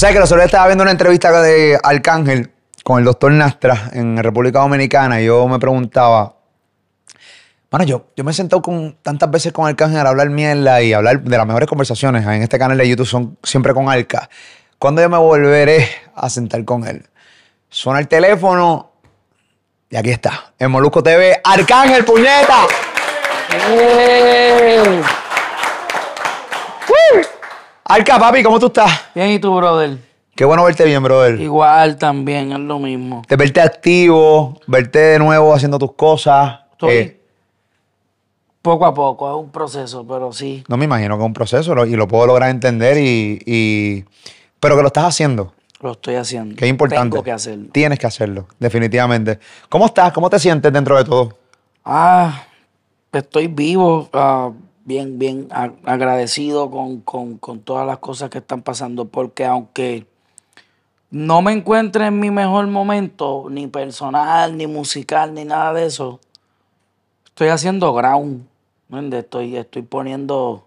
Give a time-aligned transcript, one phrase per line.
[0.00, 2.50] sabes que los otros estaba viendo una entrevista de Arcángel
[2.82, 6.36] con el doctor Nastra en República Dominicana y yo me preguntaba,
[7.70, 10.94] bueno, yo, yo me he sentado con, tantas veces con Arcángel a hablar mierda y
[10.94, 14.30] hablar de las mejores conversaciones en este canal de YouTube son siempre con Arca.
[14.78, 17.04] ¿Cuándo yo me volveré a sentar con él?
[17.68, 18.92] Suena el teléfono
[19.90, 22.66] y aquí está, en Molusco TV, Arcángel Puñeta.
[27.92, 28.90] Arca, papi, ¿cómo tú estás?
[29.14, 29.98] Bien, ¿y tú, brother?
[30.36, 31.40] Qué bueno verte bien, brother.
[31.40, 33.22] Igual también, es lo mismo.
[33.28, 36.60] De verte activo, verte de nuevo haciendo tus cosas.
[36.72, 37.20] Estoy Eh,
[38.62, 40.62] poco a poco, es un proceso, pero sí.
[40.68, 44.04] no me imagino que es un proceso lo- y lo puedo lograr entender y, y-
[44.60, 46.54] Pero que lo estás haciendo, Lo estoy haciendo.
[46.54, 47.10] que es importante.
[47.14, 47.68] Tengo que hacerlo.
[47.72, 49.40] Tienes que hacerlo, definitivamente.
[49.68, 50.12] ¿Cómo estás?
[50.12, 51.38] ¿Cómo te sientes dentro de todo?
[51.84, 52.44] Ah,
[53.12, 54.50] estoy vivo, ah,
[54.90, 55.48] bien, bien
[55.84, 60.06] agradecido con, con- con todas las cosas que están pasando, porque aunque
[61.10, 66.18] no me encuentre en mi mejor momento, ni personal, ni musical, ni nada de eso,
[67.24, 68.46] estoy haciendo ground.
[69.12, 70.66] Estoy, estoy poniendo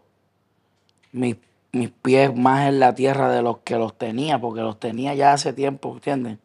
[1.11, 1.35] mis,
[1.73, 5.33] mis pies más en la tierra de los que los tenía, porque los tenía ya
[5.33, 6.37] hace tiempo, ¿entiendes?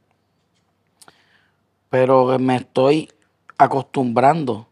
[1.91, 3.09] Pero me estoy
[3.57, 4.67] acostumbrando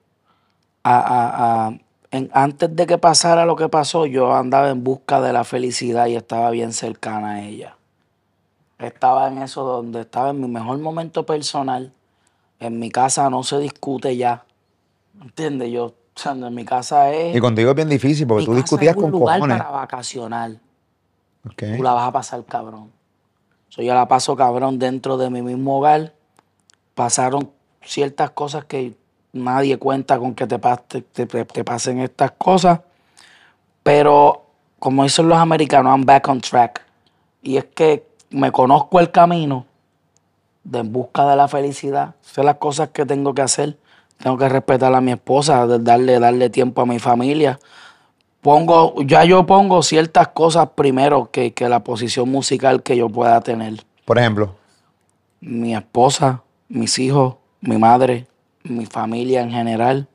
[0.83, 1.79] a-
[2.11, 6.07] en- antes de que pasara lo que pasó, yo andaba en busca de la felicidad
[6.07, 7.77] y estaba bien cercana a ella.
[8.79, 11.93] Estaba en eso donde estaba en mi mejor momento personal.
[12.61, 14.45] En mi casa no se discute ya.
[15.21, 15.71] ¿Entiendes?
[15.73, 17.35] Yo, o sea, en mi casa es.
[17.35, 19.59] Y contigo es bien difícil porque mi tú casa discutías es un con lugar cojones.
[19.59, 20.51] para vacacionar.
[21.57, 22.91] Tú la vas a pasar cabrón.
[23.69, 26.13] So, yo la paso cabrón dentro de mi mismo hogar.
[26.95, 27.51] Pasaron
[27.83, 28.95] ciertas cosas que
[29.33, 32.81] nadie cuenta con que te, te, te- te pasen estas cosas.
[33.83, 34.43] Pero
[34.79, 36.83] como dicen los americanos, I'm back on track.
[37.43, 39.67] Y es que me conozco el camino
[40.65, 42.15] de en busca de la felicidad.
[42.21, 43.77] Sé las cosas que tengo que hacer.
[44.19, 47.61] Tengo que respetar a mi esposa, darle, darle tiempo a mi familia.
[48.41, 53.41] Pongo, ya yo pongo ciertas cosas primero que, que la posición musical que yo pueda
[53.41, 53.85] tener.
[54.05, 54.55] Por ejemplo,
[55.41, 58.27] Mi esposa, mis hijos, mi madre,
[58.71, 60.09] mi familia en general.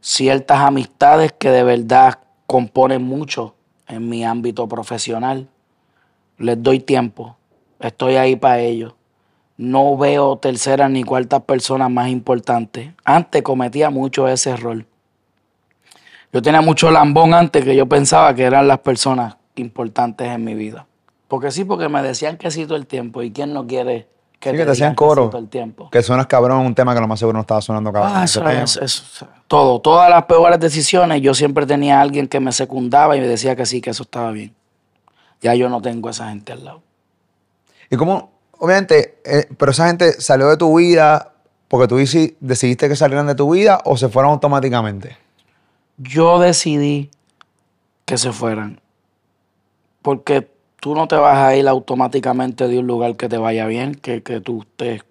[0.00, 3.54] Ciertas amistades que de verdad componen mucho
[3.88, 5.48] en mi ámbito profesional.
[6.38, 7.36] Les doy tiempo.
[7.80, 8.94] Estoy ahí para ellos.
[9.56, 12.90] No veo terceras ni cuartas personas más importantes.
[13.04, 14.84] Antes cometía mucho ese error.
[16.32, 20.54] Yo tenía mucho lambón antes que yo pensaba que eran las personas importantes en mi
[20.54, 20.86] vida.
[21.28, 23.22] Porque sí, porque me decían que sí todo el tiempo.
[23.22, 24.06] ¿Y quién no quiere
[24.38, 25.28] que sí te que te hacían coro.
[25.30, 25.88] todo el tiempo?
[25.90, 28.12] Que suenas cabrón, un tema que lo más seguro no estaba sonando cabrón.
[28.14, 28.62] Ah, eso tema.
[28.62, 29.80] es, eso, todo.
[29.80, 33.56] Todas las peores decisiones, yo siempre tenía a alguien que me secundaba y me decía
[33.56, 34.54] que sí, que eso estaba bien.
[35.40, 36.82] Ya yo no tengo a esa gente al lado.
[37.90, 41.32] Y cómo, obviamente, eh, pero esa gente salió de tu vida
[41.68, 45.16] porque tú deci- decidiste que salieran de tu vida o se fueron automáticamente.
[45.98, 47.10] Yo decidí
[48.04, 48.80] que se fueran.
[50.02, 50.48] Porque
[50.80, 54.22] tú no te vas a ir automáticamente de un lugar que te vaya bien, que,
[54.22, 55.02] que tú te,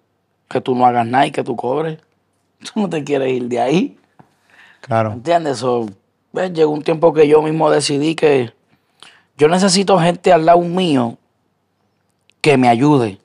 [0.48, 1.98] que tú no hagas nada y que tú cobres.
[2.58, 3.98] Tú no te quieres ir de ahí.
[4.80, 5.12] Claro.
[5.12, 5.58] ¿Entiendes?
[5.58, 5.86] So,
[6.32, 8.54] ves, llegó un tiempo que yo mismo decidí que
[9.36, 11.18] yo necesito gente al lado mío
[12.40, 13.20] que me ayude.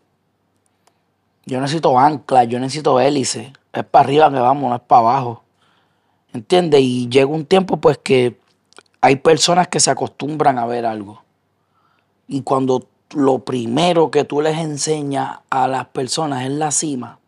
[1.45, 3.53] Yo necesito ancla, yo necesito hélice.
[3.71, 5.43] Es para arriba que vamos, no es para abajo.
[6.33, 6.81] ¿Entiendes?
[6.81, 8.37] Y llega un tiempo pues que
[8.99, 11.23] hay personas que se acostumbran a ver algo.
[12.31, 17.19] Y cuando lo primero que tú les enseñas a las personas es la cima,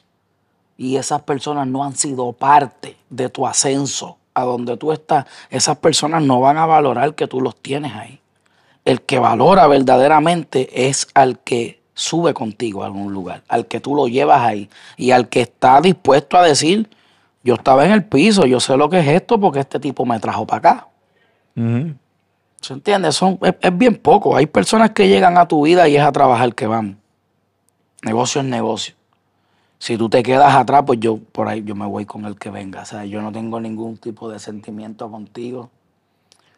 [0.77, 5.75] y esas personas no han sido parte de tu ascenso a donde tú estás, esas
[5.79, 8.21] personas no van a valorar que tú los tienes ahí.
[8.85, 13.95] El que valora verdaderamente es al que sube contigo a algún lugar, al que tú
[13.95, 16.89] lo llevas ahí y al que está dispuesto a decir,
[17.43, 20.17] yo estaba en el piso, yo sé lo que es esto porque este tipo me
[20.21, 20.87] trajo para acá.
[22.63, 23.11] ¿Se entiende?
[23.11, 24.37] Son, es, es bien poco.
[24.37, 26.97] Hay personas que llegan a tu vida y es a trabajar que van.
[28.03, 28.95] Negocio es negocio.
[29.79, 32.49] Si tú te quedas atrás, pues yo por ahí yo me voy con el que
[32.49, 32.83] venga.
[32.83, 35.69] O yo no tengo ningún tipo de sentimiento contigo.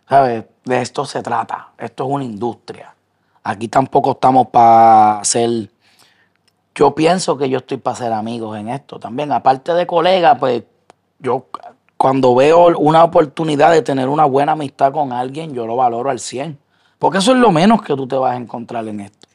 [0.07, 0.45] ¿Sabes?
[0.63, 1.69] De esto se trata.
[1.79, 2.93] Esto es una industria.
[3.43, 5.71] Aquí tampoco estamos para ser.
[6.75, 9.31] Yo pienso que yo estoy para ser amigos en esto también.
[9.31, 10.61] Aparte de colegas, pues
[11.17, 11.47] yo
[11.97, 16.19] cuando veo una oportunidad de tener una buena amistad con alguien, yo lo valoro al
[16.19, 16.57] 100.
[16.99, 19.27] Porque eso es lo menos que tú te vas a encontrar en esto.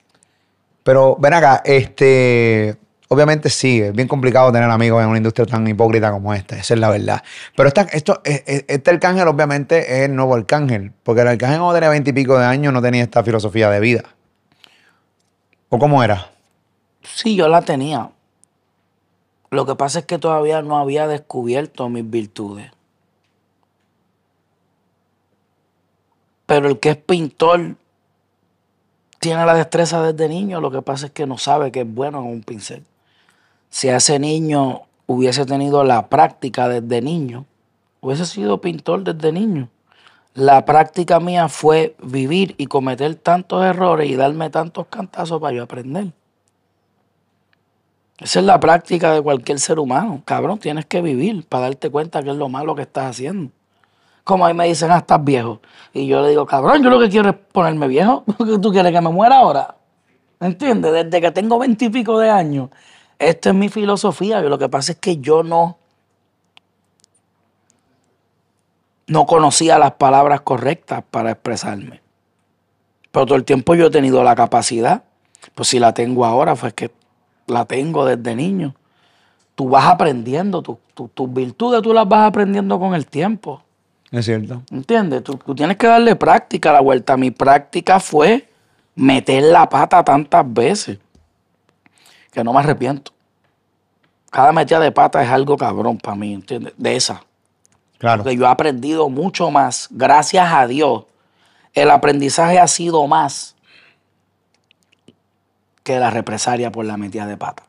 [0.82, 2.76] Pero ven acá, este.
[3.12, 6.74] Obviamente sí, es bien complicado tener amigos en una industria tan hipócrita como esta, esa
[6.74, 7.20] es la verdad.
[7.56, 11.58] Pero esta, esto, e- e- este arcángel obviamente es el nuevo arcángel, porque el arcángel
[11.58, 14.04] cuando tenía veintipico de años no tenía esta filosofía de vida.
[15.70, 16.30] ¿O cómo era?
[17.02, 18.10] Sí, yo la tenía.
[19.50, 22.70] Lo que pasa es que todavía no había descubierto mis virtudes.
[26.46, 27.76] Pero el que es pintor
[29.18, 32.18] tiene la destreza desde niño, lo que pasa es que no sabe que es bueno
[32.18, 32.84] con un pincel.
[33.68, 37.44] Si a ese niño hubiese tenido la práctica desde niño,
[38.00, 39.68] hubiese sido pintor desde niño.
[40.34, 45.64] La práctica mía fue vivir y cometer tantos errores y darme tantos cantazos para yo
[45.64, 46.12] aprender.
[48.20, 50.22] Esa es la práctica de cualquier ser humano.
[50.26, 53.50] Cabrón, tienes que vivir para darte cuenta que es lo malo que estás haciendo.
[54.24, 55.60] Como ahí me dicen, ah, estás viejo.
[55.94, 58.24] Y yo le digo, cabrón, yo lo que quiero es ponerme viejo.
[58.62, 59.74] ¿Tú quieres que me muera ahora?
[60.38, 60.92] ¿Entiendes?
[60.92, 62.68] Desde que tengo veintipico de años.
[63.18, 64.40] Esta es mi filosofía.
[64.42, 65.78] Lo que pasa es que yo no,
[69.06, 72.02] no conocía las palabras correctas para expresarme.
[73.10, 75.04] Pero todo el tiempo yo he tenido la capacidad.
[75.54, 76.90] Pues si la tengo ahora, pues que
[77.50, 78.74] la tengo desde niño.
[79.54, 83.62] Tú vas aprendiendo, tus virtudes tú las vas aprendiendo con el tiempo.
[84.10, 84.62] Es cierto.
[84.70, 85.22] ¿Entiendes?
[85.22, 87.16] Tú, tienes que darle práctica a la vuelta.
[87.16, 88.48] Mi práctica fue
[88.94, 90.98] meter la pata tantas veces
[92.32, 93.12] que no me arrepiento.
[94.30, 96.72] Cada metida de pata es algo cabrón para mí, ¿entiendes?
[96.76, 97.22] De esa.
[97.98, 98.22] Claro.
[98.22, 99.88] Porque yo he aprendido mucho más.
[99.90, 101.04] Gracias a Dios.
[101.74, 103.56] El aprendizaje ha sido más
[105.82, 107.64] que la represalia por la metida de pata.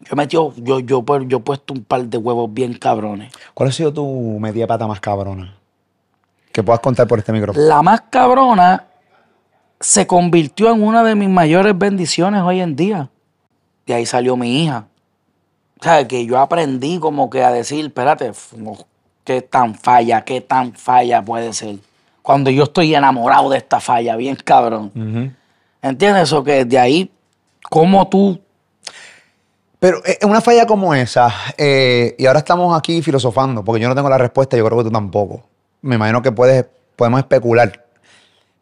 [0.00, 3.32] Yo metido, yo, yo, yo he puesto un par de huevos bien cabrones.
[3.54, 5.56] ¿Cuál ha sido tu metida de pata más cabrona?
[6.52, 7.64] Que puedas contar por este micrófono.
[7.66, 8.86] La más cabrona
[9.80, 13.10] se convirtió en una de mis mayores bendiciones hoy en día.
[13.86, 14.86] De ahí salió mi hija.
[15.80, 18.30] O sea, que yo aprendí como que a decir, espérate,
[19.24, 21.76] qué tan falla, qué tan falla puede ser.
[22.22, 25.36] Cuando yo estoy enamorado de esta falla, bien cabrón.
[25.82, 26.32] ¿Entiendes?
[26.32, 27.10] O que de ahí,
[27.68, 28.40] como tú
[29.82, 33.96] pero eh, una falla como esa, eh, y ahora estamos aquí filosofando, porque yo no
[33.96, 35.42] tengo la respuesta, yo creo que tú tampoco.
[35.80, 37.84] Me imagino que puedes, podemos especular.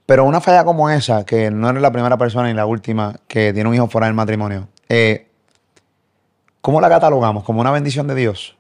[0.06, 3.52] Pero una falla como esa, que no eres la primera persona ni la última que
[3.52, 5.26] tiene un hijo fuera del matrimonio, eh,
[6.62, 7.44] ¿cómo la catalogamos?
[7.44, 8.56] ¿Como una bendición de Dios?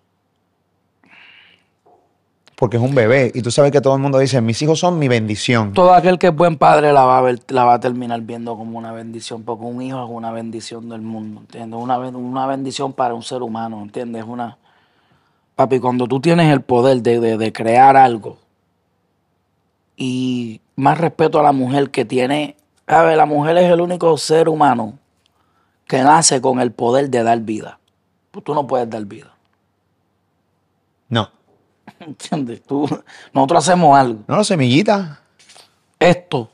[2.60, 3.32] Porque es un bebé.
[3.34, 5.72] Y tú sabes que todo el mundo dice, mis hijos son mi bendición.
[5.72, 8.54] Todo aquel que es buen padre la va a, ver, la va a terminar viendo
[8.54, 11.80] como una bendición, porque un hijo es una bendición del mundo, ¿entiendes?
[11.80, 14.24] Una, una bendición para un ser humano, ¿entiendes?
[14.28, 14.58] Una...
[15.56, 18.36] Papi, cuando tú tienes el poder de, de crear algo
[19.96, 22.56] y más respeto a la mujer que tiene,
[22.86, 24.98] a ver, la mujer es el único ser humano
[25.86, 27.78] que nace con el poder de dar vida.
[28.30, 29.32] Pues tú no puedes dar vida.
[31.08, 31.39] No.
[32.06, 32.62] ¿Entiendes?
[32.62, 32.88] Tú,
[33.32, 34.20] nosotros hacemos algo.
[34.26, 35.20] No, semillita.
[35.98, 36.48] Esto,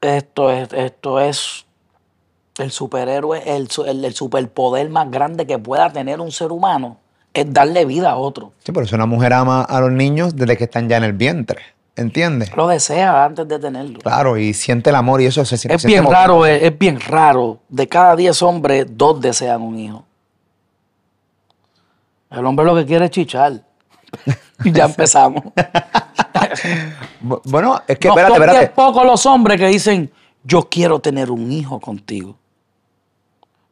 [0.00, 1.66] esto es, esto es
[2.58, 6.96] el superhéroe, el, el, superpoder más grande que pueda tener un ser humano
[7.34, 8.52] es darle vida a otro.
[8.64, 11.12] Sí, por eso una mujer ama a los niños desde que están ya en el
[11.12, 11.60] vientre.
[11.94, 12.56] ¿Entiendes?
[12.56, 13.98] Lo desea antes de tenerlo.
[13.98, 15.76] Claro, y siente el amor y eso se siente.
[15.76, 17.58] Es bien raro, es, es, bien raro.
[17.68, 20.04] De cada diez hombres, dos desean un hijo.
[22.30, 23.67] El hombre lo que quiere es chichar.
[24.64, 25.44] ya empezamos.
[27.44, 28.62] bueno, es que espérate, espérate.
[28.64, 30.10] Es poco los hombres que dicen,
[30.44, 32.36] yo quiero tener un hijo contigo.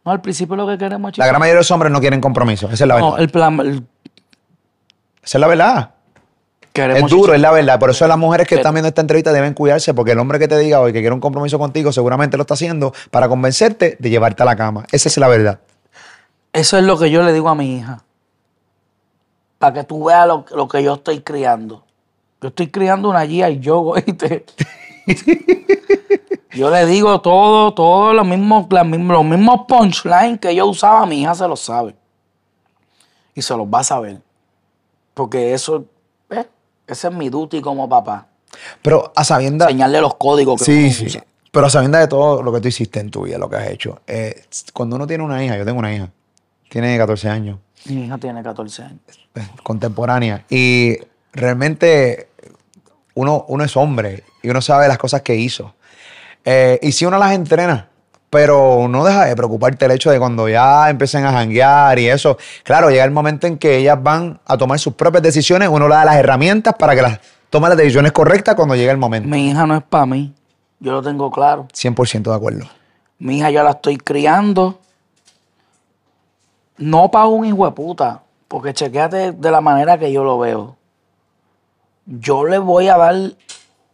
[0.05, 2.21] No, al principio lo que queremos es La gran mayoría de los hombres no quieren
[2.21, 2.67] compromiso.
[2.67, 3.11] Esa es la verdad.
[3.11, 3.87] No, el plan.
[5.23, 5.91] Esa es la verdad.
[6.75, 7.81] es duro, es la verdad.
[7.81, 10.47] Por eso las mujeres que están viendo esta entrevista deben cuidarse, porque el hombre que
[10.47, 14.11] te diga hoy que quiere un compromiso contigo seguramente lo está haciendo para convencerte de
[14.11, 14.85] llevarte a la cama.
[14.93, 15.59] Esa es la verdad.
[16.53, 18.06] Eso es lo que yo le digo a mi hija
[19.67, 21.83] para que tú veas lo, que yo estoy criando.
[22.41, 23.95] Yo estoy criando una guía y yo,
[26.53, 31.35] yo le digo todo, todo lo mismo, los mismos punchlines que yo usaba, mi hija
[31.35, 31.97] se lo sabe.
[33.35, 34.21] Y se los va a saber.
[35.15, 35.85] Porque eso,
[36.31, 36.47] eh,
[36.87, 38.29] ese es mi duty como papá.
[38.83, 39.69] Pero a sabiendas.
[39.69, 41.19] Enseñarle los códigos que Sí, sí.
[41.51, 43.69] Pero a sabiendas de todo lo que tú hiciste en tu vida, lo que has
[43.69, 43.99] hecho.
[44.07, 46.13] Eh, cuando uno tiene una hija, yo tengo una hija,
[46.69, 47.59] tiene 14 años.
[47.89, 49.01] Mi hija tiene 14 años.
[49.63, 50.45] Contemporánea.
[50.49, 50.97] Y
[51.33, 52.29] realmente
[53.15, 55.75] uno, uno es hombre y uno sabe las cosas que hizo.
[56.45, 57.89] Eh, y si uno las entrena,
[58.31, 62.37] pero no deja de preocuparte el hecho de cuando ya empiecen a janguear y eso.
[62.63, 65.95] Claro, llega el momento en que ellas van a tomar sus propias decisiones, uno le
[65.95, 69.29] da las herramientas para que las tome las decisiones correctas cuando llegue el momento.
[69.29, 70.35] Mi hija no es para mí,
[70.81, 71.67] yo lo tengo claro.
[71.73, 72.67] 100% de acuerdo.
[73.19, 74.81] Mi hija ya la estoy criando
[76.79, 80.77] no para un hijo de puta, porque chequéate de la manera que yo lo veo.
[82.07, 83.15] Yo le voy a dar,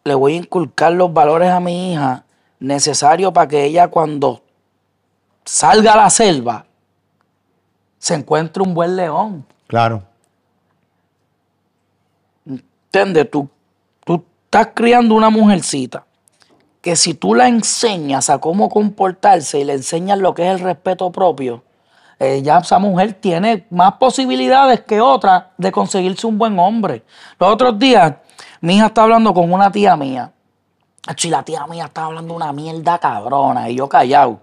[0.05, 2.25] le voy a inculcar los valores a mi hija
[2.61, 4.43] necesario para que ella cuando
[5.45, 6.67] salga a la selva
[7.99, 9.47] se encuentre un buen león.
[9.67, 10.03] Claro.
[12.47, 13.31] ¿Entiendes?
[13.31, 13.49] Tú,
[14.05, 16.05] tú estás criando una mujercita
[16.83, 20.61] que si tú la enseñas a cómo comportarse y le enseñas lo que es el
[20.61, 21.63] respeto propio,
[22.23, 27.03] eh, ya esa mujer tiene más posibilidades que otra de conseguirse un buen hombre.
[27.37, 28.15] Los otros días,
[28.61, 30.31] mi hija está hablando con una tía mía.
[31.21, 34.39] Y la tía mía está hablando una mierda cabrona y yo callado.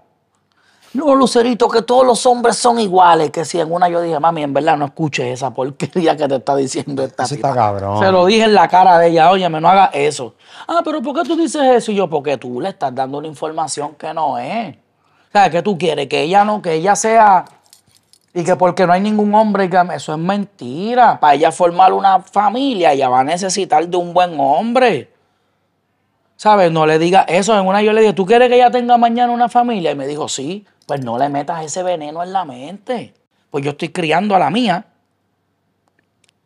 [0.92, 3.30] No, Lucerito, que todos los hombres son iguales.
[3.30, 6.36] Que si en una yo dije, mami, en verdad no escuches esa porquería que te
[6.36, 7.48] está diciendo esta tipa".
[7.48, 7.98] está cabrón.
[7.98, 10.34] Se lo dije en la cara de ella, oye, no haga eso.
[10.68, 11.92] Ah, pero ¿por qué tú dices eso?
[11.92, 14.76] Y yo, porque tú le estás dando una información que no es.
[14.76, 16.08] O sea, ¿qué tú quieres?
[16.08, 17.46] Que ella no, que ella sea.
[18.32, 21.18] Y que porque no hay ningún hombre, que eso es mentira.
[21.18, 25.12] Para ella formar una familia, ella va a necesitar de un buen hombre.
[26.36, 26.70] ¿Sabes?
[26.70, 27.58] No le diga eso.
[27.58, 29.90] En una yo le dije, ¿tú quieres que ella tenga mañana una familia?
[29.90, 30.64] Y me dijo, sí.
[30.86, 33.14] Pues no le metas ese veneno en la mente.
[33.50, 34.86] Pues yo estoy criando a la mía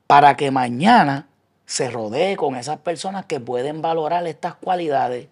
[0.07, 1.29] para que mañana
[1.67, 5.29] se rodee con esas personas que pueden valorar estas cualidades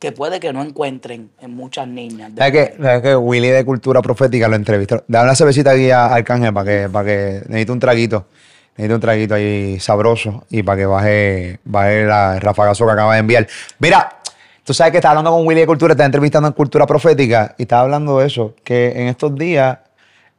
[0.00, 2.32] que puede que no encuentren en muchas niñas.
[2.34, 5.04] ¿Sabes que, ¿Sabes que Willy de Cultura Profética lo entrevistó?
[5.06, 8.26] Dame una cervecita aquí a Arcángel para que, para que necesito un traguito.
[8.76, 13.20] Necesito un traguito ahí sabroso y para que baje, baje la rafagazo que acaba de
[13.20, 13.46] enviar.
[13.78, 14.20] Mira,
[14.64, 17.62] tú sabes que estaba hablando con Willy de Cultura, está entrevistando en Cultura Profética y
[17.62, 19.80] estaba hablando de eso, que en estos días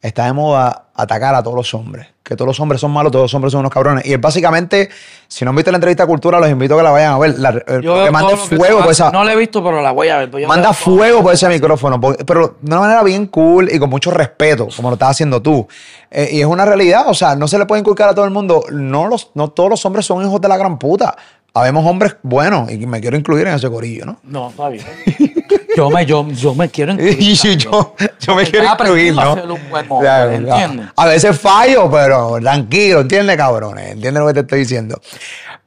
[0.01, 2.07] está de moda atacar a todos los hombres.
[2.23, 4.05] Que todos los hombres son malos, todos los hombres son unos cabrones.
[4.05, 4.89] Y él básicamente,
[5.27, 7.39] si no han visto la entrevista Cultura, los invito a que la vayan a ver.
[7.39, 9.81] La, eh, Yo que mande que fuego se por esa, No la he visto, pero
[9.81, 10.31] la voy a ver.
[10.31, 14.11] pues Manda fuego por ese micrófono, pero de una manera bien cool y con mucho
[14.11, 15.67] respeto, como lo estás haciendo tú.
[16.09, 18.31] Eh, y es una realidad, o sea, no se le puede inculcar a todo el
[18.31, 18.63] mundo.
[18.71, 21.15] No, los, no todos los hombres son hijos de la gran puta.
[21.53, 24.19] Habemos hombres buenos y me quiero incluir en ese corillo, ¿no?
[24.23, 24.85] No, está bien.
[25.75, 27.17] Yo me, yo, yo me quiero incluir.
[27.57, 29.35] yo, yo me quiero incluir, a ¿no?
[29.35, 30.83] ser un buen hombre.
[30.97, 33.91] A veces fallo, pero tranquilo, ¿entiendes, cabrones?
[33.93, 34.99] ¿Entiendes lo que te estoy diciendo?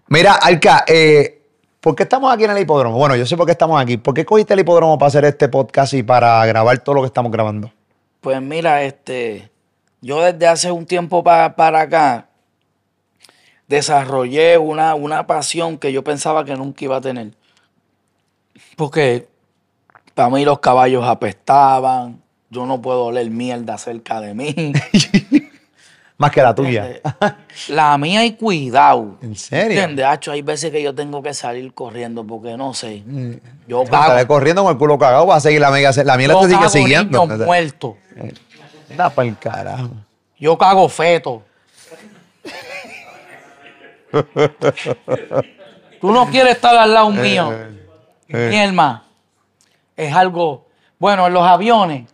[0.09, 1.41] Mira, Alca, eh,
[1.81, 2.99] ¿por qué estamos aquí en el hipódromo?
[2.99, 3.97] Bueno, yo sé por qué estamos aquí.
[3.97, 7.07] ¿Por qué cogiste el hipódromo para hacer este podcast y para grabar todo lo que
[7.07, 7.73] estamos grabando?
[8.21, 9.51] Pues mira, este,
[10.03, 12.27] yo desde hace un tiempo pa- para acá
[13.69, 17.33] desarrollé una, una pasión que yo pensaba que nunca iba a tener.
[18.77, 19.29] Porque
[20.15, 24.55] para mí los caballos apestaban, yo no puedo oler mierda cerca de mí.
[26.17, 27.01] Más que la tuya.
[27.69, 29.17] La mía y cuidado.
[29.21, 29.81] ¿En serio?
[29.81, 30.07] ¿Entiendes?
[30.07, 33.03] Hacho, hay veces que yo tengo que salir corriendo porque no sé.
[33.67, 35.91] Yo Sale cago, corriendo con el culo cagado, va a seguir la amiga.
[36.05, 37.27] La mía yo te sigue cago siguiendo.
[37.27, 37.95] niños muertos.
[38.97, 39.91] Da para el carajo.
[40.39, 41.43] Yo cago feto.
[46.01, 47.53] Tú no quieres estar al lado mío.
[48.29, 48.49] eh.
[48.51, 49.03] Mi hermano.
[49.97, 50.67] Es algo.
[50.99, 52.09] Bueno, en los aviones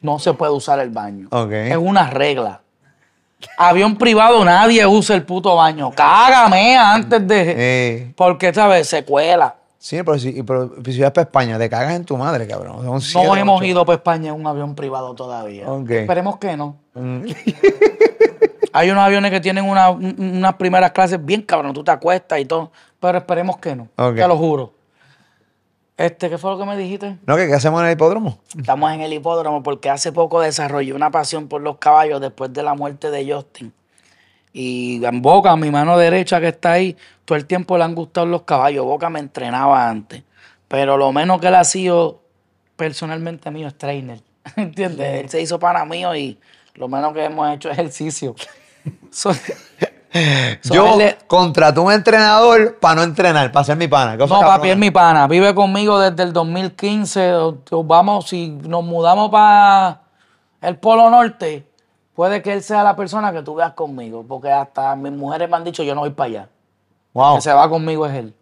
[0.00, 1.28] no se puede usar el baño.
[1.30, 1.52] Ok.
[1.52, 2.60] Es una regla.
[3.56, 5.90] Avión privado, nadie usa el puto baño.
[5.92, 7.54] Cágame antes de.
[7.56, 8.88] Eh, Porque, ¿sabes?
[8.88, 9.56] Se cuela.
[9.78, 13.00] sí, pero si, pero si vas para España, te cagas en tu madre, cabrón.
[13.00, 13.64] Son No hemos ocho.
[13.66, 15.66] ido para España en un avión privado todavía.
[15.88, 16.76] Esperemos que no.
[16.94, 17.24] Mm.
[18.72, 22.38] Hay unos aviones que tienen una- un- unas primeras clases bien cabrón, tú te acuestas
[22.40, 23.88] y todo, pero esperemos que no.
[23.96, 24.16] Ok.
[24.16, 24.72] Te lo juro.
[25.96, 27.18] Este, ¿qué fue lo que me dijiste?
[27.26, 27.36] ¿No?
[27.36, 28.38] ¿Qué, qué hacemos en el hipódromo?
[28.58, 32.62] Estamos en el hipódromo porque hace poco desarrollé una pasión por los caballos después de
[32.62, 33.72] la muerte de Justin.
[34.54, 38.26] Y en Boca, mi mano derecha que está ahí, todo el tiempo le han gustado
[38.26, 38.84] los caballos.
[38.84, 40.22] Boca me entrenaba antes.
[40.68, 42.20] Pero lo menos que él ha sido
[42.76, 44.20] personalmente mío es trainer.
[44.56, 45.20] ¿Entiendes?
[45.22, 46.38] Él se hizo pana mío y
[46.74, 48.34] lo menos que hemos hecho es ejercicio.
[50.64, 50.96] Yo
[51.26, 54.16] contraté un entrenador para no entrenar, para ser mi pana.
[54.16, 54.70] No, papi, cabrona.
[54.72, 55.26] es mi pana.
[55.26, 57.32] Vive conmigo desde el 2015.
[57.34, 60.02] O- o Vamos, si nos mudamos para
[60.60, 61.66] el Polo Norte,
[62.14, 64.22] puede que él sea la persona que tú veas conmigo.
[64.28, 66.48] Porque hasta mis mujeres me han dicho, yo no voy para allá.
[67.14, 67.36] Wow.
[67.36, 68.34] Que se va conmigo es él.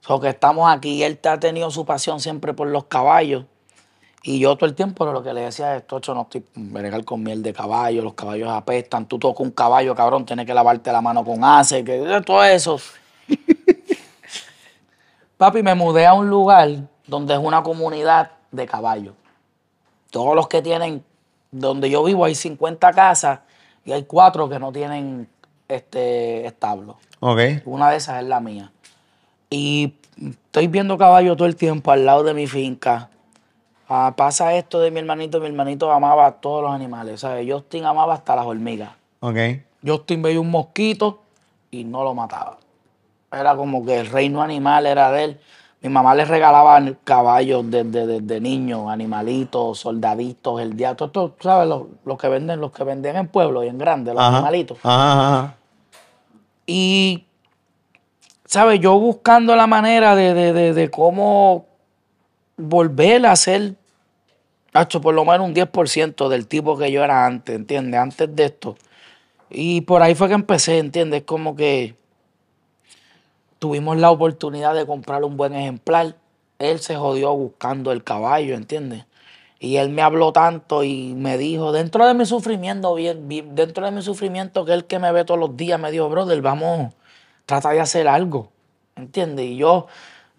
[0.00, 1.02] So que estamos aquí.
[1.02, 3.44] Él te ha tenido su pasión siempre por los caballos.
[4.24, 7.22] Y yo todo el tiempo lo que le decía es, Tocho, no estoy bregar con
[7.22, 11.00] miel de caballo, los caballos apestan, tú tocas un caballo, cabrón, tienes que lavarte la
[11.00, 12.78] mano con ace, que todo eso.
[15.36, 16.68] Papi, me mudé a un lugar
[17.06, 19.14] donde es una comunidad de caballos.
[20.10, 21.02] Todos los que tienen,
[21.50, 23.40] donde yo vivo hay 50 casas
[23.84, 25.28] y hay cuatro que no tienen
[25.66, 26.98] este establo.
[27.18, 27.40] Ok.
[27.64, 28.70] Una de esas es la mía.
[29.50, 33.10] Y estoy viendo caballos todo el tiempo al lado de mi finca.
[33.88, 35.40] Ah, pasa esto de mi hermanito.
[35.40, 37.20] Mi hermanito amaba a todos los animales.
[37.20, 37.46] ¿sabes?
[37.50, 38.90] Justin amaba hasta las hormigas.
[39.20, 39.36] Ok.
[39.84, 41.20] Justin veía un mosquito
[41.70, 42.58] y no lo mataba.
[43.32, 45.40] Era como que el reino animal era de él.
[45.80, 51.68] Mi mamá les regalaba caballos desde, desde niños, animalitos, soldaditos, el diablo, todo, ¿sabes?
[51.68, 54.36] Los, los que venden, los que venden en pueblo y en grande, los Ajá.
[54.36, 54.78] animalitos.
[54.84, 55.54] Ajá, ajá.
[56.66, 57.24] Y,
[58.44, 58.78] ¿sabes?
[58.78, 61.66] Yo buscando la manera de, de, de, de cómo
[62.56, 63.74] volver a ser,
[64.74, 68.00] hecho por lo menos un 10% del tipo que yo era antes, ¿entiendes?
[68.00, 68.76] Antes de esto.
[69.50, 71.24] Y por ahí fue que empecé, ¿entiendes?
[71.24, 71.94] Como que
[73.58, 76.16] tuvimos la oportunidad de comprar un buen ejemplar.
[76.58, 79.04] Él se jodió buscando el caballo, ¿entiendes?
[79.60, 84.02] Y él me habló tanto y me dijo, dentro de mi sufrimiento, dentro de mi
[84.02, 86.92] sufrimiento, que él que me ve todos los días, me dijo, brother, vamos,
[87.46, 88.50] trata de hacer algo,
[88.96, 89.46] ¿entiendes?
[89.46, 89.86] Y yo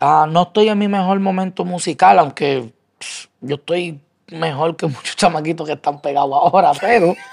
[0.03, 5.15] ah, no estoy en mi mejor momento musical, aunque pff, yo estoy mejor que muchos
[5.15, 7.15] chamaquitos que están pegados ahora, pero...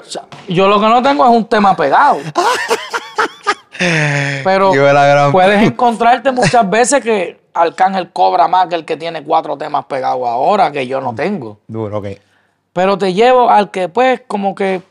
[0.00, 2.18] O sea, yo lo que no tengo es un tema pegado.
[4.44, 9.56] Pero gran- puedes encontrarte muchas veces que Arcángel cobra más que el que tiene cuatro
[9.56, 11.58] temas pegados ahora que yo no tengo.
[11.66, 12.06] Duro, ok.
[12.72, 14.82] Pero te llevo al que pues como que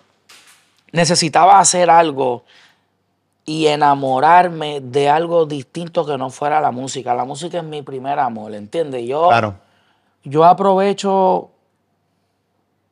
[0.91, 2.43] necesitaba hacer algo
[3.45, 7.13] y enamorarme de algo distinto que no fuera la música.
[7.13, 9.05] La música es mi primer amor, ¿entiendes?
[9.05, 9.55] Yo, Claro.
[10.23, 11.49] yo aprovecho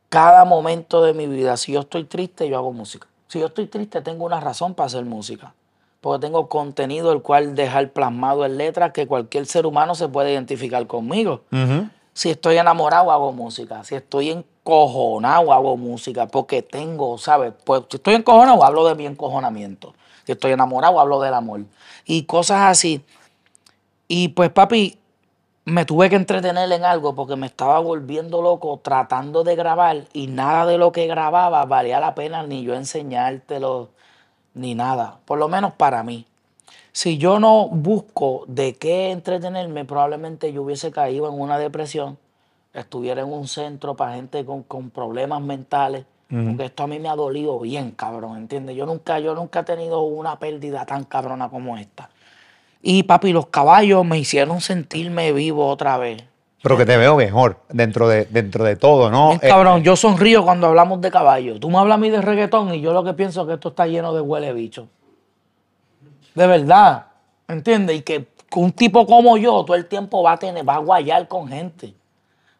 [0.09, 1.55] cada momento de mi vida.
[1.55, 3.07] Si yo estoy triste, yo hago música.
[3.27, 5.53] Si yo estoy triste, tengo una razón para hacer música.
[6.01, 10.33] Porque tengo contenido el cual dejar plasmado en letras que cualquier ser humano se puede
[10.33, 11.41] identificar conmigo.
[12.13, 13.83] Si estoy enamorado, hago música.
[13.85, 16.27] Si estoy encojonado, hago música.
[16.27, 17.53] Porque tengo, ¿sabes?
[17.63, 19.93] Pues si estoy encojonado, hablo de mi encojonamiento.
[20.25, 21.61] Si estoy enamorado, hablo del amor.
[22.05, 23.03] Y cosas así.
[24.07, 24.97] Y pues, papi,
[25.65, 30.27] me tuve que entretener en algo porque me estaba volviendo loco tratando de grabar y
[30.27, 33.89] nada de lo que grababa valía la pena ni yo enseñártelo
[34.53, 35.19] ni nada.
[35.25, 36.25] Por lo menos para mí.
[36.93, 42.17] Si yo no busco de qué entretenerme, probablemente yo hubiese caído en una depresión,
[42.73, 47.09] estuviera en un centro para gente con, con problemas mentales, porque esto a mí me
[47.09, 48.77] ha dolido bien, cabrón, ¿entiendes?
[48.77, 52.09] Yo nunca, yo nunca he tenido una pérdida tan cabrona como esta.
[52.81, 56.23] Y papi, los caballos me hicieron sentirme vivo otra vez.
[56.63, 59.29] Pero que te veo mejor dentro de, dentro de todo, ¿no?
[59.29, 61.59] Bien, Eh, cabrón, yo sonrío cuando hablamos de caballos.
[61.59, 63.69] Tú me hablas a mí de reggaetón y yo lo que pienso es que esto
[63.69, 64.87] está lleno de huele bicho.
[66.33, 67.07] De verdad,
[67.47, 67.97] ¿entiendes?
[67.97, 71.27] Y que un tipo como yo todo el tiempo va a tener, va a guayar
[71.27, 71.93] con gente.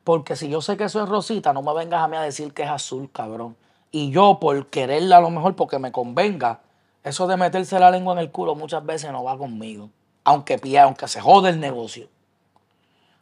[0.04, 2.54] Porque si yo sé que eso es rosita, no me vengas a mí a decir
[2.54, 3.56] que es azul, cabrón.
[3.92, 6.62] Y yo, por quererla a lo mejor porque me convenga,
[7.04, 9.90] eso de meterse la lengua en el culo muchas veces no va conmigo.
[10.24, 12.08] Aunque pille, aunque se jode el negocio.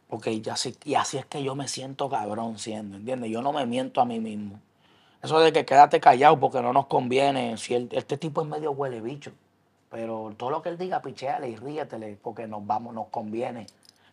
[0.08, 3.30] Porque ya así, y así es que yo me siento cabrón siendo, ¿entiendes?
[3.30, 4.60] Yo no me miento a mí mismo.
[5.22, 7.56] Eso de que quédate callado porque no nos conviene.
[7.58, 9.32] Si él- este tipo es medio huele bicho.
[9.90, 13.66] Pero todo lo que él diga, pichéale y ríetele porque nos vamos, nos conviene.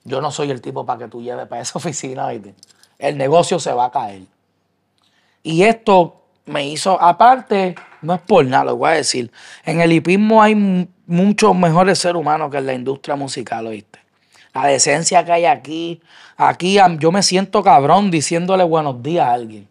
[0.03, 2.55] Yo no soy el tipo para que tú lleves para esa oficina, ¿viste?
[2.99, 4.23] El negocio se va a caer.
[5.43, 9.31] Y esto me hizo, aparte, no es por nada, lo voy a decir.
[9.65, 13.99] En el hipismo hay muchos mejores seres humanos que en la industria musical, ¿oíste?
[14.53, 16.01] La decencia que hay aquí,
[16.36, 19.67] aquí yo me siento cabrón diciéndole buenos días a alguien.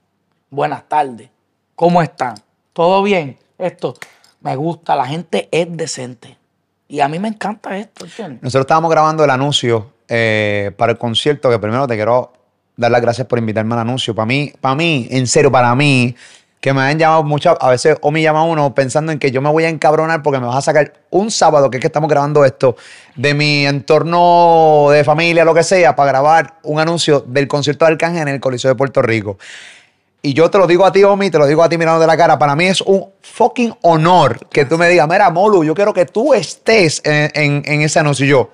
[0.50, 1.28] Buenas tardes.
[1.74, 2.36] ¿Cómo están?
[2.72, 3.36] ¿Todo bien?
[3.58, 3.94] Esto
[4.40, 6.36] me gusta, la gente es decente.
[6.88, 8.42] Y a mí me encanta esto, ¿entiendes?
[8.42, 12.32] Nosotros estábamos grabando el anuncio eh, para el concierto, que primero te quiero
[12.76, 14.14] dar las gracias por invitarme al anuncio.
[14.14, 16.14] Para mí, para mí, en serio, para mí,
[16.66, 19.40] que me han llamado muchas, a veces o me llama uno pensando en que yo
[19.40, 22.10] me voy a encabronar porque me vas a sacar un sábado, que es que estamos
[22.10, 22.74] grabando esto,
[23.14, 27.92] de mi entorno de familia, lo que sea, para grabar un anuncio del concierto de
[27.92, 29.38] Arcángel en el Coliseo de Puerto Rico.
[30.22, 32.06] Y yo te lo digo a ti, Omi, te lo digo a ti mirando de
[32.08, 32.36] la cara.
[32.36, 36.04] Para mí es un fucking honor que tú me digas, mira, Molu, yo quiero que
[36.06, 38.26] tú estés en, en- en ese anuncio.
[38.26, 38.50] Y yo,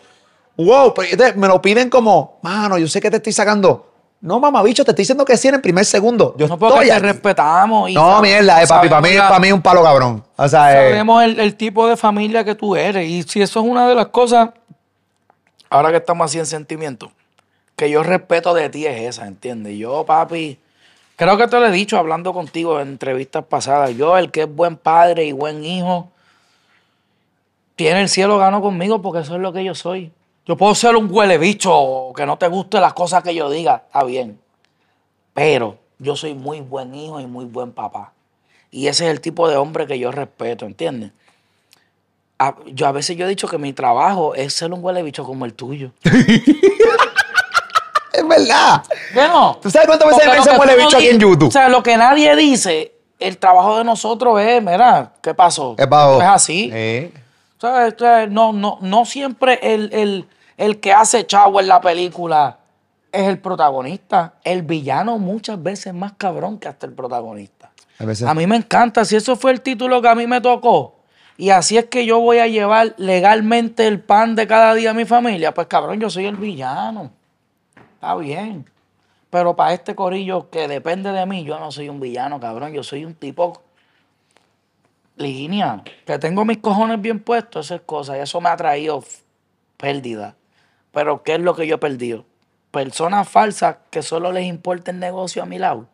[0.58, 3.91] wow, pero me lo piden como, mano, yo sé que te estoy sacando.
[4.22, 6.36] No, mamá, bicho, te estoy diciendo que sí en el primer segundo.
[6.38, 7.90] Yo No porque te respetamos.
[7.90, 10.24] Y No, mierda, eh, papi, para mí, para mí es un palo cabrón.
[10.36, 13.04] O sea, eh, Sabemos el, el tipo de familia que tú eres.
[13.08, 14.50] Y si eso es una de las cosas,
[15.68, 17.10] ahora que estamos así en sentimiento,
[17.74, 19.76] que yo respeto de ti es esa, ¿entiendes?
[19.76, 20.56] Yo, papi,
[21.16, 23.90] creo que te lo he dicho hablando contigo en entrevistas pasadas.
[23.96, 26.12] Yo, el que es buen padre y buen hijo,
[27.74, 30.12] tiene el cielo gano conmigo porque eso es lo que yo soy.
[30.44, 33.84] Yo puedo ser un huele bicho que no te guste las cosas que yo diga,
[33.86, 34.40] está bien.
[35.34, 38.12] Pero yo soy muy buen hijo y muy buen papá.
[38.70, 41.12] Y ese es el tipo de hombre que yo respeto, ¿entiendes?
[42.38, 45.22] A, yo a veces yo he dicho que mi trabajo es ser un huele bicho
[45.24, 45.92] como el tuyo.
[48.12, 48.82] es verdad.
[49.14, 49.58] ¿Qué no?
[49.62, 51.48] ¿Tú sabes cuántas veces me que huele bicho aquí en YouTube?
[51.48, 55.76] O sea, lo que nadie dice, el trabajo de nosotros es, mira, ¿qué pasó?
[55.78, 56.20] Es bajo.
[56.20, 57.12] Es así.
[58.30, 62.58] No, no, no siempre el, el- el que hace chavo en la película
[63.10, 64.34] es el protagonista.
[64.44, 67.70] El villano muchas veces es más cabrón que hasta el protagonista.
[67.98, 69.04] A veces- A mí me encanta.
[69.04, 70.96] Si eso fue el título que a mí me tocó
[71.36, 74.94] y así es que yo voy a llevar legalmente el pan de cada día a
[74.94, 77.10] mi familia, pues cabrón, yo soy el villano.
[77.94, 78.68] Está bien.
[79.30, 82.72] Pero para este corillo que depende de mí, yo no soy un villano, cabrón.
[82.72, 83.62] Yo soy un tipo
[85.16, 85.82] línea.
[86.06, 88.16] Que tengo mis cojones bien puestos, esas cosas.
[88.16, 89.04] Y eso me ha traído
[89.76, 90.36] pérdida.
[90.92, 92.24] Pero ¿qué es lo que yo he perdido?
[92.70, 95.88] Personas falsas que solo les importa el negocio a mi lado.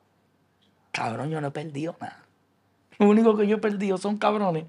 [0.92, 2.22] Cabrón, yo no he perdido nada.
[2.98, 4.64] Lo único que yo he perdido son cabrones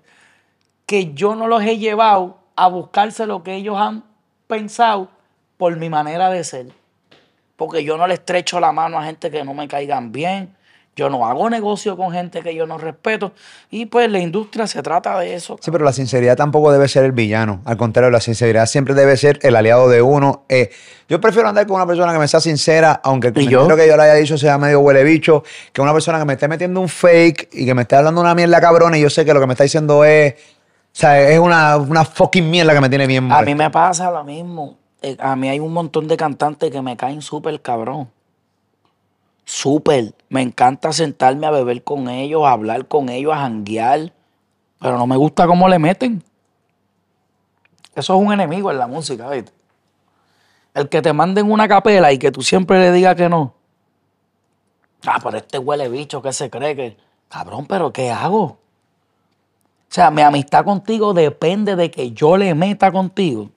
[0.90, 4.04] que yo no los he llevado a buscarse lo que ellos han
[4.48, 5.12] pensado
[5.56, 6.72] por mi manera de ser.
[7.56, 10.56] Porque yo no le estrecho la mano a gente que no me caigan bien.
[11.00, 13.32] Yo no hago negocio con gente que yo no respeto.
[13.72, 15.58] Y pues la industria se trata de eso.
[15.62, 17.62] Sí, pero la sinceridad tampoco debe ser el villano.
[17.64, 20.44] Al contrario, la sinceridad siempre debe ser el aliado de uno.
[20.50, 20.72] Eh,
[21.08, 23.60] yo prefiero andar con una persona que me sea sincera, aunque el ¿Y yo?
[23.62, 26.34] comentario que yo le haya dicho sea medio huele bicho, que una persona que me
[26.34, 29.24] esté metiendo un fake y que me esté hablando una mierda cabrona y yo sé
[29.24, 30.34] que lo que me está diciendo es.
[30.34, 30.38] O
[30.92, 33.46] sea, es una, una fucking mierda que me tiene bien A mal.
[33.46, 34.76] mí me pasa lo mismo.
[35.02, 38.10] Eh, A mí hay un montón de cantantes que me caen súper cabrón.
[39.46, 40.14] Súper.
[40.30, 44.14] Me encanta sentarme a beber con ellos, a hablar con ellos, a janguear.
[44.80, 46.24] Pero no me gusta cómo le meten.
[47.96, 49.52] Eso es un enemigo en la música, ¿viste?
[50.74, 53.56] El que te manden una capela y que tú siempre le digas que no.
[55.06, 56.98] Ah, pero este huele bicho que se cree que.
[57.28, 58.44] Cabrón, pero ¿qué hago?
[58.44, 58.58] O
[59.92, 63.50] sea, mi amistad contigo depende de que yo le meta contigo.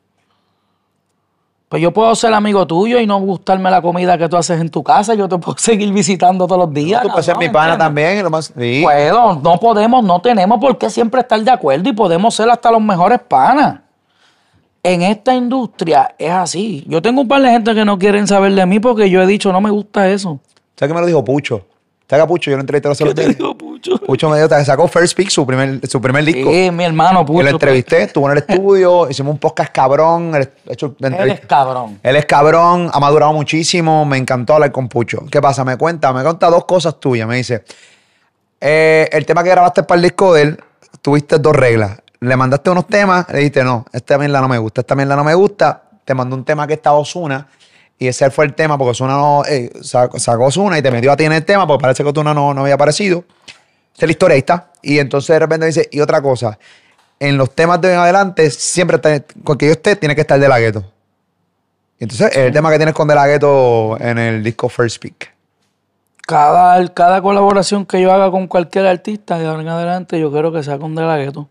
[1.72, 4.68] Pues yo puedo ser amigo tuyo y no gustarme la comida que tú haces en
[4.68, 5.14] tu casa.
[5.14, 7.00] Yo te puedo seguir visitando todos los días.
[7.00, 8.22] Tú puedes ser mi pana también.
[8.22, 8.82] Lo más, sí.
[8.84, 12.70] Puedo, no podemos, no tenemos por qué siempre estar de acuerdo y podemos ser hasta
[12.70, 13.80] los mejores panas.
[14.82, 16.84] En esta industria es así.
[16.86, 19.26] Yo tengo un par de gente que no quieren saber de mí porque yo he
[19.26, 20.40] dicho, no me gusta eso.
[20.76, 21.64] ¿Sabes qué me lo dijo Pucho?
[22.12, 23.36] ¿Sabes que a Pucho yo lo entrevisté los otros días?
[23.56, 23.96] Pucho?
[23.96, 26.52] Pucho me que sacó First Pick, su primer, su primer disco.
[26.52, 27.42] Sí, mi hermano Yo Pucho.
[27.42, 30.30] lo entrevisté, estuvo en el estudio, hicimos un podcast cabrón.
[30.68, 32.00] hecho, la Él es cabrón.
[32.02, 35.24] Él es cabrón, ha madurado muchísimo, me encantó hablar con Pucho.
[35.30, 35.64] ¿Qué pasa?
[35.64, 37.26] Me cuenta, me cuenta dos cosas tuyas.
[37.26, 37.64] Me dice,
[38.60, 40.60] eh, el tema que grabaste para el disco de él,
[41.00, 41.98] tuviste dos reglas.
[42.20, 45.24] Le mandaste unos temas, le dijiste, no, esta mierda no me gusta, esta mierda no
[45.24, 45.82] me gusta.
[46.04, 47.48] Te mandó un tema que estaba Osuna
[47.98, 51.12] y ese fue el tema porque Osuna no, eh, sacó, sacó Ozuna y te metió
[51.12, 53.24] a ti en el tema porque parece que Osuna no, no había aparecido.
[53.96, 54.72] Esa es ahí está.
[54.82, 56.58] Y entonces de repente dice, y otra cosa,
[57.20, 60.40] en los temas de en adelante, siempre, está- con que yo esté, tiene que estar
[60.40, 60.84] de la gueto.
[62.00, 64.96] Y entonces, es el tema que tienes con De La Ghetto en el disco First
[64.96, 65.32] Speak.
[66.26, 70.50] Cada, cada colaboración que yo haga con cualquier artista de ahora en adelante, yo quiero
[70.50, 71.48] que sea con De La Ghetto.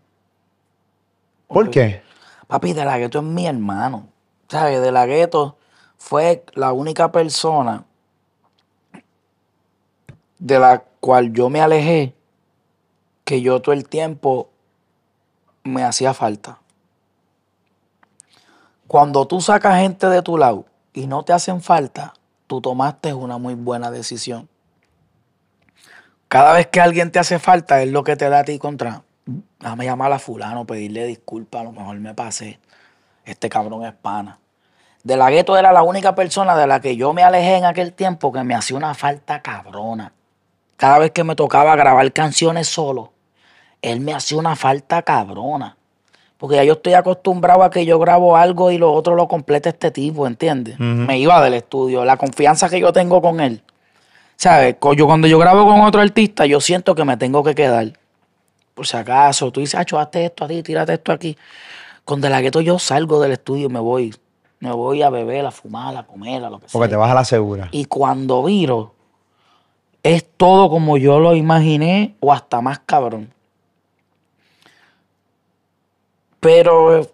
[1.48, 2.02] ¿Por qué?
[2.48, 4.08] Papi, De La Ghetto es mi hermano.
[4.48, 4.82] ¿Sabes?
[4.82, 5.56] De La Ghetto
[6.02, 7.84] fue la única persona
[10.40, 12.12] de la cual yo me alejé
[13.24, 14.50] que yo todo el tiempo
[15.62, 16.58] me hacía falta.
[18.88, 22.14] Cuando tú sacas gente de tu lado y no te hacen falta,
[22.48, 24.48] tú tomaste una muy buena decisión.
[26.26, 29.04] Cada vez que alguien te hace falta, es lo que te da a ti contra.
[29.60, 32.58] Déjame llamar a fulano, pedirle disculpas, a lo mejor me pasé.
[33.24, 34.41] Este cabrón es pana.
[35.04, 37.92] De la gueto era la única persona de la que yo me alejé en aquel
[37.92, 40.12] tiempo que me hacía una falta cabrona.
[40.76, 43.12] Cada vez que me tocaba grabar canciones solo,
[43.82, 45.76] él me hacía una falta cabrona.
[46.38, 49.68] Porque ya yo estoy acostumbrado a que yo grabo algo y lo otro lo completa
[49.68, 50.78] este tipo, ¿entiendes?
[50.78, 52.04] Me iba del estudio.
[52.04, 53.62] La confianza que yo tengo con él.
[54.36, 54.74] ¿Sabes?
[54.96, 57.92] Yo, cuando yo grabo con otro artista, yo siento que me tengo que quedar.
[58.74, 61.36] Por si acaso, tú dices, Acho, hazte esto aquí, tírate esto aquí.
[62.04, 64.12] Con De La Ghetto yo salgo del estudio y me voy.
[64.62, 66.72] Me voy a beber, a fumar, a comer, a lo que sea.
[66.72, 67.68] Porque te vas a la segura.
[67.72, 68.94] Y cuando viro,
[70.04, 73.34] es todo como yo lo imaginé o hasta más cabrón.
[76.38, 77.10] Pero eh,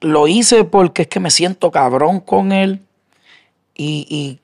[0.00, 2.86] lo hice porque es que me siento cabrón con él
[3.74, 4.38] y, y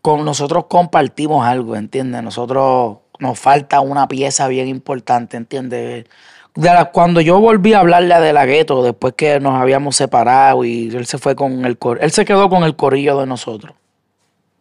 [0.00, 2.24] con nosotros compartimos algo, ¿entiendes?
[2.24, 6.06] Nosotros nos falta una pieza bien importante, ¿entiendes?
[6.54, 10.64] De cuando yo volví a hablarle a De La Ghetto, después que nos habíamos separado
[10.64, 13.74] y él se fue con el cor- él se quedó con el corillo de nosotros.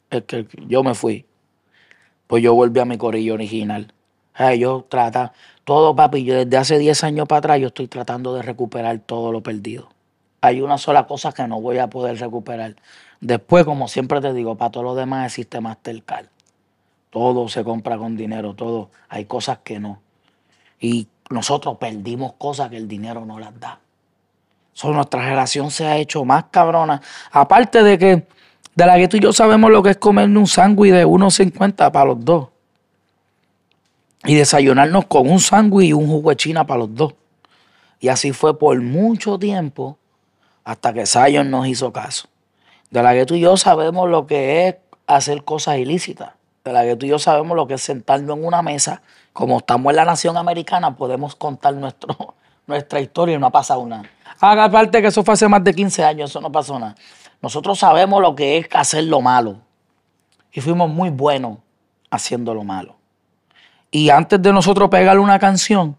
[0.10, 1.26] El que yo me fui.
[2.28, 3.94] Pues yo volví a mi corillo original.
[4.34, 5.34] Ay, yo trata,
[5.66, 9.34] todo papi, yo desde hace 10 años para atrás yo estoy tratando de recuperar todo
[9.34, 9.90] lo perdido.
[10.40, 12.76] Hay una sola cosa que no voy a poder recuperar.
[13.20, 16.28] Después, como siempre te digo, para todo lo demás existe Mastercard.
[17.10, 18.90] Todo se compra con dinero, todo.
[19.10, 20.02] Hay cosas que no.
[20.80, 23.80] Y nosotros perdimos cosas que el dinero no las da.
[24.74, 27.02] So, nuestra generación se ha hecho más cabrona.
[27.32, 28.28] Aparte de que
[28.76, 31.92] de la que tú y yo sabemos lo que es comernos un sándwich de 1.50
[31.92, 32.48] para los dos.
[34.24, 37.14] Y desayunarnos con un sándwich y un jugo de china para los dos.
[38.00, 39.98] Y así fue por mucho tiempo
[40.64, 42.28] hasta que Zion nos hizo caso.
[42.90, 46.32] De la que tú y yo sabemos lo que es hacer cosas ilícitas.
[46.64, 49.02] De la que tú y yo sabemos lo que es sentarnos en una mesa.
[49.34, 52.36] Como estamos en la nación americana, podemos contar nuestro,
[52.68, 54.04] nuestra historia y no ha pasado nada.
[54.40, 56.96] Haga parte que eso fue hace más de 15 años, eso no pasó nada.
[57.42, 59.58] Nosotros sabemos lo que es hacer lo malo.
[60.52, 61.58] Y fuimos muy buenos
[62.10, 62.96] haciendo lo malo.
[63.90, 65.98] Y antes de nosotros pegarle una canción,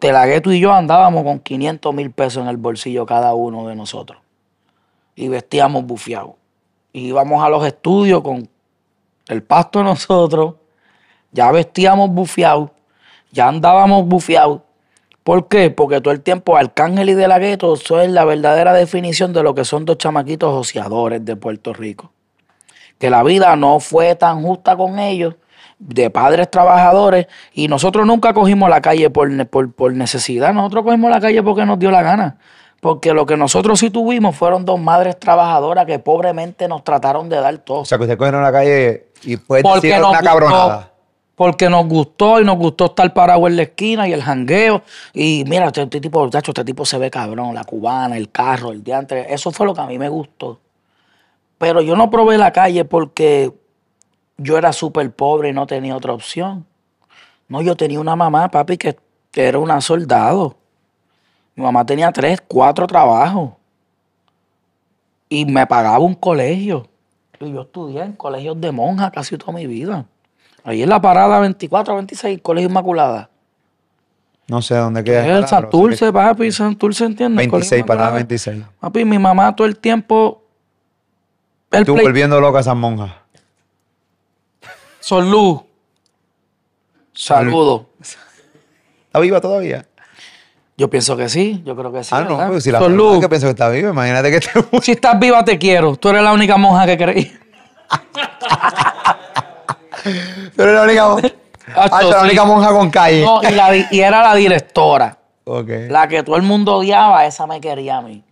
[0.00, 3.66] de la gueto y yo andábamos con 500 mil pesos en el bolsillo cada uno
[3.66, 4.20] de nosotros.
[5.16, 6.34] Y vestíamos bufiados.
[6.92, 8.48] Y íbamos a los estudios con
[9.26, 10.54] el pasto nosotros.
[11.32, 12.70] Ya vestíamos bufiados.
[13.32, 14.62] Ya andábamos bufiados.
[15.22, 15.70] ¿Por qué?
[15.70, 19.54] Porque todo el tiempo Arcángel y De La Gueto son la verdadera definición de lo
[19.54, 22.12] que son dos chamaquitos ociadores de Puerto Rico.
[22.98, 25.34] Que la vida no fue tan justa con ellos,
[25.78, 31.10] de padres trabajadores, y nosotros nunca cogimos la calle por, por, por necesidad, nosotros cogimos
[31.10, 32.38] la calle porque nos dio la gana.
[32.80, 37.36] Porque lo que nosotros sí tuvimos fueron dos madres trabajadoras que pobremente nos trataron de
[37.36, 37.80] dar todo.
[37.80, 40.92] O sea, que ustedes cogieron la calle y pueden decir una cabronada.
[41.38, 44.82] Porque nos gustó y nos gustó estar parado en la esquina y el jangueo.
[45.14, 48.72] Y mira, este, este tipo, muchacho, este tipo se ve cabrón, la cubana, el carro,
[48.72, 49.32] el diantre.
[49.32, 50.58] Eso fue lo que a mí me gustó.
[51.56, 53.52] Pero yo no probé la calle porque
[54.36, 56.66] yo era súper pobre y no tenía otra opción.
[57.46, 58.96] No, yo tenía una mamá, papi, que,
[59.32, 60.56] era una soldado.
[61.54, 63.52] Mi mamá tenía tres, cuatro trabajos.
[65.28, 66.88] Y me pagaba un colegio.
[67.38, 70.04] Y yo estudié en colegios de monjas casi toda mi vida.
[70.68, 73.30] Ahí en la parada 24, 26, Colegio Inmaculada.
[74.48, 75.24] No sé dónde queda.
[75.38, 77.38] El Santurce, papi, Santurce, ¿entiendes?
[77.38, 78.16] 26, Colegio parada Inmaculada.
[78.28, 78.64] 26.
[78.78, 80.42] Papi, mi mamá todo el tiempo.
[81.70, 83.12] El Tú play- volviendo loca a esas monjas.
[85.00, 85.64] Solú.
[87.14, 87.86] Saludo.
[89.06, 89.86] ¿Está viva todavía?
[90.76, 92.10] Yo pienso que sí, yo creo que sí.
[92.14, 92.48] ah, no, ¿verdad?
[92.50, 93.04] pues si la Solú.
[93.04, 95.96] persona que pienso que está viva, imagínate que te Si estás viva, te quiero.
[95.96, 97.32] Tú eres la única monja que creí.
[100.04, 101.06] Eres la única
[102.02, 103.22] la única monja con calle.
[103.22, 105.18] No, y, la di- y era la directora.
[105.88, 108.22] La que todo el mundo odiaba, esa me quería a mí.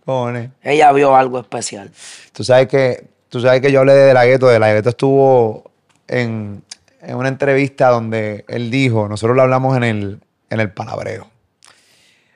[0.61, 1.91] Ella vio algo especial.
[2.31, 4.47] Tú sabes que, tú sabes que yo hablé de De La Gueto.
[4.47, 5.71] De La Gueto estuvo
[6.07, 6.63] en,
[7.01, 10.19] en una entrevista donde él dijo, nosotros lo hablamos en el,
[10.51, 11.27] en el palabreo,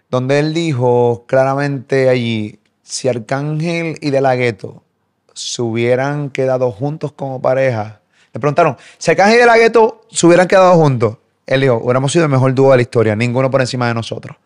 [0.09, 4.83] donde él dijo claramente allí, si Arcángel y De La Gueto
[5.33, 8.00] se hubieran quedado juntos como pareja,
[8.33, 12.11] le preguntaron, si Arcángel y De La Gueto se hubieran quedado juntos, él dijo, hubiéramos
[12.11, 14.37] sido el mejor dúo de la historia, ninguno por encima de nosotros.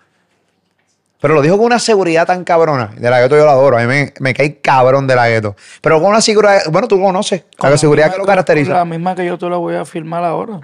[1.26, 2.94] Pero lo dijo con una seguridad tan cabrona.
[2.98, 3.78] De la gueto yo lo adoro.
[3.78, 5.56] A mí me, me cae cabrón de la gueto.
[5.82, 6.62] Pero con una seguridad.
[6.70, 7.46] Bueno, tú conoces.
[7.58, 8.74] Con la seguridad que lo caracteriza.
[8.74, 10.60] La misma que yo te lo voy a firmar ahora.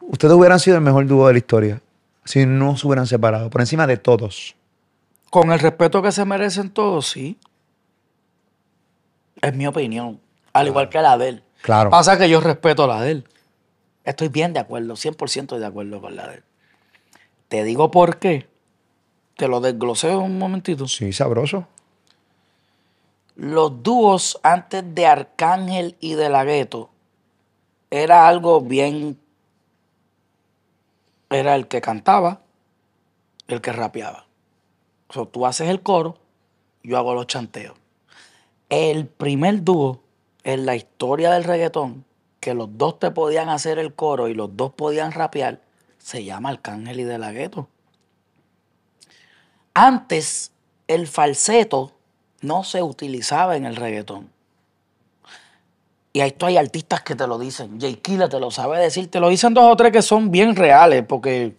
[0.00, 1.80] Ustedes hubieran sido el mejor dúo de la historia.
[2.24, 3.50] Si no se hubieran separado.
[3.50, 4.54] Por encima de todos.
[5.30, 7.38] Con el respeto que se merecen todos, sí.
[9.40, 10.20] Es mi opinión.
[10.52, 11.42] Al igual que la de él.
[11.62, 11.90] Claro.
[11.90, 13.28] Pasa que yo respeto la de él.
[14.04, 16.42] Estoy bien de acuerdo, 100% de acuerdo con la de él.
[17.48, 18.48] Te digo por qué.
[19.36, 20.88] Te lo desglosé un momentito.
[20.88, 21.68] Sí, sabroso.
[23.36, 26.90] Los dúos antes de Arcángel y de la Gueto
[27.90, 29.18] era algo bien.
[31.30, 32.40] Era el que cantaba,
[33.48, 34.26] el que rapeaba.
[35.08, 36.18] O sea, tú haces el coro,
[36.82, 37.76] yo hago los chanteos.
[38.68, 40.01] El primer dúo
[40.44, 42.04] en la historia del reggaetón,
[42.40, 45.60] que los dos te podían hacer el coro y los dos podían rapear,
[45.98, 47.68] se llama Arcángel y de la Gueto.
[49.74, 50.52] Antes,
[50.88, 51.92] el falseto
[52.40, 54.30] no se utilizaba en el reggaetón.
[56.12, 57.80] Y esto hay artistas que te lo dicen.
[57.80, 59.10] Jay Killer te lo sabe decir.
[59.10, 61.56] Te lo dicen dos o tres que son bien reales, porque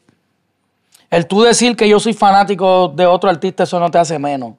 [1.10, 4.56] el tú decir que yo soy fanático de otro artista, eso no te hace menos.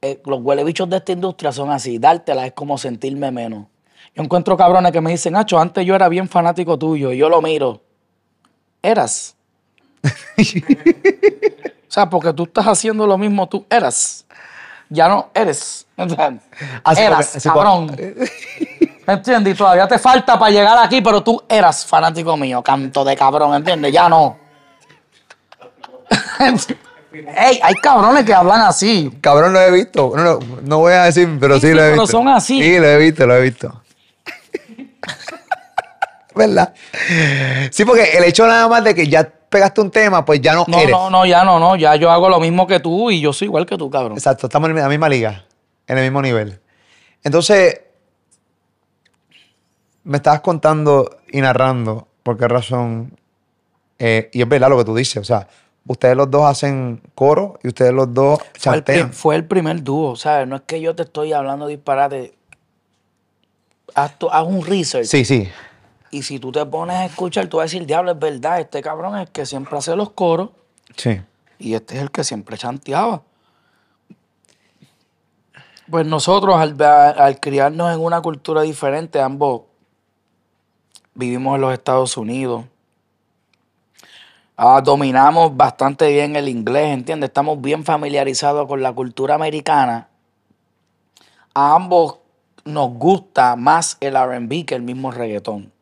[0.00, 1.98] Eh, los huelebichos de esta industria son así.
[1.98, 3.66] Dártela es como sentirme menos.
[4.14, 7.12] Yo encuentro cabrones que me dicen, Nacho, antes yo era bien fanático tuyo.
[7.12, 7.82] Y yo lo miro.
[8.82, 9.36] Eras.
[10.04, 10.42] o
[11.88, 14.24] sea, porque tú estás haciendo lo mismo, tú eras.
[14.88, 15.86] Ya no eres.
[16.84, 17.94] Así eras, así cabrón.
[19.06, 19.54] ¿Me entiendes?
[19.54, 23.54] Y todavía te falta para llegar aquí, pero tú eras fanático mío, canto de cabrón,
[23.54, 23.92] ¿entiendes?
[23.92, 24.38] Ya no.
[27.12, 29.10] Ey, hay cabrones que hablan así.
[29.20, 30.12] Cabrón, lo he visto.
[30.14, 32.18] No, no, no voy a decir, pero sí, Sí, lo he pero visto.
[32.18, 32.62] son así.
[32.62, 33.82] Sí, lo he visto, lo he visto.
[36.34, 36.72] ¿Verdad?
[37.70, 40.64] Sí, porque el hecho nada más de que ya pegaste un tema, pues ya no,
[40.68, 40.90] No, eres.
[40.90, 41.74] no, no, ya no, no.
[41.76, 44.12] Ya yo hago lo mismo que tú y yo soy igual que tú, cabrón.
[44.12, 45.44] Exacto, estamos en la misma liga,
[45.86, 46.60] en el mismo nivel.
[47.24, 47.80] Entonces,
[50.04, 53.18] me estabas contando y narrando por qué razón,
[53.98, 55.48] eh, y es verdad lo que tú dices, o sea,
[55.88, 59.12] ustedes los dos hacen coro y ustedes los dos Fue el, chantean.
[59.12, 60.46] fue el primer dúo, ¿sabes?
[60.46, 62.34] No es que yo te estoy hablando disparate.
[63.94, 65.06] Haz, tu- haz un research.
[65.06, 65.48] Sí, sí.
[66.10, 68.80] Y si tú te pones a escuchar, tú vas a decir, diablo, es verdad, este
[68.80, 70.50] cabrón es el que siempre hace los coros
[70.96, 71.20] Sí.
[71.58, 73.22] y este es el que siempre chanteaba.
[75.90, 79.62] Pues nosotros, al, al criarnos en una cultura diferente, ambos
[81.14, 82.64] vivimos en los Estados Unidos.
[84.60, 87.28] Ah, dominamos bastante bien el inglés, ¿entiendes?
[87.28, 90.08] Estamos bien familiarizados con la cultura americana.
[91.54, 92.18] A ambos
[92.64, 95.72] nos gusta más el RB que el mismo reggaetón.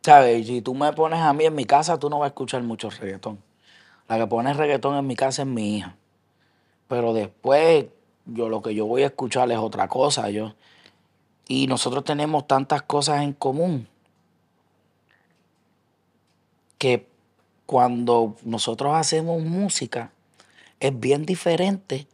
[0.00, 0.46] ¿Sabes?
[0.46, 2.88] Si tú me pones a mí en mi casa, tú no vas a escuchar mucho
[2.88, 3.38] reggaetón.
[4.08, 5.96] La que pone reggaetón en mi casa es mi hija.
[6.88, 7.84] Pero después,
[8.24, 10.30] yo lo que yo voy a escuchar es otra cosa.
[10.30, 10.54] Yo,
[11.46, 13.86] y nosotros tenemos tantas cosas en común
[16.78, 17.09] que
[17.70, 20.10] cuando nosotros hacemos música
[20.80, 22.08] es bien diferente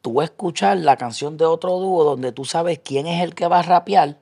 [0.00, 3.58] tú escuchar la canción de otro dúo donde tú sabes quién es el que va
[3.58, 4.16] a rapear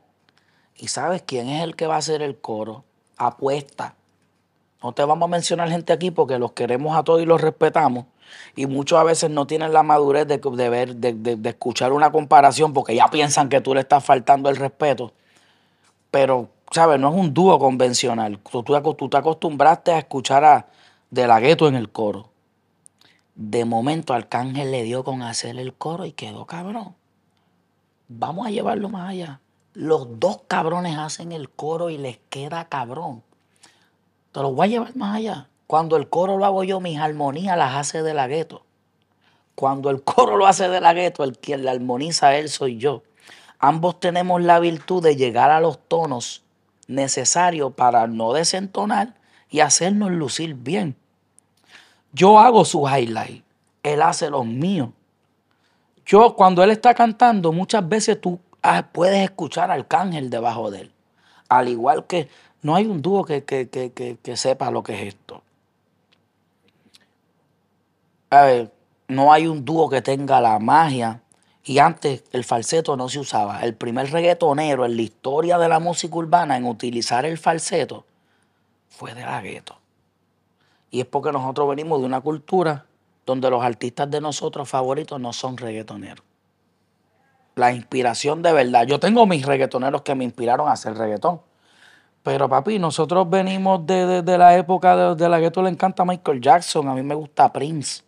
[0.77, 2.83] y sabes quién es el que va a hacer el coro.
[3.17, 3.95] Apuesta.
[4.83, 8.07] No te vamos a mencionar gente aquí porque los queremos a todos y los respetamos.
[8.57, 11.93] Y muchos a veces no tienen la madurez de, de ver, de, de- de escuchar
[11.93, 15.13] una comparación porque ya piensan que tú le estás faltando el respeto.
[16.11, 16.99] Pero, ¿sabes?
[16.99, 18.39] No es un dúo convencional.
[18.39, 18.63] Tú,
[19.09, 20.67] te acostumbraste a escuchar a
[21.11, 22.31] De La Ghetto en el coro.
[23.35, 26.95] De momento Arcángel le dio con hacer el coro y quedó cabrón.
[28.09, 29.41] Vamos a llevarlo más allá.
[29.75, 33.23] Los dos cabrones hacen el coro y les queda cabrón.
[34.33, 35.49] Te lo voy a llevar más allá.
[35.67, 38.65] Cuando el coro lo hago yo, mis armonías las hace de la gueto.
[39.55, 42.77] Cuando el coro lo hace de la gueto, el quien la armoniza a él soy
[42.77, 43.03] yo.
[43.59, 46.42] Ambos tenemos la virtud de llegar a los tonos
[46.93, 49.15] necesarios para no desentonar
[49.51, 50.97] y hacernos lucir bien.
[52.13, 53.43] Yo hago sus highlights,
[53.83, 54.91] él hace los míos.
[56.05, 60.83] Yo, cuando él está cantando, muchas veces tú ah, puedes escuchar al cángel debajo de
[60.83, 60.93] él.
[61.49, 62.29] Al igual que
[62.63, 65.43] no hay un dúo que- que- que- que sepa lo que es esto.
[68.31, 68.73] A ver,
[69.09, 71.22] no hay un dúo que tenga la magia.
[71.65, 73.61] Y antes el falseto no se usaba.
[73.61, 78.05] El primer reggaetonero en la historia de la música urbana en utilizar el falseto
[78.89, 79.79] fue de la gueto.
[80.91, 82.87] Y es porque nosotros venimos de una cultura
[83.25, 86.25] donde los artistas de nosotros favoritos no son reggaetoneros.
[87.55, 88.87] La inspiración de verdad.
[88.87, 91.41] Yo tengo mis reggaetoneros que me inspiraron a hacer reggaetón.
[92.23, 96.05] Pero papi, nosotros venimos de, de- de la época de, de la gueto le encanta
[96.05, 96.89] Michael Jackson.
[96.89, 98.03] A mí me gusta Prince,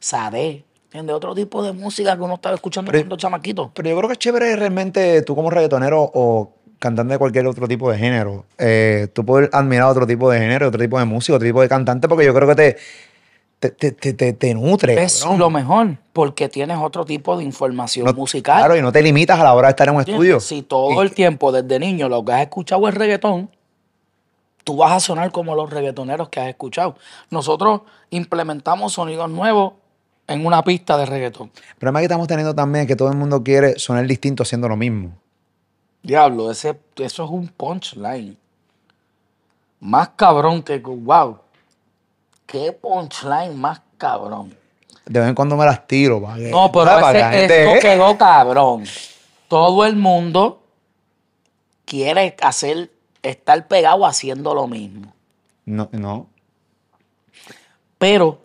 [0.00, 0.64] Sade.
[0.88, 1.16] ¿Entiendes?
[1.16, 3.70] Otro tipo de música que uno estaba escuchando Pero- cuando chamaquito.
[3.74, 7.68] Pero yo creo que es chévere realmente tú como reggaetonero o cantante de cualquier otro
[7.68, 11.36] tipo de género, eh, tú puedes admirar otro tipo de género, otro tipo de música,
[11.36, 12.76] otro tipo de cantante, porque yo creo que te,
[13.58, 15.02] te, te, te, te- nutre.
[15.02, 15.38] Es cabrón.
[15.40, 18.58] lo mejor, porque tienes otro tipo de información No- musical.
[18.58, 20.40] Claro, y no te limitas a la hora de estar en un estudio.
[20.40, 23.50] Si todo Y- el tiempo, desde niño, lo que has escuchado es reggaetón,
[24.64, 26.94] tú vas a sonar como los reggaetoneros que has escuchado.
[27.30, 29.72] Nosotros implementamos sonidos nuevos
[30.28, 31.50] en una pista de reggaetón.
[31.70, 34.68] El problema que estamos teniendo también es que todo el mundo quiere sonar distinto haciendo
[34.68, 35.12] lo mismo.
[36.02, 38.36] Diablo, ese, eso es un punchline.
[39.80, 40.78] Más cabrón que.
[40.78, 41.38] ¡Wow!
[42.46, 44.54] ¿Qué punchline más cabrón?
[45.06, 46.20] De vez en cuando me las tiro.
[46.22, 48.84] para que- No, pero esto quedó cabrón.
[49.48, 50.62] Todo el mundo
[51.86, 52.90] quiere hacer,
[53.22, 55.12] estar pegado haciendo lo mismo.
[55.64, 56.26] No, no.
[57.98, 58.40] Pero,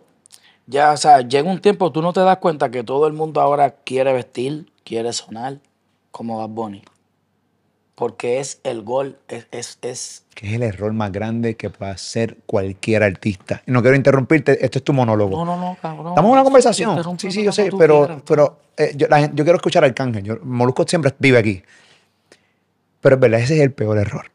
[0.66, 3.40] ya, o sea, llega un tiempo, tú no te das cuenta que todo el mundo
[3.40, 5.58] ahora quiere vestir, quiere sonar
[6.10, 6.82] como Bad Bunny.
[7.94, 11.92] Porque es el gol, es, es, es Que es el error más grande que puede
[11.92, 13.62] hacer cualquier artista.
[13.66, 15.36] No quiero interrumpirte, esto es tu monólogo.
[15.36, 16.08] No, no, no, cabrón.
[16.08, 17.18] Estamos en una conversación.
[17.20, 18.22] Sí, sí, yo sé, pero, quieras.
[18.26, 20.24] pero eh, yo, la gente- yo quiero escuchar al Arcángel.
[20.24, 21.62] Yo, Molusco siempre vive aquí.
[23.00, 24.26] Pero es verdad, ese es el peor error.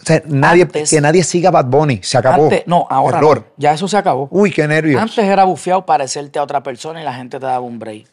[0.00, 2.00] O sea, nadie, Antes- que nadie siga Bad Bunny.
[2.02, 2.44] Se acabó.
[2.44, 3.44] Antes- no, ahora no.
[3.56, 4.28] Ya eso se acabó.
[4.30, 5.00] Uy, qué nervios.
[5.02, 8.06] Antes era bufiado parecerte a otra persona y la gente te daba un break.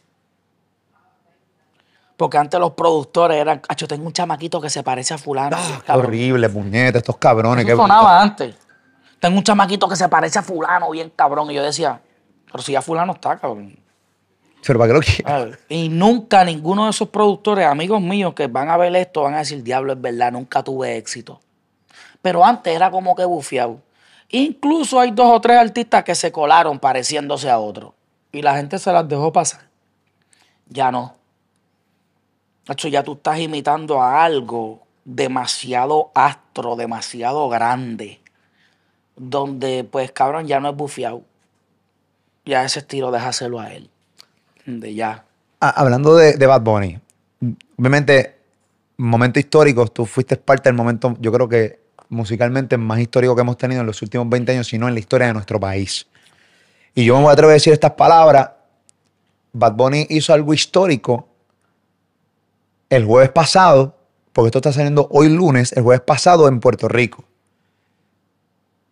[2.17, 5.57] Porque antes los productores eran, yo tengo un chamaquito que se parece a fulano.
[5.59, 7.65] Ah, qué horrible, puñeta, estos cabrones.
[7.65, 8.55] Eso qué- sonaba antes.
[9.19, 11.51] Tengo un chamaquito que se parece a fulano, bien cabrón.
[11.51, 11.99] Y yo decía,
[12.51, 13.77] pero si ya fulano está, cabrón.
[14.65, 15.51] Pero para qué lo.
[15.69, 19.39] Y nunca ninguno de esos productores, amigos míos que van a ver esto, van a
[19.39, 21.39] decir, diablo, es verdad, nunca tuve éxito.
[22.25, 23.79] Pero antes era como que bufiado.
[24.29, 27.93] Incluso hay dos o tres artistas que se colaron pareciéndose a otros.
[28.31, 29.67] Y la gente se las dejó pasar.
[30.67, 31.13] Ya no.
[32.67, 38.19] Hecho, ya tú estás imitando a algo demasiado astro, demasiado grande.
[39.15, 41.21] Donde, pues, cabrón, ya no es bufiado.
[42.43, 43.87] Ya ese estilo déjaselo a él.
[44.65, 45.25] De ya.
[45.61, 46.99] Ah, hablando de, de Bad Bunny,
[47.77, 48.35] obviamente,
[48.97, 53.57] momento histórico, tú fuiste parte del momento, yo creo que musicalmente más histórico que hemos
[53.57, 56.07] tenido en los últimos 20 años, sino en la historia de nuestro país.
[56.93, 58.51] Y yo me voy a atrever a decir estas palabras.
[59.53, 61.27] Bad Bunny hizo algo histórico
[62.89, 63.95] el jueves pasado,
[64.33, 67.23] porque esto está saliendo hoy lunes, el jueves pasado en Puerto Rico.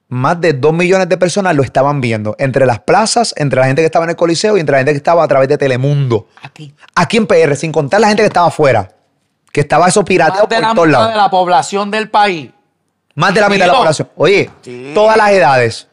[0.10, 3.82] Más de dos millones de personas lo estaban viendo, entre las plazas, entre la gente
[3.82, 6.28] que estaba en el Coliseo y entre la gente que estaba a través de Telemundo.
[6.42, 6.74] Aquí.
[6.96, 8.92] Aquí en PR, sin contar la gente que estaba afuera,
[9.52, 11.14] que estaba eso pirateado Más de por la todos mitad lados.
[11.14, 12.52] de la población del país.
[13.16, 14.10] Más de la mitad de la población.
[14.16, 14.50] Oye,
[14.94, 15.88] todas las edades.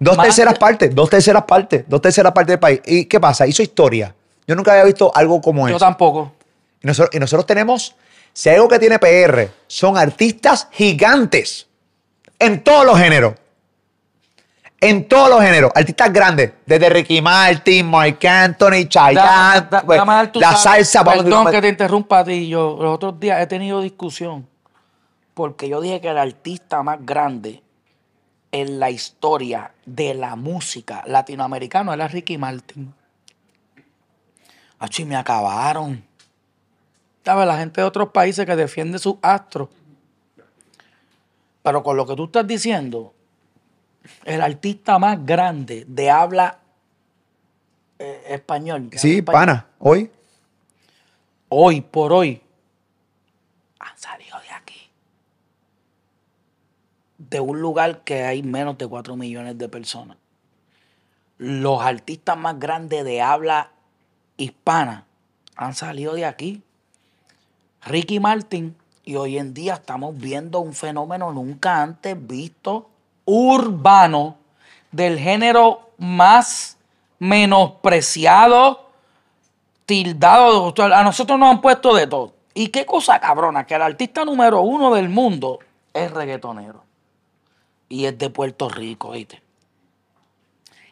[0.00, 2.80] Dos terceras partes, dos terceras partes, dos terceras partes del país.
[2.84, 3.46] ¿Y qué pasa?
[3.46, 4.14] Hizo historia.
[4.46, 5.84] Yo nunca había visto algo como Yo eso.
[5.84, 6.32] tampoco.
[6.82, 7.94] Y nosotros, y nosotros tenemos,
[8.32, 11.68] si hay algo que tiene PR, son artistas gigantes
[12.40, 13.34] en todos los géneros.
[14.80, 15.70] En todos los géneros.
[15.76, 16.50] Artistas grandes.
[16.66, 20.00] Desde Ricky Martin, Mark Anthony, Chayanne, Da- da- pues,
[20.34, 21.04] la salsa.
[21.04, 22.48] Perdón que te interrumpa a ti.
[22.48, 24.48] Yo los otros días he tenido discusión
[25.34, 27.62] porque yo dije que el artista más grande
[28.50, 32.94] en la historia de la música latinoamericana era Ricky Martin.
[34.78, 36.04] Achi, me acabaron.
[37.24, 37.46] ¿Sabes?
[37.46, 39.68] La gente de otros países que defiende sus astros.
[41.62, 43.14] Pero con lo que tú estás diciendo,
[44.24, 46.58] el artista más grande de habla
[47.98, 48.90] eh, español.
[48.96, 49.66] Sí, habla español, pana.
[49.78, 50.10] Hoy.
[51.48, 52.42] hoy por hoy
[53.78, 54.90] han salido de aquí.
[57.32, 60.18] De un lugar que hay menos de 4 millones de personas.
[61.38, 63.70] Los artistas más grandes de habla
[64.36, 65.06] hispana
[65.56, 66.62] han salido de aquí.
[67.86, 68.76] Ricky Martin.
[69.02, 72.90] Y hoy en día estamos viendo un fenómeno nunca antes visto
[73.24, 74.36] urbano
[74.90, 76.76] del género más
[77.18, 78.90] menospreciado
[79.86, 80.74] tildado.
[80.94, 82.34] A nosotros nos han puesto de todo.
[82.52, 85.60] Y qué cosa cabrona, que el artista número uno del mundo
[85.94, 86.91] es reggaetonero.
[87.92, 89.42] Y es de Puerto Rico, ¿viste?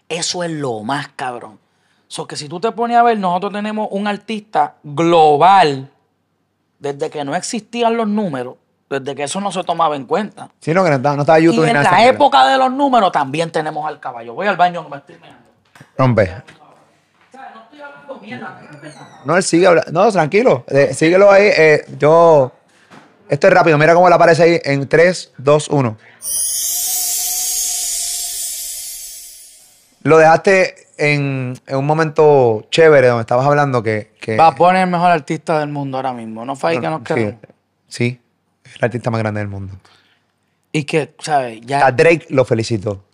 [0.06, 1.58] Eso es lo más cabrón.
[2.08, 5.90] So que si tú te pones a ver, nosotros tenemos un artista global
[6.78, 8.56] desde que no existían los números,
[8.90, 10.50] desde que eso no se tomaba en cuenta.
[10.60, 12.70] Sí, no, que no estaba, no estaba Y YouTube ni en la época de los
[12.70, 14.34] números también tenemos al caballo.
[14.34, 15.38] Voy al baño que me estoy meando.
[15.96, 16.30] Rompe.
[16.58, 18.50] No.
[19.24, 19.90] No, él sigue hablando.
[19.90, 20.64] No, tranquilo.
[20.68, 21.44] Eh, síguelo ahí.
[21.46, 22.52] eh, yo.
[23.26, 23.78] Esto es rápido.
[23.78, 25.96] Mira cómo le aparece ahí en 3, 2, 1.
[30.02, 34.12] Lo dejaste en, en un momento chévere donde estabas hablando que.
[34.20, 36.44] que Va a poner el mejor artista del mundo ahora mismo.
[36.44, 37.34] No fue ahí que nos sí, quedamos.
[37.88, 38.20] sí,
[38.64, 39.74] es el artista más grande del mundo.
[40.72, 41.58] Y que, ¿sabes?
[41.62, 43.04] A Ya Drake lo felicitó.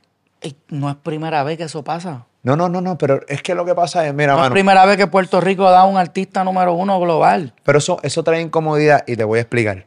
[0.43, 2.26] y no es primera vez que eso pasa.
[2.43, 4.53] No, no, no, no, pero es que lo que pasa es, mira, No es mano,
[4.53, 7.53] primera vez que Puerto Rico da un artista número uno global.
[7.64, 9.87] Pero eso, eso trae incomodidad y te voy a explicar.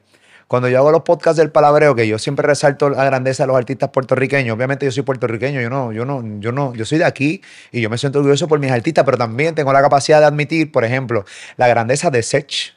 [0.50, 3.56] Cuando yo hago los podcasts del palabreo, que yo siempre resalto la grandeza de los
[3.56, 7.06] artistas puertorriqueños, obviamente yo soy puertorriqueño, yo no, yo no, yo no, yo soy de
[7.06, 10.26] aquí y yo me siento orgulloso por mis artistas, pero también tengo la capacidad de
[10.26, 11.24] admitir, por ejemplo,
[11.56, 12.74] la grandeza de Sech.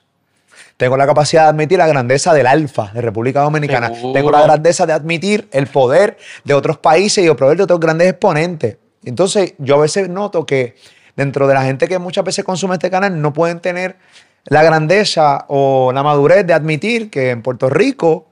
[0.76, 3.88] Tengo la capacidad de admitir la grandeza del Alfa de República Dominicana.
[3.88, 4.12] Seguro.
[4.12, 7.80] Tengo la grandeza de admitir el poder de otros países y el poder de otros
[7.80, 8.76] grandes exponentes.
[9.02, 10.76] Entonces, yo a veces noto que
[11.16, 13.96] dentro de la gente que muchas veces consume este canal no pueden tener
[14.44, 18.26] la grandeza o la madurez de admitir que en Puerto Rico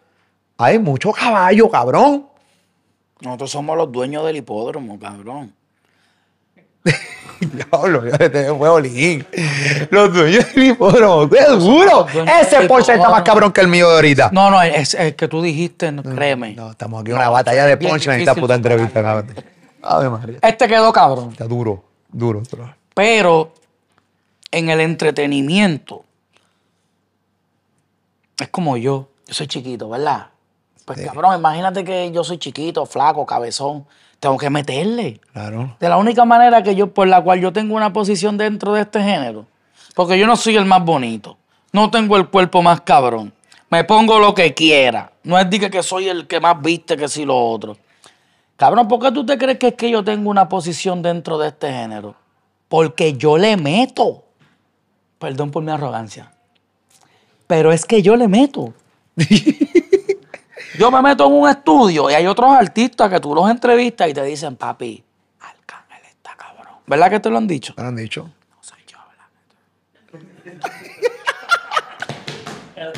[0.59, 2.27] hay mucho caballo, cabrón.
[3.21, 5.55] Nosotros somos los dueños del hipódromo, cabrón.
[7.41, 9.27] Diablo, ya te tengo huevo lín.
[9.91, 11.23] Los dueños del hipódromo.
[11.23, 12.07] Los dueños
[12.43, 14.31] Ese Porsche está más cabrón que el mío de ahorita.
[14.33, 16.55] No, no, es el que tú dijiste, no, créeme.
[16.55, 19.35] No, estamos aquí en una batalla de bien punchline esta puta entrevista, cabrón.
[20.43, 21.31] Este quedó cabrón.
[21.33, 21.83] Está duro,
[22.13, 22.75] duro, duro.
[22.95, 23.55] Pero
[24.51, 26.05] en el entretenimiento,
[28.38, 29.09] es como yo.
[29.26, 30.28] Yo soy chiquito, ¿verdad?
[30.84, 33.86] Pues cabrón, imagínate que yo soy chiquito, flaco, cabezón.
[34.18, 35.20] Tengo que meterle.
[35.32, 35.76] Claro.
[35.78, 38.82] De la única manera que yo, por la cual yo tengo una posición dentro de
[38.82, 39.46] este género.
[39.94, 41.38] Porque yo no soy el más bonito.
[41.72, 43.32] No tengo el cuerpo más cabrón.
[43.70, 45.12] Me pongo lo que quiera.
[45.22, 47.76] No es diga que soy el que más viste que si lo otro.
[48.57, 51.48] Cabrón, ¿por qué tú te crees que es que yo tengo una posición dentro de
[51.48, 52.14] este género?
[52.68, 54.24] Porque yo le meto.
[55.21, 56.33] Perdón por mi arrogancia.
[57.47, 58.75] Pero es que yo le meto.
[60.79, 64.14] Yo me meto en un estudio y hay otros artistas que tú los entrevistas y
[64.14, 65.03] te dicen, papi,
[65.41, 66.75] Arcángel está cabrón.
[66.87, 67.75] ¿Verdad que te lo han dicho?
[67.77, 68.23] Me lo han dicho.
[68.23, 68.97] No soy yo,
[70.12, 70.27] ¿verdad?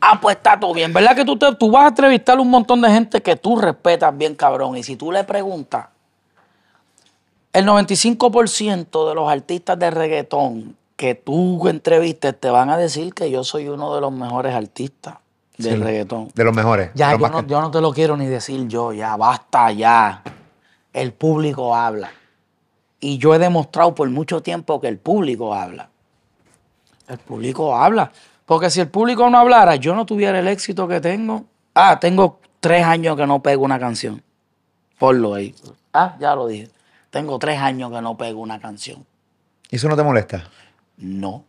[0.00, 0.92] ah, pues está todo bien.
[0.92, 3.56] ¿Verdad que tú, te- tú vas a entrevistar a un montón de gente que tú
[3.58, 4.76] respetas bien, cabrón?
[4.76, 5.88] Y si tú le preguntas,
[7.52, 13.30] el 95% de los artistas de reggaetón que tú entrevistes te van a decir que
[13.30, 15.16] yo soy uno de los mejores artistas
[15.58, 15.82] del Sí.
[15.82, 16.28] reggaetón.
[16.34, 16.90] De los mejores.
[16.94, 20.22] Ya, Los yo no, yo no te lo quiero ni decir yo, ya, basta ya.
[20.92, 22.10] El público habla.
[23.00, 25.90] Y yo he demostrado por mucho tiempo que el público habla.
[27.08, 28.10] El público habla.
[28.46, 31.44] Porque si el público no hablara, yo no tuviera el éxito que tengo.
[31.74, 34.22] Ah, tengo tres años que no pego una canción.
[34.98, 35.54] Ponlo ahí.
[35.92, 36.70] Ah, ya lo dije.
[37.10, 39.04] Tengo tres años que no pego una canción.
[39.70, 40.48] ¿Y eso no te molesta?
[40.96, 41.44] No.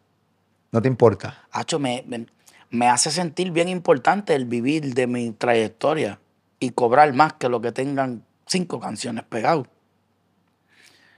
[0.72, 1.44] ¿No te importa?
[1.52, 2.26] Hacho, me, me,
[2.70, 6.20] me hace sentir bien importante el vivir de mi trayectoria
[6.60, 9.66] y cobrar más que lo que tengan cinco canciones pegadas.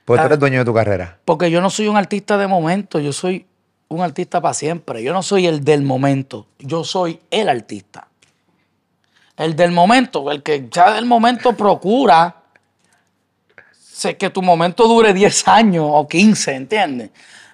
[0.06, 0.24] Porque Ah.
[0.24, 1.20] tú eres dueño de tu carrera.
[1.26, 3.46] Porque yo no soy un artista de momento, yo soy
[3.88, 5.02] un artista para siempre.
[5.04, 8.08] Yo no soy el del momento, yo soy el artista.
[9.38, 12.36] El del momento, el que ya del momento procura
[13.74, 17.10] sé que tu momento dure 10 años o 15, ¿entiendes?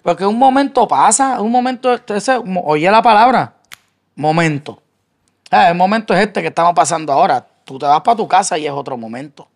[0.05, 1.99] Porque un momento pasa, un momento,
[2.63, 3.55] oye la palabra,
[4.15, 4.79] momento.
[5.49, 7.43] Ah, el momento es este que estamos pasando ahora.
[7.63, 9.47] Tú te vas para tu casa y es otro momento.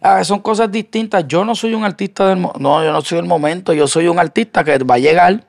[0.00, 1.28] Ah, son cosas distintas.
[1.28, 3.74] Yo no soy un artista del no, yo no soy del momento.
[3.74, 5.44] Yo soy un artista que va a llegar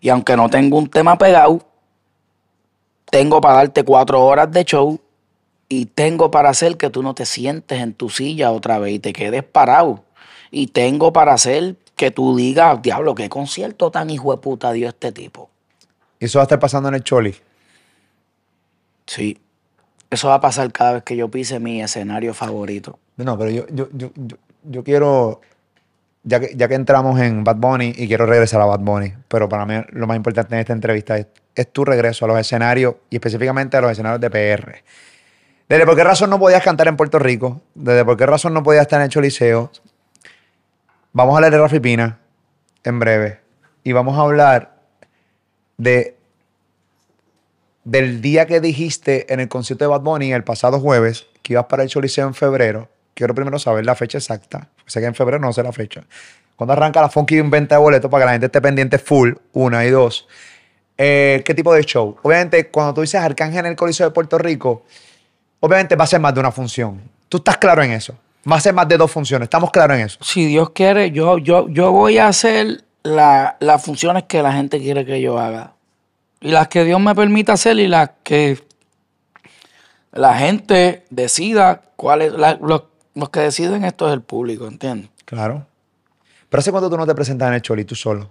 [0.00, 1.64] y aunque no tengo un tema pegado,
[3.08, 5.00] tengo para darte cuatro horas de show
[5.68, 8.98] y tengo para hacer que tú no te sientes en tu silla otra vez y
[8.98, 10.02] te quedes parado.
[10.50, 14.88] Y tengo para hacer que tú digas, diablo, qué concierto tan hijo de puta dio
[14.88, 15.50] este tipo.
[16.20, 17.34] ¿Y eso va a estar pasando en el Choli?
[19.06, 19.38] Sí.
[20.10, 22.98] Eso va a pasar cada vez que yo pise mi escenario favorito.
[23.16, 25.40] No, pero yo, yo, yo, yo, yo quiero,
[26.22, 29.48] ya que, ya que entramos en Bad Bunny y quiero regresar a Bad Bunny, pero
[29.48, 32.96] para mí lo más importante en esta entrevista es, es tu regreso a los escenarios
[33.10, 34.82] y específicamente a los escenarios de PR.
[35.68, 37.62] ¿Desde por qué razón no podías cantar en Puerto Rico?
[37.74, 39.72] ¿Desde por qué razón no podías estar en el Choliseo?
[41.16, 42.18] Vamos a hablar de Rafi Pina
[42.84, 43.40] en breve
[43.82, 44.76] y vamos a hablar
[45.78, 46.14] de
[47.84, 51.64] del día que dijiste en el concierto de Bad Bunny el pasado jueves que ibas
[51.70, 52.90] para el Choliseo en febrero.
[53.14, 54.68] Quiero primero saber la fecha exacta.
[54.84, 56.04] Sé que en febrero no sé la fecha.
[56.54, 59.32] ¿Cuándo arranca la Funky venta de boletos para que la gente esté pendiente full?
[59.54, 60.28] Una y dos.
[60.98, 62.18] Eh, ¿Qué tipo de show?
[62.24, 64.84] Obviamente, cuando tú dices Arcángel en el Coliseo de Puerto Rico,
[65.60, 67.00] obviamente va a ser más de una función.
[67.30, 68.18] ¿Tú estás claro en eso?
[68.50, 69.46] Va a ser más de dos funciones.
[69.46, 70.18] ¿Estamos claros en eso?
[70.22, 74.78] Si Dios quiere, yo, yo, yo voy a hacer la- las funciones que la gente
[74.78, 75.72] quiere que yo haga.
[76.40, 78.62] Y las que Dios me permita hacer y las que
[80.12, 82.32] la gente decida cuáles.
[82.32, 82.82] los,
[83.14, 85.10] los que deciden esto es el público, ¿entiendes?
[85.24, 85.66] Claro.
[86.48, 88.30] Pero ¿hace cuánto tú no te presentas en el Choli tú solo?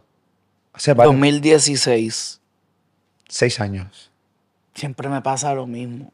[0.72, 2.40] Hace varios- 2016.
[3.28, 4.12] seis años.
[4.76, 6.12] Siempre me pasa lo mismo.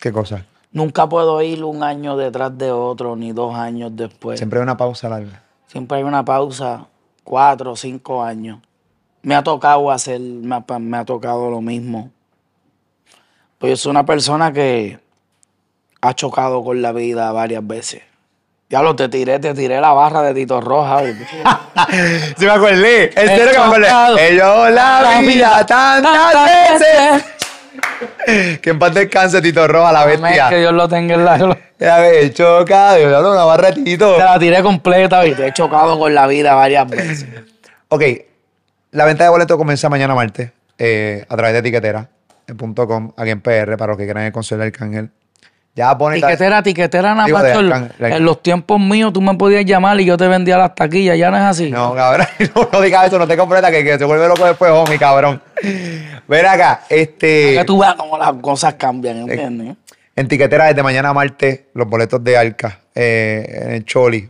[0.00, 0.46] ¿Qué cosa?
[0.72, 4.38] Nunca puedo ir un año detrás de otro, ni dos años después.
[4.38, 5.42] Siempre hay una pausa larga.
[5.66, 6.86] Siempre hay una pausa,
[7.24, 8.60] cuatro o cinco años.
[9.22, 12.10] Me ha tocado hacer, me ha, me ha tocado lo mismo.
[13.58, 14.98] Pues yo soy una persona que
[16.00, 18.02] ha chocado con la vida varias veces.
[18.70, 21.02] Ya lo te tiré, te tiré la barra de Tito Roja.
[22.36, 23.10] Sí me acordé.
[23.10, 24.28] Que me acordé.
[24.28, 27.39] Ellos la vida tantas veces.
[28.62, 30.48] Que en paz descanse Tito Roja, la Amén, bestia.
[30.48, 31.58] Que Dios lo tenga en la...
[31.78, 32.98] Ya ves, chocado.
[32.98, 34.16] Yo hablo una barra de Tito.
[34.16, 37.26] Te la tiré completa y te he chocado con la vida varias veces.
[37.88, 38.02] Ok,
[38.92, 43.76] la venta de boletos comienza mañana martes eh, a través de etiquetera.com aquí en PR
[43.76, 45.10] para los que quieran al concierto del Arcángel.
[45.74, 46.16] Ya pone...
[46.16, 47.44] Tiquetera, tiquetera, nada más.
[48.00, 51.16] en- En los tiempos míos tú me podías llamar y yo te vendía las taquillas.
[51.16, 51.70] Ya no es así.
[51.70, 54.70] No, cabrón, no, no digas eso, no te completa que, que se vuelve loco después,
[54.72, 55.40] homie, cabrón.
[56.26, 57.54] Ven acá, este...
[57.58, 59.76] Que tú veas cómo las cosas cambian, ¿entiendes?
[60.16, 64.28] En tiquetera desde mañana martes, los boletos de Arca eh, en el Choli.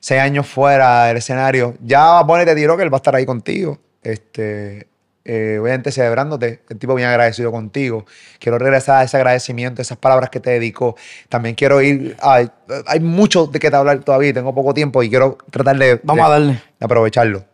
[0.00, 1.74] Seis años fuera del escenario.
[1.84, 3.78] Ya Bonnie te tiró que él va a estar ahí contigo.
[4.02, 4.88] Este,
[5.24, 6.62] eh, obviamente celebrándote.
[6.68, 8.06] El tipo bien agradecido contigo.
[8.38, 10.96] Quiero regresar a ese agradecimiento, esas palabras que te dedicó.
[11.28, 12.16] También quiero ir.
[12.20, 12.42] a-
[12.86, 16.22] hay mucho de qué te hablar todavía tengo poco tiempo y quiero tratar de, Vamos
[16.22, 16.52] de- a darle.
[16.78, 17.44] de aprovecharlo.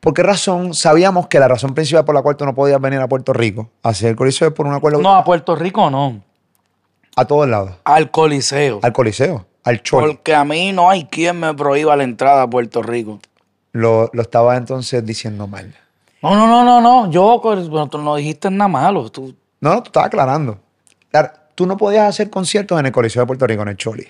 [0.00, 0.74] ¿Por qué razón?
[0.74, 3.70] Sabíamos que la razón principal por la cual tú no podías venir a Puerto Rico
[3.82, 6.22] a hacer el coliseo es por un acuerdo No, a Puerto Rico no.
[7.16, 7.72] a todos lados.
[7.84, 8.78] Al Coliseo.
[8.82, 10.06] Al coliseo, al Choli.
[10.06, 13.18] Porque a mí no hay quien me prohíba la entrada a Puerto Rico.
[13.78, 15.72] Lo, lo estaba entonces diciendo mal.
[16.20, 17.10] No, no, no, no, no.
[17.12, 19.08] Yo, bueno, tú no dijiste nada malo.
[19.08, 20.58] Tú, No, no, tú estabas aclarando.
[21.12, 24.08] Claro, tú no podías hacer conciertos en el Coliseo de Puerto Rico, en el Choli.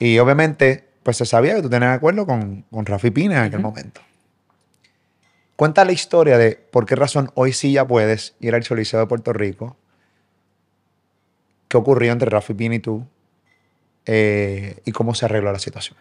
[0.00, 3.60] Y obviamente, pues se sabía que tú tenías acuerdo con, con Rafi Pina en aquel
[3.60, 4.00] momento.
[5.54, 9.06] Cuenta la historia de por qué razón hoy sí ya puedes ir al Coliseo de
[9.06, 9.76] Puerto Rico.
[11.68, 13.06] ¿Qué ocurrió entre Rafi Pina y tú?
[14.04, 15.96] Eh, y cómo se arregló la situación.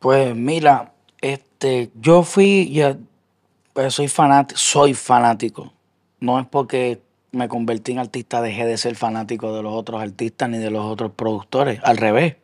[0.00, 0.92] Pues mira,
[1.32, 2.96] este, yo fui, ya,
[3.72, 5.72] pues soy fanático, soy fanático.
[6.20, 7.00] No es porque
[7.32, 10.84] me convertí en artista, dejé de ser fanático de los otros artistas ni de los
[10.84, 11.80] otros productores.
[11.82, 12.36] Al revés.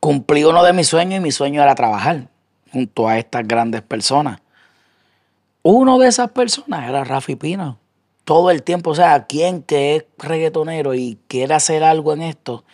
[0.00, 2.28] Cumplí uno de mis sueños y mi sueño era trabajar
[2.72, 4.40] junto a estas grandes personas.
[5.62, 7.78] Uno de esas personas era Rafi Pina.
[8.24, 12.64] Todo el tiempo, o sea, quien que es reggaetonero y quiere hacer algo en esto,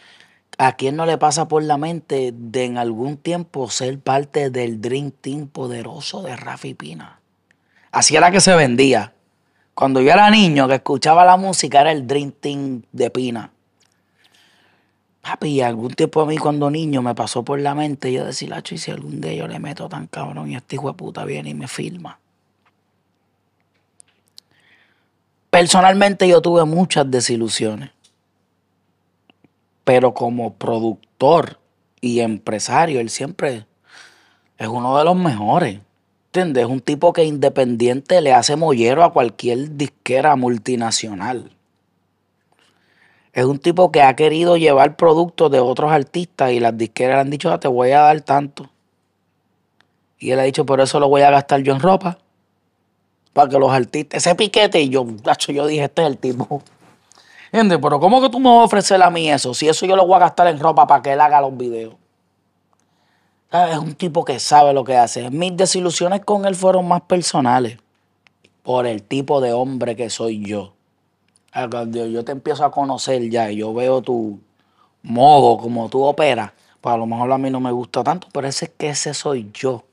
[0.58, 4.80] ¿a quién no le pasa por la mente de en algún tiempo ser parte del
[4.80, 7.20] Dream Team poderoso de Rafi Pina?
[7.92, 9.14] Así era que se vendía.
[9.74, 13.52] Cuando yo era niño que escuchaba la música era el Dream Team de Pina.
[15.22, 18.74] Papi, algún tiempo a mí cuando niño me pasó por la mente yo decía, Lacho,
[18.74, 21.50] y si algún día yo le meto tan cabrón y este hijo de puta viene
[21.50, 22.18] y me filma.
[25.50, 27.90] Personalmente yo tuve muchas desilusiones,
[29.88, 31.58] pero como productor
[32.02, 33.64] y empresario, él siempre
[34.58, 35.80] es uno de los mejores.
[36.26, 36.64] ¿Entiendes?
[36.64, 41.52] Es un tipo que independiente le hace mollero a cualquier disquera multinacional.
[43.32, 47.20] Es un tipo que ha querido llevar productos de otros artistas y las disqueras le
[47.22, 48.68] han dicho, ah, te voy a dar tanto.
[50.18, 52.18] Y él ha dicho, por eso lo voy a gastar yo en ropa
[53.32, 55.06] para que los artistas, ese piquete, y yo,
[55.48, 56.62] yo dije, este es el tipo.
[57.52, 57.78] ¿Entiendes?
[57.80, 59.54] Pero ¿cómo que tú me vas a ofrecer a mí eso?
[59.54, 61.94] Si eso yo lo voy a gastar en ropa para que él haga los videos.
[63.50, 65.30] Es un tipo que sabe lo que hace.
[65.30, 67.78] Mis desilusiones con él fueron más personales.
[68.62, 70.74] Por el tipo de hombre que soy yo.
[71.70, 74.38] Cuando yo te empiezo a conocer ya y yo veo tu
[75.02, 78.46] modo, como tú operas, pues a lo mejor a mí no me gusta tanto, pero
[78.46, 79.84] ese es que ese soy yo.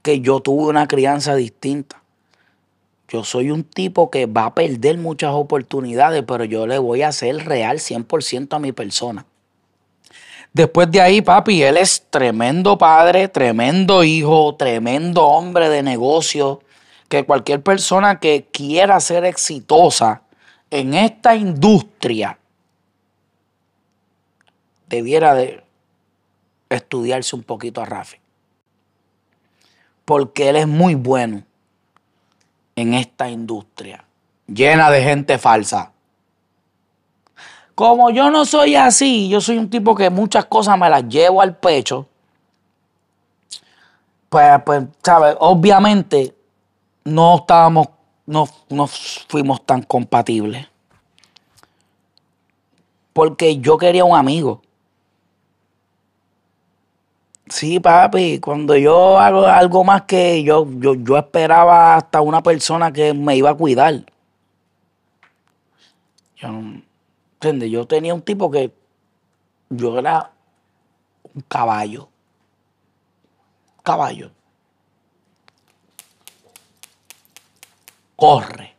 [0.00, 2.02] Que yo tuve una crianza distinta.
[3.08, 7.08] Yo soy un tipo que va a perder muchas oportunidades, pero yo le voy a
[7.08, 9.26] hacer real 100% a mi persona.
[10.52, 16.62] Después de ahí, papi, él es tremendo padre, tremendo hijo, tremendo hombre de negocio,
[17.08, 20.22] que cualquier persona que quiera ser exitosa
[20.70, 22.38] en esta industria
[24.88, 25.62] debiera de
[26.68, 28.16] estudiarse un poquito a Rafi.
[30.04, 31.44] Porque él es muy bueno
[32.76, 34.04] en esta industria,
[34.46, 35.92] llena de gente falsa.
[37.74, 41.42] Como yo no soy así, yo soy un tipo que muchas cosas me las llevo
[41.42, 42.06] al pecho,
[44.28, 45.36] pues, pues ¿sabes?
[45.40, 46.34] Obviamente
[47.04, 47.88] no estábamos,
[48.26, 50.66] no, no fuimos tan compatibles.
[53.12, 54.60] Porque yo quería un amigo.
[57.48, 62.92] Sí, papi, cuando yo hago algo más que yo, yo, yo esperaba hasta una persona
[62.92, 64.04] que me iba a cuidar.
[66.36, 66.48] Yo,
[67.34, 67.70] ¿entiendes?
[67.70, 68.72] Yo tenía un tipo que
[69.70, 70.32] yo era
[71.34, 72.08] un caballo.
[73.84, 74.32] Caballo.
[78.16, 78.74] Corre.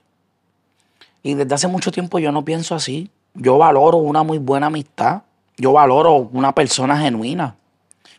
[1.24, 3.10] Y desde hace mucho tiempo yo no pienso así.
[3.34, 5.22] Yo valoro una muy buena amistad.
[5.56, 7.56] Yo valoro una persona genuina.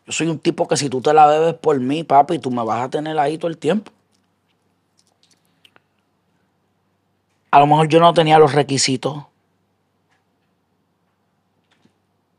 [0.08, 2.64] Yo soy un tipo que si tú te la bebes por mí, papi, tú me
[2.64, 3.92] vas a tener ahí todo el tiempo.
[7.50, 9.24] A lo mejor yo no tenía los requisitos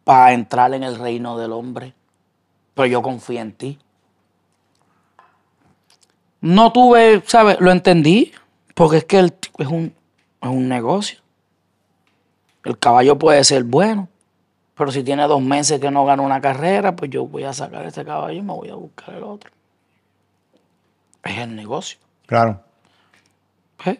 [0.03, 1.93] para entrar en el reino del hombre,
[2.73, 3.77] pero yo confío en ti.
[6.41, 7.59] No tuve, ¿sabes?
[7.59, 8.31] Lo entendí,
[8.73, 9.93] porque es que es un,
[10.41, 11.19] es un negocio.
[12.63, 14.09] El caballo puede ser bueno,
[14.79, 17.85] pero si tiene dos meses que no gana una carrera, pues yo voy a sacar
[17.85, 19.51] este caballo y me voy a buscar el otro.
[21.21, 21.99] Es el negocio.
[22.25, 22.61] Claro.
[23.85, 23.99] ¿Eh?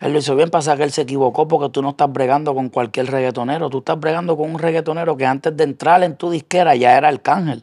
[0.00, 2.68] Él lo hizo bien, pasa que él se equivocó porque tú no estás bregando con
[2.68, 3.70] cualquier reggaetonero.
[3.70, 7.06] Tú estás bregando con un reggaetonero que antes de entrar en tu disquera ya era
[7.06, 7.62] Arcángel.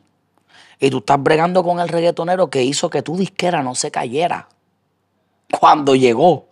[0.80, 4.48] Y tú estás bregando con el reggaetonero que hizo que tu disquera no se cayera.
[5.60, 6.48] Cuando llegó,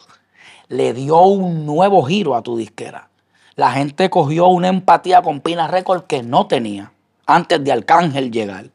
[0.67, 3.07] le dio un nuevo giro a tu disquera
[3.55, 6.91] la gente cogió una empatía con Pina Record que no tenía
[7.25, 8.65] antes de Arcángel llegar.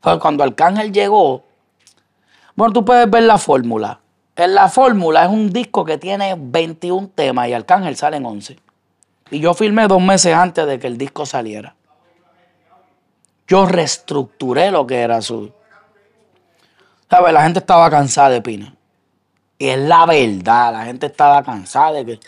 [0.00, 1.44] cuando Arcángel llegó,
[2.56, 4.00] bueno, tú puedes ver la fórmula.
[4.36, 8.58] En la fórmula es un disco que tiene 21 temas y Arcángel sale en 11.
[9.30, 11.74] Y yo filmé dos meses antes de que el disco saliera.
[13.46, 15.52] Yo reestructuré lo que era su.
[17.10, 17.32] ¿Sabes?
[17.32, 18.74] La gente estaba cansada de Pina.
[19.58, 22.20] Y es la verdad, la gente estaba cansada de que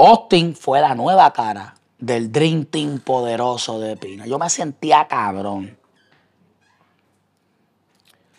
[0.00, 4.26] Austin fue la nueva cara del Dream Team poderoso de Pina.
[4.26, 5.76] Yo me sentía cabrón.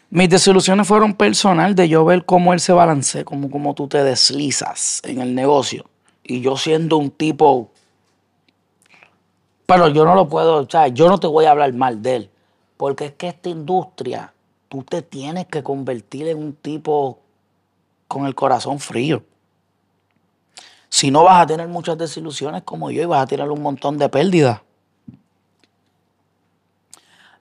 [0.10, 4.04] Mis desilusiones fueron personal de yo ver cómo él se balancea, cómo, cómo tú te
[4.04, 5.86] deslizas en el negocio.
[6.24, 7.70] Y yo siendo un tipo...
[9.68, 12.30] Pero yo no lo puedo, o yo no te voy a hablar mal de él.
[12.76, 14.34] Porque es que esta industria,
[14.68, 17.20] tú te tienes que convertir en un tipo
[18.08, 19.24] con el corazón frío.
[20.92, 23.98] Si no vas a tener muchas desilusiones como yo y vas a tener un montón
[23.98, 24.60] de pérdidas.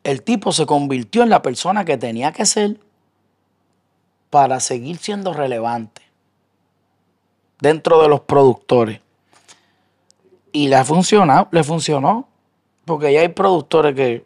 [0.05, 2.79] El tipo se convirtió en la persona que tenía que ser
[4.31, 6.03] para seguir siendo relevante
[7.61, 9.01] dentro de los productores.
[10.53, 12.29] Y le ha funcionado, le funcionó.
[12.85, 14.25] Porque ya hay productores que,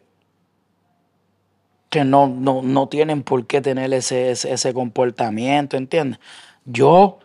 [1.89, 6.19] que no, no, tienen por qué tener ese, ese, comportamiento, ¿entiendes?
[6.63, 7.17] Yo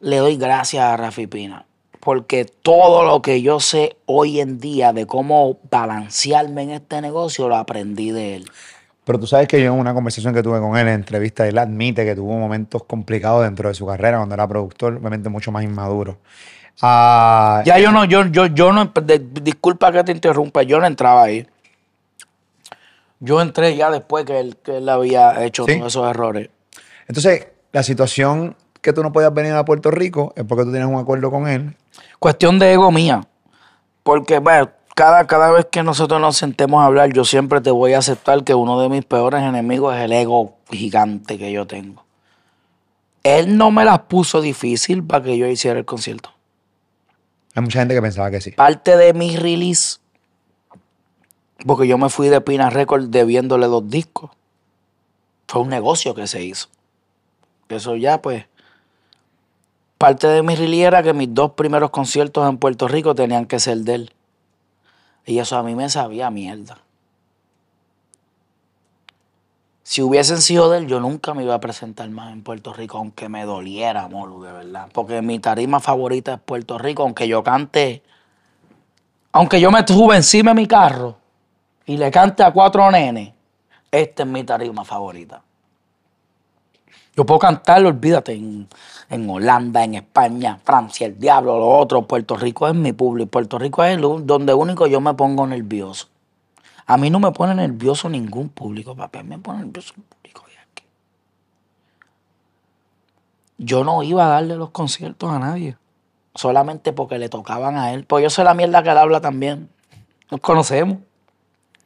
[0.00, 1.64] le doy gracias a Rafi Pina.
[2.00, 7.48] Porque todo lo que yo sé hoy en día de cómo balancearme en este negocio
[7.48, 8.50] lo aprendí de él.
[9.04, 11.58] Pero tú sabes que yo en una conversación que tuve con él en entrevista, él
[11.58, 15.64] admite que tuvo momentos complicados dentro de su carrera cuando era productor, obviamente mucho más
[15.64, 16.18] inmaduro.
[16.82, 18.92] Ah, ya yo no, yo, yo, yo no,
[19.42, 21.46] disculpa que te interrumpa, yo no entraba ahí.
[23.18, 26.50] Yo entré ya después que él, que él había hecho todos esos errores.
[27.08, 28.56] Entonces, la situación
[28.88, 31.46] que tú no podías venir a Puerto Rico es porque tú tienes un acuerdo con
[31.46, 31.76] él.
[32.18, 33.26] Cuestión de ego mía.
[34.02, 37.92] Porque, bueno, cada, cada vez que nosotros nos sentemos a hablar, yo siempre te voy
[37.92, 42.06] a aceptar que uno de mis peores enemigos es el ego gigante que yo tengo.
[43.22, 46.32] Él no me las puso difícil para que yo hiciera el concierto.
[47.54, 48.52] Hay mucha gente que pensaba que sí.
[48.52, 49.98] Parte de mi release,
[51.66, 54.30] porque yo me fui de Pina Record debiéndole dos discos.
[55.46, 56.68] Fue un negocio que se hizo.
[57.68, 58.46] Eso ya, pues.
[59.98, 63.58] Parte de mi release era que mis dos primeros conciertos en Puerto Rico tenían que
[63.58, 64.12] ser de él.
[65.26, 66.78] Y eso a mí me sabía mierda.
[69.82, 72.98] Si hubiesen sido de él, yo nunca me iba a presentar más en Puerto Rico,
[72.98, 74.88] aunque me doliera, Molu, de verdad.
[74.92, 78.02] Porque mi tarima favorita es Puerto Rico, aunque yo cante,
[79.32, 81.16] aunque yo me sube encima de mi carro
[81.86, 83.32] y le cante a cuatro nenes,
[83.90, 85.42] esta es mi tarima favorita.
[87.18, 88.68] Yo puedo cantarlo, olvídate, en,
[89.10, 92.02] en, Holanda, en España, Francia, el diablo, lo otro.
[92.02, 93.28] Puerto Rico es mi público.
[93.28, 96.06] Puerto Rico es donde único yo me pongo nervioso.
[96.86, 99.24] A mí no me pone nervioso ningún público, papi.
[99.24, 100.84] Me pone nervioso el público aquí.
[103.56, 105.76] Yo no iba a darle los conciertos a nadie.
[106.36, 108.04] Solamente porque le tocaban a él.
[108.04, 109.68] Pues yo sé la mierda que él habla también.
[110.30, 110.98] Nos conocemos.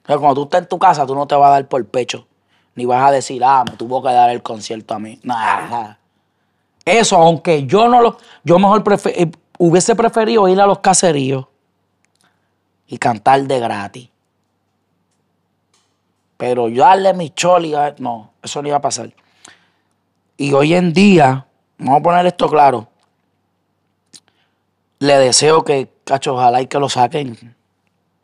[0.03, 2.27] Pero cuando tú estás en tu casa, tú no te vas a dar por pecho
[2.75, 5.19] ni vas a decir, ah, me tuvo que dar el concierto a mí.
[5.23, 5.99] Nada.
[6.85, 8.19] Eso, aunque yo no lo.
[8.45, 11.47] Yo mejor eh, hubiese preferido ir a los caseríos
[12.87, 14.09] y cantar de gratis.
[16.37, 19.15] Pero yo darle mi choli, no, eso no iba a pasar.
[20.37, 21.47] Y hoy en día,
[21.79, 22.89] vamos a poner esto claro.
[24.99, 27.55] Le deseo que, cacho, ojalá y que lo saquen.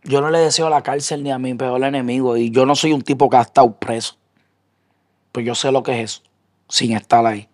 [0.02, 2.36] Yo no le deseo la cárcel ni a mi peor enemigo.
[2.36, 4.17] Y yo no soy un tipo que ha estado preso.
[5.38, 6.22] Pues yo sé lo que es eso,
[6.68, 7.46] sin estar ahí.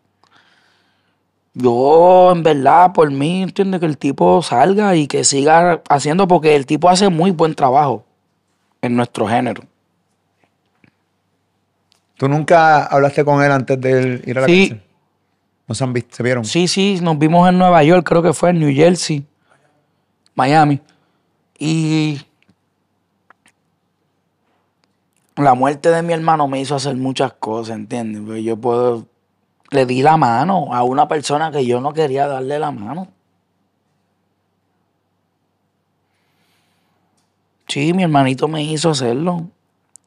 [1.52, 6.56] Yo, en verdad, por mí, entiendo que el tipo salga y que siga haciendo, porque
[6.56, 8.06] el tipo hace muy buen trabajo
[8.80, 9.64] en nuestro género.
[12.16, 14.80] ¿Tú nunca hablaste con él antes de ir a la sí.
[15.68, 16.16] ¿No se han visto?
[16.16, 16.46] ¿Se vieron?
[16.46, 19.26] Sí, sí, nos vimos en Nueva York, creo que fue en New Jersey,
[20.34, 20.80] Miami.
[21.58, 22.18] Y
[25.36, 28.22] la muerte de mi hermano me hizo hacer muchas cosas, ¿entiendes?
[28.24, 29.06] Pues yo puedo.
[29.70, 33.08] Le di la mano a una persona que yo no quería darle la mano.
[37.66, 39.48] Sí, mi hermanito me hizo hacerlo.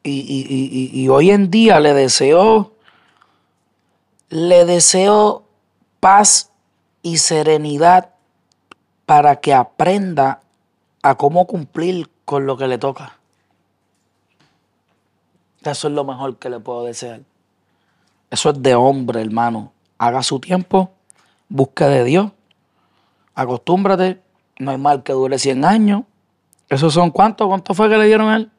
[0.02, 2.72] Y, y hoy en día le deseo.
[4.30, 5.44] Le deseo
[6.00, 6.50] paz
[7.02, 8.10] y serenidad
[9.04, 10.40] para que aprenda
[11.02, 13.17] a cómo cumplir con lo que le toca.
[15.64, 17.20] Eso es lo mejor que le puedo desear.
[18.30, 19.72] Eso es de hombre, hermano.
[19.98, 20.92] Haga su tiempo,
[21.48, 22.30] busque de Dios,
[23.34, 24.20] acostúmbrate.
[24.58, 26.02] No hay mal que dure 100 años.
[26.68, 27.46] ¿Esos son cuántos?
[27.48, 28.50] ¿Cuánto fue que le dieron a él?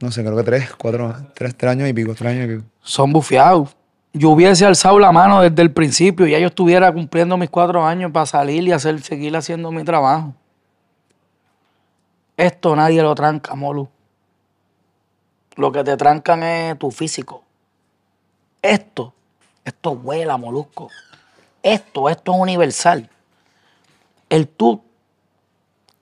[0.00, 2.68] No sé, creo que tres, cuatro, tres, tres años y pico, tres años y pico.
[2.82, 3.74] Son bufiados.
[4.12, 7.84] Yo hubiese alzado la mano desde el principio y ya yo estuviera cumpliendo mis cuatro
[7.84, 10.34] años para salir y hacer, seguir haciendo mi trabajo.
[12.36, 13.88] Esto nadie lo tranca, Molu.
[15.58, 17.42] Lo que te trancan es tu físico.
[18.62, 19.12] Esto
[19.64, 20.88] Esto vuela, molusco.
[21.62, 23.10] Esto, esto es universal.
[24.30, 24.80] El tú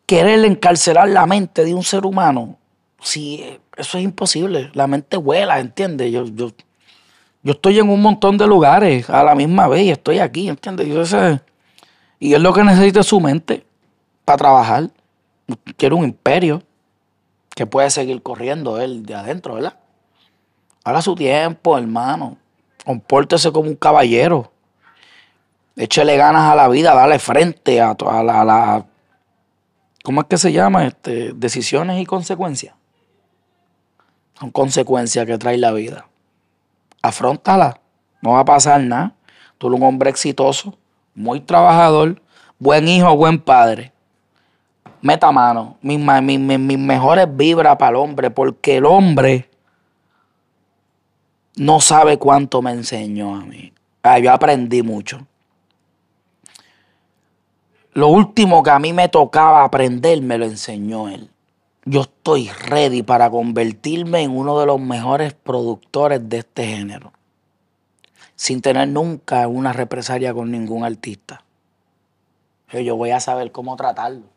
[0.05, 2.59] querer encarcelar la mente de un ser humano,
[3.01, 4.71] sí, eso es imposible.
[4.75, 6.13] La mente vuela, ¿entiendes?
[6.13, 6.53] Yo, yo,
[7.43, 10.87] yo estoy en un montón de lugares a la misma vez y estoy aquí, ¿entiendes?
[12.21, 13.65] Y es lo que necesita su mente
[14.27, 14.91] para trabajar.
[15.79, 16.63] Quiere un imperio
[17.57, 19.79] que puede seguir corriendo él de adentro, ¿verdad?
[20.85, 22.37] Haga su tiempo, hermano.
[22.85, 24.53] Compórtese como un caballero.
[25.75, 28.85] Échele ganas a la vida, dale frente a, a la,
[30.05, 30.87] ¿cómo es que se llama?
[30.87, 32.75] Este, decisiones y consecuencias.
[34.39, 36.07] Son consecuencias que trae la vida.
[37.01, 37.81] Afrontala.
[38.21, 39.15] No va a pasar nada.
[39.57, 40.77] Tú eres un hombre exitoso,
[41.15, 42.21] muy trabajador,
[42.59, 43.95] buen hijo, buen padre.
[45.03, 45.77] Meta mano.
[45.83, 49.49] Mis, mis, mis mejores vibras para el hombre, porque el hombre
[51.57, 53.73] no sabe cuánto me enseñó a mí.
[54.03, 55.27] Ah, yo aprendí mucho.
[57.93, 61.31] Lo último que a mí me tocaba aprender me lo enseñó él.
[61.87, 67.13] Yo estoy ready para convertirme en uno de los mejores productores de este género.
[68.35, 71.43] Sin tener nunca una represalia con ningún artista.
[72.71, 74.36] Yo voy a saber cómo tratarlo.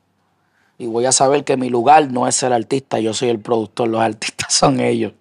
[0.79, 3.89] Y voy a saber que mi lugar no es ser artista, yo soy el productor,
[3.89, 5.13] los artistas son ellos.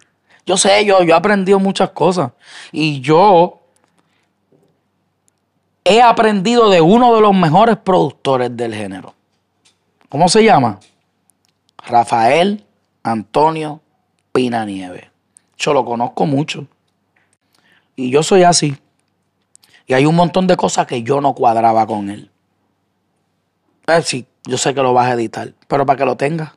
[0.46, 2.30] Yo sé, yo, yo he aprendido muchas cosas.
[2.72, 3.60] Y yo
[5.84, 9.14] he aprendido de uno de los mejores productores del género.
[10.08, 10.80] ¿Cómo se llama?
[11.86, 12.64] Rafael
[13.02, 13.80] Antonio
[14.32, 15.10] Pina Nieve.
[15.58, 16.66] Yo lo conozco mucho.
[17.96, 18.76] Y yo soy así.
[19.86, 22.30] Y hay un montón de cosas que yo no cuadraba con él.
[23.86, 26.52] Eh, sí, yo sé que lo vas a editar, pero para que lo tengas.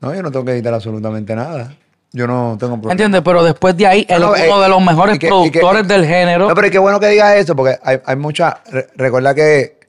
[0.00, 1.74] No, yo no tengo que editar absolutamente nada.
[2.12, 2.92] Yo no tengo problema.
[2.92, 3.22] ¿Entiendes?
[3.24, 6.48] Pero después de ahí, él es uno de los mejores productores del género.
[6.48, 8.60] No, pero qué bueno que digas eso, porque hay, hay mucha.
[8.96, 9.80] recuerda que.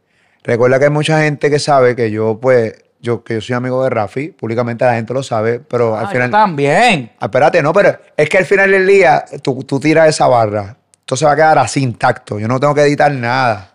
[0.45, 2.75] Recuerda que hay mucha gente que sabe que yo, pues.
[3.01, 6.09] Yo, que yo soy amigo de Rafi, públicamente la gente lo sabe, pero al ah,
[6.09, 6.31] final.
[6.31, 7.11] también.
[7.19, 10.77] Ah, espérate, no, pero es que al final del día tú, tú tiras esa barra.
[11.01, 12.39] Entonces va a quedar así intacto.
[12.39, 13.73] Yo no tengo que editar nada.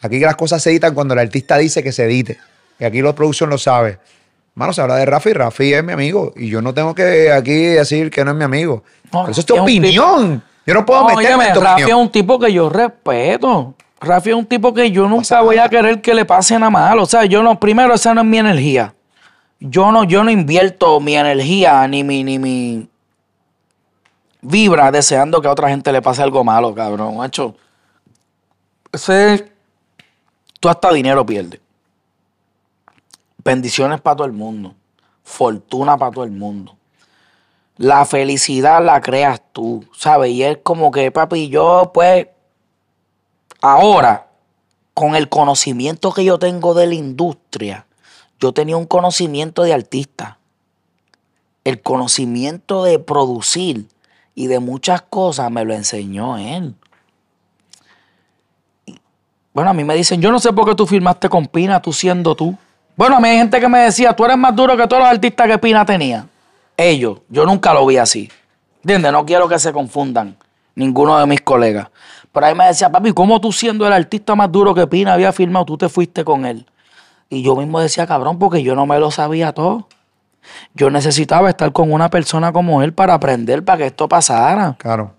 [0.00, 2.36] Aquí las cosas se editan cuando el artista dice que se edite.
[2.78, 3.98] Y aquí la producción lo sabe.
[4.54, 6.32] Mano, se habla de Rafi, Rafi es mi amigo.
[6.36, 8.84] Y yo no tengo que aquí decir que no es mi amigo.
[9.28, 10.42] eso es tu opinión.
[10.66, 13.74] Yo no puedo no, meterme en Rafi es un tipo que yo respeto.
[14.00, 17.02] Rafi es un tipo que yo nunca voy a querer que le pase nada malo.
[17.02, 18.94] O sea, yo no, primero, esa no es mi energía.
[19.60, 22.88] Yo no, yo no invierto mi energía ni mi, ni mi
[24.40, 27.16] vibra deseando que a otra gente le pase algo malo, cabrón.
[27.16, 27.56] Macho,
[28.92, 29.50] ese,
[30.60, 31.60] tú hasta dinero pierdes.
[33.44, 34.74] Bendiciones para todo el mundo.
[35.22, 36.76] Fortuna para todo el mundo.
[37.76, 40.30] La felicidad la creas tú, ¿sabes?
[40.30, 42.28] Y es como que, papi, yo pues,
[43.60, 44.28] ahora,
[44.94, 47.86] con el conocimiento que yo tengo de la industria,
[48.38, 50.38] yo tenía un conocimiento de artista.
[51.64, 53.88] El conocimiento de producir
[54.34, 56.74] y de muchas cosas me lo enseñó él.
[59.52, 61.92] Bueno, a mí me dicen, yo no sé por qué tú firmaste con Pina, tú
[61.92, 62.56] siendo tú.
[62.96, 65.10] Bueno, a mí hay gente que me decía, tú eres más duro que todos los
[65.10, 66.26] artistas que Pina tenía.
[66.76, 68.30] Ellos, yo nunca lo vi así.
[68.82, 69.12] ¿Entiendes?
[69.12, 70.36] No quiero que se confundan
[70.74, 71.88] ninguno de mis colegas.
[72.32, 75.32] Pero ahí me decía, papi, ¿cómo tú siendo el artista más duro que Pina había
[75.32, 76.66] firmado, tú te fuiste con él?
[77.28, 79.88] Y yo mismo decía, cabrón, porque yo no me lo sabía todo.
[80.74, 84.76] Yo necesitaba estar con una persona como él para aprender, para que esto pasara.
[84.78, 85.14] Claro.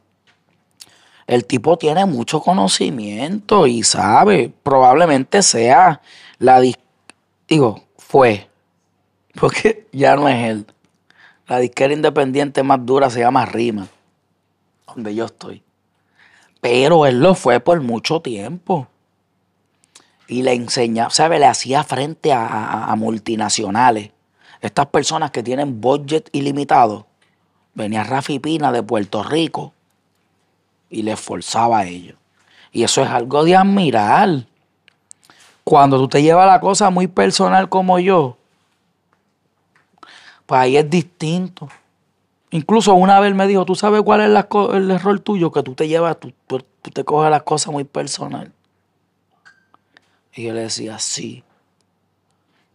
[1.27, 6.01] El tipo tiene mucho conocimiento y sabe, probablemente sea
[6.37, 6.61] la,
[7.47, 8.49] Digo, fue.
[9.39, 10.65] Porque ya no es él.
[11.47, 13.87] La disquera independiente más dura se llama Rima,
[14.87, 15.61] donde yo estoy.
[16.59, 18.87] Pero él lo fue por mucho tiempo.
[20.27, 21.37] Y le enseñaba, ¿sabe?
[21.37, 24.09] Le hacía frente a, multinacionales.
[24.59, 27.05] Estas personas que tienen budget ilimitado.
[27.75, 29.73] Venía Rafi Pina de Puerto Rico
[30.89, 32.17] y le esforzaba a ellos.
[32.71, 34.47] Y eso es algo de admirar.
[35.65, 38.37] Cuando tú te llevas la cosa muy personal como yo,
[40.45, 41.67] pues ahí es distinto.
[42.51, 44.45] Incluso una vez me dijo, ¿tú sabes cuál es
[44.75, 45.51] el error tuyo?
[45.51, 46.31] Que tú te llevas, tú,
[46.93, 48.53] te coges las cosas muy personal.
[50.35, 51.43] Y yo le decía, sí.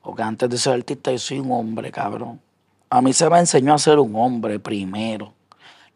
[0.02, 2.40] Porque antes de ser artista yo soy un hombre, cabrón.
[2.90, 5.32] A mí se me enseñó a ser un hombre primero.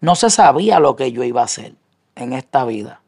[0.01, 1.74] No se sabía lo que yo iba a hacer
[2.14, 3.01] en esta vida.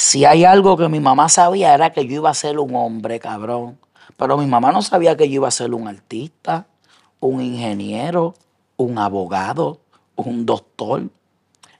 [0.00, 3.20] Si hay algo que mi mamá sabía era que yo iba a ser un hombre,
[3.20, 3.78] cabrón.
[4.16, 6.64] Pero mi mamá no sabía que yo iba a ser un artista,
[7.20, 8.34] un ingeniero,
[8.78, 9.78] un abogado,
[10.16, 11.02] un doctor.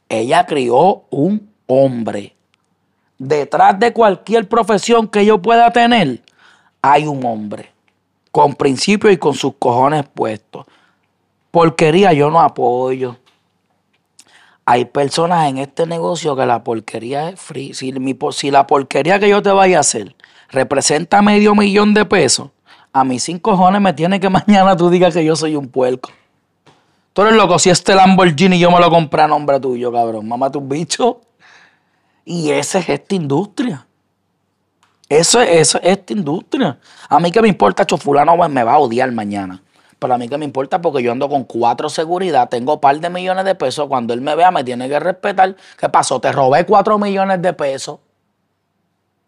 [0.06, 2.36] Ella crió un hombre.
[3.16, 6.22] detrás de cualquier profesión que yo pueda tener,
[6.82, 7.72] hay un hombre
[8.30, 10.66] con principios y con sus cojones puestos.
[11.50, 13.16] Porquería yo no apoyo.
[14.70, 17.74] Hay personas en este negocio que la porquería es free.
[17.74, 20.14] Si, la porquería que yo te vaya a hacer
[20.48, 22.50] representa medio millón de pesos,
[22.92, 26.10] a mis cinco cojones me tiene que mañana tú digas que yo soy un puerco.
[27.12, 30.28] Tú eres loco, si este Lamborghini yo me lo compré a nombre tuyo, cabrón.
[30.28, 31.20] Mamá, tu bicho.
[32.24, 33.84] Y esa es esta industria.
[35.08, 36.78] Eso es, es esta industria.
[37.08, 39.60] A mí que me importa, Chofulano me va a odiar mañana.
[40.01, 43.09] Pero a mí que me importa porque yo ando con cuatro seguridad, tengo par de
[43.09, 43.86] millones de pesos.
[43.86, 45.55] Cuando él me vea, me tiene que respetar.
[45.78, 46.20] ¿Qué pasó?
[46.20, 48.01] Te robé cuatro millones de pesos.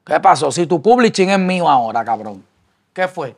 [0.05, 0.51] ¿Qué pasó?
[0.51, 2.45] Si tu publishing es mío ahora, cabrón.
[2.93, 3.37] ¿Qué fue?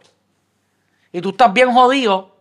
[1.12, 2.34] Y tú estás bien jodido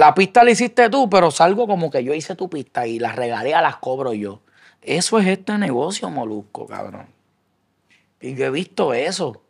[0.00, 3.16] la pista la hiciste tú, pero salgo como que yo hice tu pista y las
[3.16, 4.40] regalías las cobro yo.
[4.80, 7.06] Eso es este negocio, molusco, cabrón.
[8.20, 9.42] Y yo he visto eso.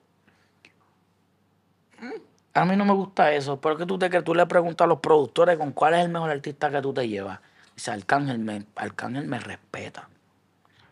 [2.61, 3.61] A mí no me gusta eso.
[3.61, 6.11] Pero que tú te que tú le preguntas a los productores con cuál es el
[6.11, 7.41] mejor artista que tú te llevas.
[7.75, 10.09] Dice, Arcángel me, Arcángel me respeta.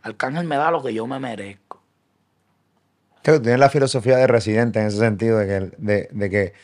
[0.02, 1.80] Arcángel me da lo que yo me merezco.
[3.22, 6.54] Tienes la filosofía de residente en ese sentido, de que, de que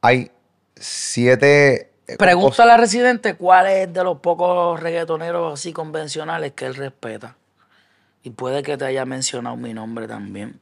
[0.00, 0.30] hay
[0.76, 6.66] siete eh, Pregunta a la residente cuál es de los pocos reggaetoneros así convencionales que
[6.66, 7.36] él respeta.
[8.22, 10.60] Y puede que te haya mencionado mi nombre también.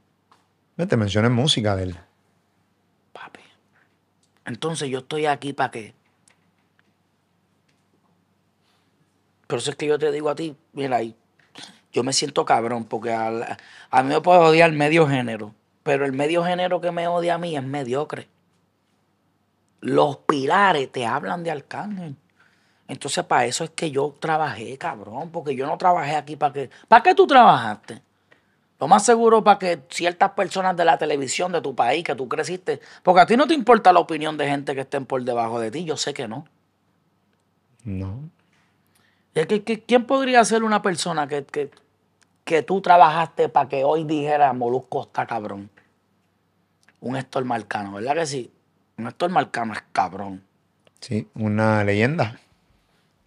[0.76, 1.98] Te mencioné música de él.
[3.12, 3.40] Papi.
[4.44, 5.94] Entonces yo estoy aquí para qué.
[9.46, 11.00] Pero eso es que yo te digo a ti, mira,
[11.92, 13.58] yo me siento cabrón porque a,
[13.90, 17.38] a mí me puede odiar medio género, pero el medio género que me odia a
[17.38, 18.28] mí es mediocre.
[19.80, 22.16] Los pilares te hablan de Arcángel.
[22.88, 26.70] Entonces, para eso es que yo trabajé, cabrón, porque yo no trabajé aquí para que...
[26.88, 28.02] ¿Para qué tú trabajaste?
[28.84, 32.28] Lo más seguro para que ciertas personas de la televisión de tu país, que tú
[32.28, 35.58] creciste, porque a ti no te importa la opinión de gente que estén por debajo
[35.58, 36.46] de ti, yo sé que no.
[37.82, 38.28] No.
[39.86, 41.70] ¿Quién podría ser una persona que, que,
[42.44, 45.70] que tú trabajaste para que hoy dijera Molusco está cabrón?
[47.00, 48.52] Un Héctor Marcano, ¿verdad que sí?
[48.98, 50.44] Néstor Marcano es cabrón.
[51.00, 52.38] Sí, una leyenda.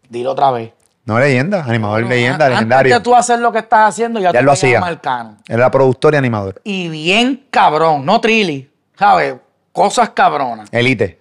[0.08, 0.77] Dilo otra vez.
[1.08, 2.94] No leyenda, animador leyenda, legendario.
[2.94, 4.82] Antes tú hacer lo que estás haciendo, ya, ya tú lo hacía.
[4.82, 5.38] Marcano.
[5.48, 6.60] Era productor y animador.
[6.66, 9.36] Y bien cabrón, no trilly, ¿sabes?
[9.72, 10.68] Cosas cabronas.
[10.70, 11.18] Elite.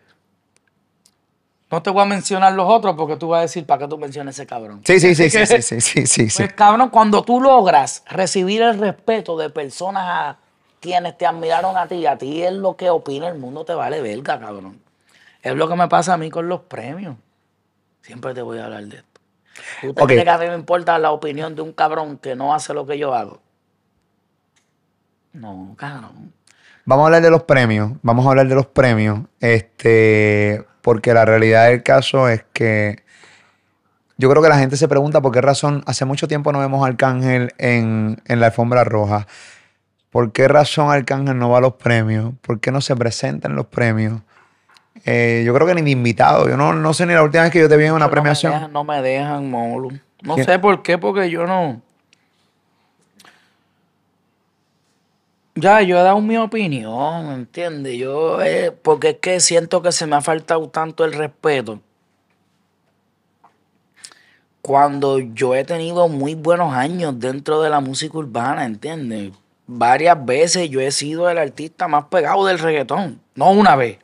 [1.70, 3.96] No te voy a mencionar los otros porque tú vas a decir, ¿para qué tú
[3.96, 4.80] mencionas ese cabrón?
[4.84, 8.80] Sí, sí, sí, sí, sí, sí, sí, sí, Pues cabrón, cuando tú logras recibir el
[8.80, 10.36] respeto de personas a
[10.80, 14.00] quienes te admiraron a ti, a ti es lo que opina el mundo, te vale
[14.00, 14.80] verga, cabrón.
[15.42, 17.14] Es lo que me pasa a mí con los premios.
[18.02, 19.15] Siempre te voy a hablar de esto.
[19.82, 22.74] ¿Usted cree que a mí me importa la opinión de un cabrón que no hace
[22.74, 23.40] lo que yo hago?
[25.32, 26.32] No, cabrón.
[26.84, 27.92] Vamos a hablar de los premios.
[28.02, 29.20] Vamos a hablar de los premios.
[29.40, 33.04] Este, porque la realidad del caso es que
[34.18, 36.84] yo creo que la gente se pregunta por qué razón hace mucho tiempo no vemos
[36.84, 39.26] a Arcángel en, en la alfombra roja.
[40.10, 42.32] ¿Por qué razón Arcángel no va a los premios?
[42.40, 44.22] ¿Por qué no se presenta en los premios?
[45.06, 46.48] Eh, yo creo que ni de invitado.
[46.48, 48.72] Yo no, sé ni la última vez que yo te vi en una premiación.
[48.72, 49.98] no me dejan, Molu.
[50.22, 51.80] No sé por qué, porque yo no.
[55.54, 57.96] Ya, yo he dado mi opinión, ¿entiendes?
[57.96, 61.80] Yo, eh, porque es que siento que se me ha faltado tanto el respeto.
[64.60, 69.32] Cuando yo he tenido muy buenos años dentro de la música urbana, ¿entiendes?
[69.66, 73.20] varias veces yo he sido el artista más pegado del reggaetón.
[73.34, 73.98] No una vez.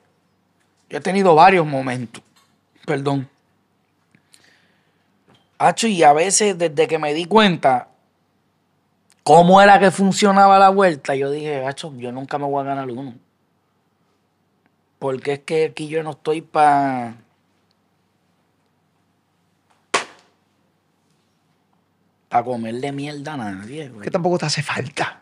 [0.92, 2.22] Yo he tenido varios momentos.
[2.84, 3.26] Perdón.
[5.56, 7.88] Hacho, y a veces desde que me di cuenta
[9.22, 12.90] cómo era que funcionaba la vuelta, yo dije, Hacho, yo nunca me voy a ganar
[12.90, 13.14] uno.
[14.98, 17.14] Porque es que aquí yo no estoy para...
[22.28, 23.90] Para comerle mierda a nadie.
[24.02, 25.21] Que tampoco te hace falta.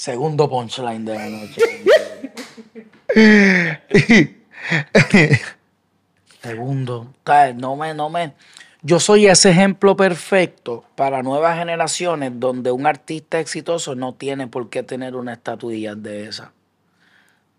[0.00, 1.60] Segundo punchline de la noche.
[6.40, 7.12] Segundo.
[7.56, 8.32] No me, no me.
[8.80, 14.70] Yo soy ese ejemplo perfecto para nuevas generaciones donde un artista exitoso no tiene por
[14.70, 16.54] qué tener una estatuilla de esa.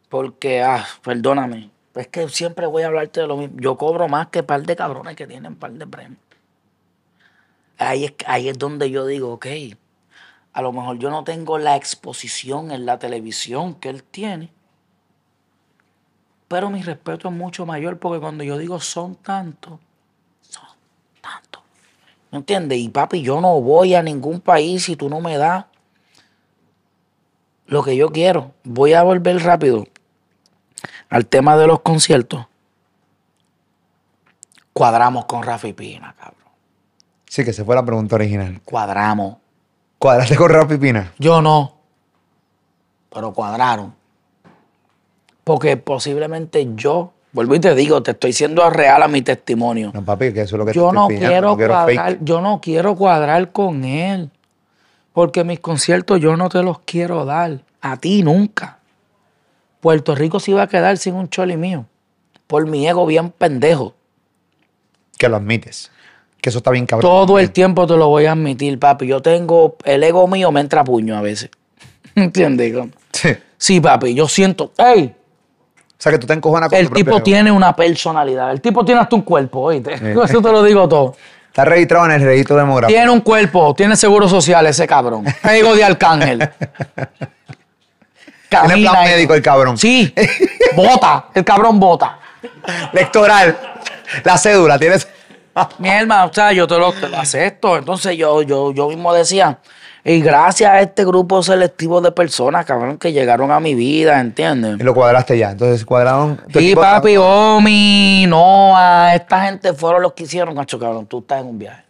[0.09, 3.55] Porque, ah, perdóname, es que siempre voy a hablarte de lo mismo.
[3.59, 6.17] Yo cobro más que par de cabrones que tienen par de premios.
[7.77, 9.45] Ahí es, ahí es donde yo digo, ok,
[10.53, 14.51] a lo mejor yo no tengo la exposición en la televisión que él tiene.
[16.47, 19.79] Pero mi respeto es mucho mayor porque cuando yo digo son tantos,
[20.41, 20.67] son
[21.21, 21.61] tantos.
[22.29, 22.79] ¿Me entiendes?
[22.79, 25.65] Y papi, yo no voy a ningún país si tú no me das
[27.67, 28.53] lo que yo quiero.
[28.63, 29.85] Voy a volver rápido
[31.09, 32.45] al tema de los conciertos.
[34.73, 36.51] Cuadramos con Rafi Pina, cabrón.
[37.27, 38.61] Sí, que se fue la pregunta original.
[38.65, 39.40] Cuadramos.
[40.01, 41.13] ¿Cuadraste con Rafi Pina?
[41.19, 41.75] Yo no.
[43.13, 43.93] Pero cuadraron.
[45.43, 49.91] Porque posiblemente yo, vuelvo y te digo, te estoy siendo real a mi testimonio.
[49.93, 52.41] No, papi, que eso es lo que te Yo estoy no pidiendo, quiero cuadrar, yo
[52.41, 54.31] no quiero cuadrar con él.
[55.13, 57.59] Porque mis conciertos yo no te los quiero dar.
[57.79, 58.79] A ti nunca.
[59.81, 61.85] Puerto Rico se iba a quedar sin un choli mío.
[62.47, 63.93] Por mi ego bien pendejo.
[65.19, 65.91] Que lo admites.
[66.41, 67.09] Que eso está bien cabrón.
[67.09, 69.07] Todo el tiempo te lo voy a admitir, papi.
[69.07, 71.51] Yo tengo, el ego mío me entra a puño a veces.
[72.15, 72.73] ¿Entiendes?
[73.11, 73.29] Sí.
[73.29, 75.13] O Sí, papi, yo siento, ey,
[76.01, 78.51] sea, que tú te encojonas con el tu tipo tiene una personalidad.
[78.51, 79.93] El tipo tiene hasta un cuerpo, oíste.
[80.23, 81.15] Eso te lo digo todo.
[81.47, 82.97] Está registrado en el registro demográfico.
[82.97, 85.25] Tiene un cuerpo, tiene seguro social ese cabrón.
[85.43, 86.49] Ego de arcángel.
[88.49, 89.77] Tiene plan médico el cabrón.
[89.77, 90.13] Sí,
[90.75, 92.19] bota, el cabrón bota.
[92.91, 93.57] Electoral.
[94.25, 95.07] La cédula, tienes.
[95.79, 97.77] Mi hermano, o sea, yo te lo, te lo acepto.
[97.77, 99.59] Entonces yo, yo, yo mismo decía,
[100.03, 104.79] y gracias a este grupo selectivo de personas, cabrón, que llegaron a mi vida, ¿entiendes?
[104.79, 105.51] Y lo cuadraste ya.
[105.51, 106.39] Entonces cuadraron.
[106.47, 111.47] equipo- papi, Omi, Noah, esta gente fueron los que hicieron, cacho, cabrón, tú estás en
[111.47, 111.83] un viaje.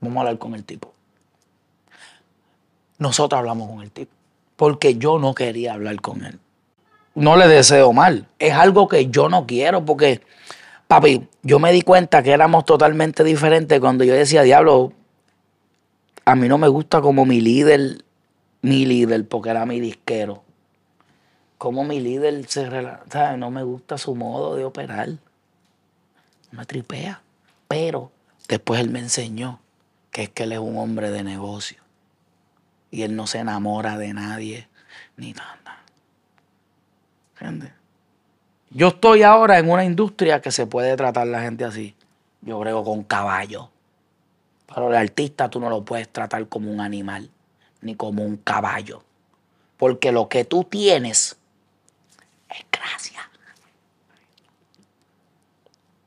[0.00, 0.92] Vamos a hablar con el tipo.
[2.98, 4.12] Nosotros hablamos con el tipo,
[4.56, 6.38] porque yo no quería hablar con él.
[7.14, 10.22] No le deseo mal, es algo que yo no quiero, porque,
[10.88, 14.92] papi, yo me di cuenta que éramos totalmente diferentes cuando yo decía, diablo,
[16.24, 18.04] a mí no me gusta como mi líder,
[18.62, 20.46] mi líder, porque era mi disquero
[21.58, 23.38] cómo mi líder se rela- ¿sabes?
[23.38, 25.08] No me gusta su modo de operar.
[26.50, 27.22] Me tripea.
[27.68, 28.12] Pero
[28.48, 29.60] después él me enseñó
[30.10, 31.82] que es que él es un hombre de negocio.
[32.90, 34.68] Y él no se enamora de nadie
[35.16, 35.82] ni nada.
[37.34, 37.72] ¿Entiendes?
[38.76, 41.94] Yo estoy ahora en una industria que se puede tratar la gente así.
[42.42, 43.70] Yo brego con caballo.
[44.66, 47.30] Pero el artista tú no lo puedes tratar como un animal,
[47.80, 49.02] ni como un caballo.
[49.78, 51.38] Porque lo que tú tienes
[52.50, 53.30] es gracia.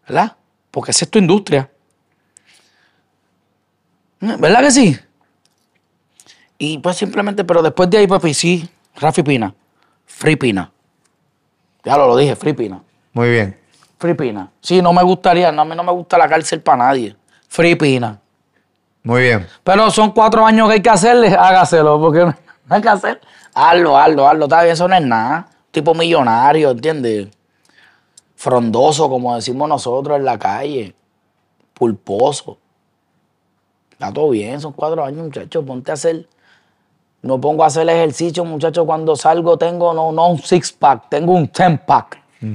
[0.08, 0.38] ¿Verdad?
[0.70, 1.72] Porque esa es tu industria.
[4.20, 5.00] ¿Verdad que sí?
[6.60, 9.56] Y pues simplemente, pero después de ahí, papi, sí, Rafi Pina.
[10.06, 10.72] Free Pina.
[11.84, 12.82] Ya lo, lo dije, Free Pina.
[13.14, 13.60] Muy bien.
[13.98, 14.52] Free Pina.
[14.62, 17.16] Sí, no me gustaría, no, a mí no me gusta la cárcel para nadie.
[17.48, 18.20] Free Pina.
[19.04, 19.48] Muy bien.
[19.64, 22.36] Pero son cuatro años que hay que hacerle, hágaselo, porque no
[22.70, 23.22] hay que hacer.
[23.54, 24.46] Hazlo, hazlo, hazlo.
[24.46, 25.48] Está bien, eso no es nada.
[25.72, 27.30] Tipo millonario, ¿entiendes?
[28.36, 30.96] Frondoso, como decimos nosotros en la calle.
[31.74, 32.58] Pulposo.
[33.92, 35.64] Está todo bien, son cuatro años, muchachos.
[35.66, 36.28] Ponte a hacer.
[37.22, 38.86] No pongo a hacer ejercicio, muchachos.
[38.86, 42.18] Cuando salgo tengo no, no un six pack, tengo un ten pack.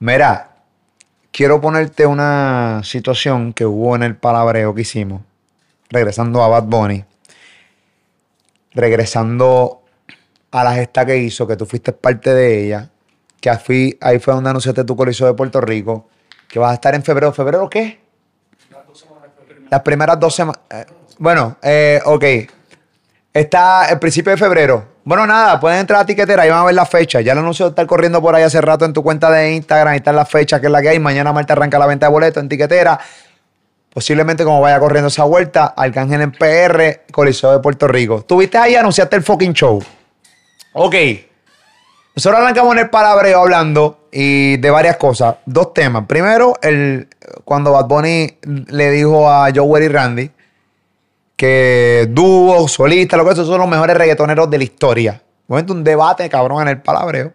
[0.00, 0.50] Mira,
[1.32, 5.22] quiero ponerte una situación que hubo en el palabreo que hicimos,
[5.90, 7.04] regresando a Bad Bunny,
[8.74, 9.82] regresando
[10.50, 12.90] a la gesta que hizo, que tú fuiste parte de ella,
[13.40, 16.08] que fui- ahí fue donde anunciaste tu coliseo de Puerto Rico,
[16.48, 17.32] que vas a estar en febrero.
[17.32, 18.00] ¿Febrero qué?
[19.70, 20.60] Las primeras dos semanas.
[21.18, 22.24] Bueno, eh, ok.
[23.32, 24.98] Está el principio de febrero.
[25.04, 27.20] Bueno, nada, pueden entrar a tiquetera y van a ver la fecha.
[27.20, 29.92] Ya el anuncio está corriendo por ahí hace rato en tu cuenta de Instagram.
[29.92, 30.98] Ahí están las fechas que es la que hay.
[30.98, 32.98] Mañana Marta arranca la venta de boletos en tiquetera.
[33.92, 38.22] Posiblemente como vaya corriendo esa vuelta, Arcángel en PR, Coliseo de Puerto Rico.
[38.22, 39.82] Tuviste ahí, anunciaste el fucking show.
[40.74, 40.94] Ok.
[42.14, 45.36] Nosotros arrancamos en el palabreo hablando y de varias cosas.
[45.46, 46.06] Dos temas.
[46.06, 47.08] Primero, el,
[47.44, 50.30] cuando Bad Bunny le dijo a Joel y Randy
[51.38, 55.22] que dúo, solista, lo que esos son los mejores reggaetoneros de la historia.
[55.46, 57.32] Momento un debate, cabrón, en el palabreo.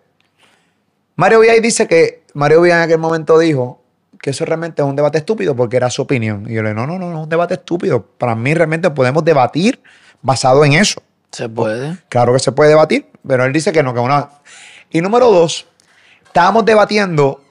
[1.16, 3.82] Mario Villay dice que, Mario Villay en aquel momento dijo
[4.22, 6.46] que eso realmente es un debate estúpido porque era su opinión.
[6.50, 8.06] Y yo le digo, no, no, no, no es un debate estúpido.
[8.06, 9.82] Para mí realmente podemos debatir
[10.22, 11.02] basado en eso.
[11.32, 11.98] Se puede.
[12.10, 14.32] Claro que se puede debatir, pero él dice que no, que una.
[14.92, 15.66] Y número dos,
[16.26, 17.42] estábamos debatiendo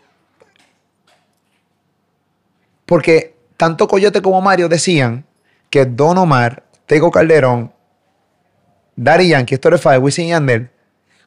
[2.85, 5.25] porque tanto Coyote como Mario decían
[5.73, 7.73] que Don Omar, Tego Calderón,
[8.95, 10.69] Daddy Yankee, Story Five, Wisin y Yandel,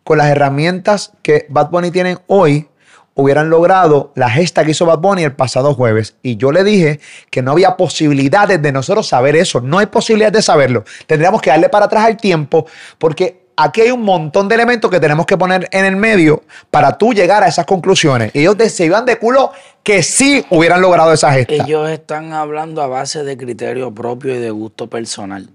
[0.04, 2.70] con las herramientas que Bad Bunny tienen hoy,
[3.16, 6.18] hubieran logrado la gesta que hizo Bad Bunny el pasado jueves.
[6.22, 7.00] Y yo le dije
[7.32, 9.62] que no había posibilidades de nosotros saber eso.
[9.62, 10.84] No hay posibilidad de saberlo.
[11.08, 12.68] Tendríamos que darle para atrás el tiempo
[13.00, 16.98] porque aquí hay un montón de elementos que tenemos que poner en el medio para
[16.98, 18.32] tú llegar a esas conclusiones.
[18.34, 19.52] Y ellos se iban de culo
[19.84, 21.54] que sí hubieran logrado esa gesta.
[21.54, 25.48] Ellos están hablando a base de criterio propio y de gusto personal.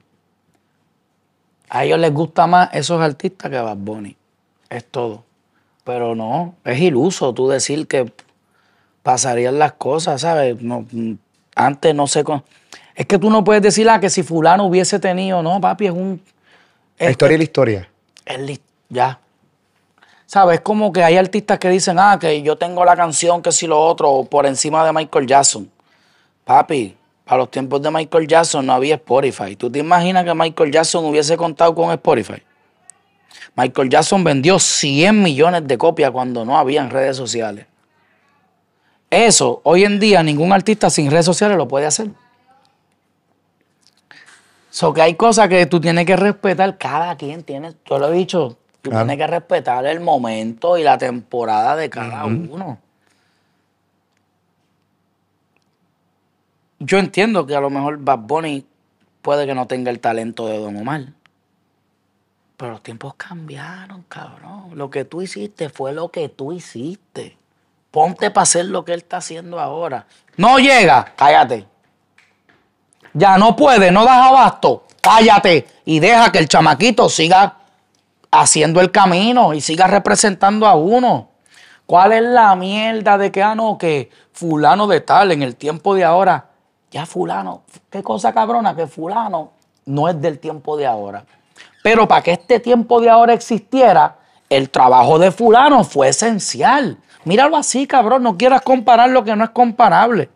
[1.69, 4.17] A ellos les gusta más esos artistas que Bad Bunny.
[4.69, 5.25] Es todo.
[5.85, 8.13] Pero no, es iluso tú decir que
[9.03, 10.61] pasarían las cosas, ¿sabes?
[10.61, 10.85] No,
[11.55, 12.23] antes no sé.
[12.25, 12.45] con-
[12.95, 15.93] Es que tú no puedes decir ah, que si fulano hubiese tenido, no, papi, es
[15.93, 16.21] un...
[16.99, 17.90] la historia y la historia.
[18.25, 19.19] Es ya.
[20.27, 20.59] ¿Sabes?
[20.59, 23.67] Es como que hay artistas que dicen, ah, que yo tengo la canción, que si
[23.67, 25.71] lo otro, por encima de Michael Jackson.
[26.45, 29.57] Papi, para los tiempos de Michael Jackson no había Spotify.
[29.57, 32.43] ¿Tú te imaginas que Michael Jackson hubiese contado con Spotify?
[33.57, 37.67] Michael Jackson vendió 100 millones de copias cuando no había redes sociales.
[39.11, 42.11] Eso, hoy en día, ningún artista sin redes sociales lo puede hacer.
[44.71, 46.79] So que hay cosas que tú tienes que respetar.
[46.79, 49.07] Cada quien tiene, yo lo he dicho, tú Claro.
[49.07, 52.79] tienes que respetar el momento y la temporada de cada uno.
[56.79, 58.65] Yo entiendo que a lo mejor Bad Bunny
[59.23, 61.05] puede que no tenga el talento de Don Omar.
[62.57, 64.71] Pero los tiempos cambiaron, cabrón.
[64.75, 67.37] Lo que tú hiciste fue lo que tú hiciste.
[67.91, 70.07] Ponte para hacer lo que él está haciendo ahora.
[70.37, 71.67] No llega, cállate.
[73.13, 77.57] Ya no puede, no das abasto, cállate y deja que el chamaquito siga
[78.31, 81.29] haciendo el camino y siga representando a uno.
[81.87, 85.95] ¿Cuál es la mierda de que, ah, no, que fulano de tal en el tiempo
[85.95, 86.47] de ahora?
[86.93, 89.53] Ya fulano, qué cosa cabrona, que fulano
[89.87, 91.25] no es del tiempo de ahora.
[91.83, 94.19] Pero para que este tiempo de ahora existiera,
[94.49, 96.99] el trabajo de fulano fue esencial.
[97.25, 100.31] Míralo así, cabrón, no quieras comparar lo que no es comparable.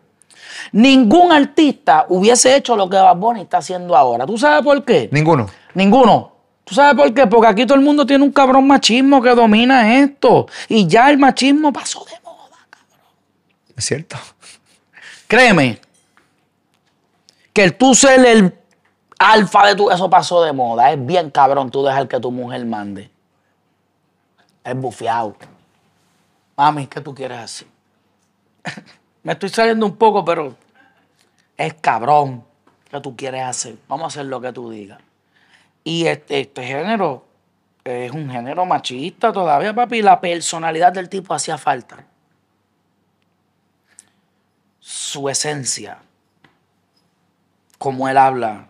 [0.71, 4.25] Ningún artista hubiese hecho lo que Bad Bunny está haciendo ahora.
[4.25, 5.09] ¿Tú sabes por qué?
[5.11, 5.47] Ninguno.
[5.73, 6.31] Ninguno.
[6.63, 7.27] ¿Tú sabes por qué?
[7.27, 10.47] Porque aquí todo el mundo tiene un cabrón machismo que domina esto.
[10.67, 12.57] Y ya el machismo pasó de moda.
[13.77, 14.17] Es cierto.
[15.27, 15.79] Créeme.
[17.53, 18.53] Que el tú ser el
[19.19, 19.91] alfa de tu...
[19.91, 20.91] Eso pasó de moda.
[20.91, 23.11] Es bien cabrón tú dejar que tu mujer mande.
[24.63, 25.35] Es bufiado.
[26.57, 27.67] Mami, ¿qué tú quieres hacer?
[29.25, 30.55] Me estoy saliendo un poco, pero
[31.57, 32.45] es cabrón.
[32.91, 33.75] ¿Qué tú quieres hacer?
[33.87, 35.01] Vamos a hacer lo que tú digas.
[35.83, 37.25] Y este, este género
[37.83, 40.03] es un género machista todavía, papi.
[40.03, 42.05] La personalidad del tipo hacía falta.
[44.79, 45.97] Su esencia,
[47.79, 48.67] como él habla,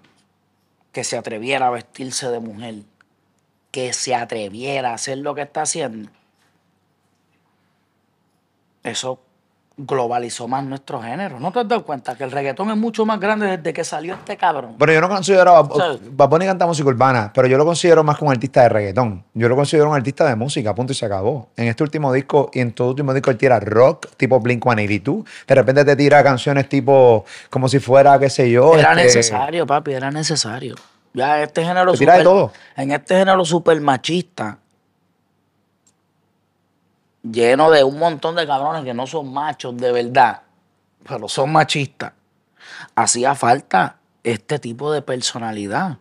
[0.93, 2.75] que se atreviera a vestirse de mujer,
[3.71, 6.09] que se atreviera a hacer lo que está haciendo.
[8.83, 9.19] Eso
[9.77, 11.39] globalizó más nuestro género.
[11.39, 14.13] ¿No te has dado cuenta que el reggaetón es mucho más grande desde que salió
[14.13, 14.75] este cabrón?
[14.79, 18.17] Pero yo no considero a Bad Bunny canta música urbana, pero yo lo considero más
[18.17, 19.23] como un artista de reggaetón.
[19.33, 21.49] Yo lo considero un artista de música, punto y se acabó.
[21.57, 25.25] En este último disco y en todo último disco él tira rock, tipo Blink 182.
[25.47, 28.75] De repente te tira canciones tipo como si fuera, qué sé yo.
[28.75, 30.75] Era este, necesario, papi, era necesario.
[31.13, 32.51] Ya este género Te tira de todo.
[32.75, 34.57] en este género super machista,
[37.31, 40.41] lleno de un montón de cabrones que no son machos de verdad,
[41.07, 42.13] pero son machistas.
[42.95, 45.97] Hacía falta este tipo de personalidad.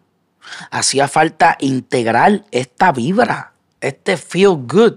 [0.70, 4.94] Hacía falta integrar esta vibra, este feel good.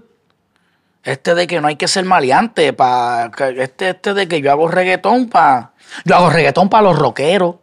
[1.04, 4.68] Este de que no hay que ser maleante, pa, este, este de que yo hago
[4.68, 5.72] reggaetón para.
[6.04, 7.56] Yo hago reggaetón para los rockeros.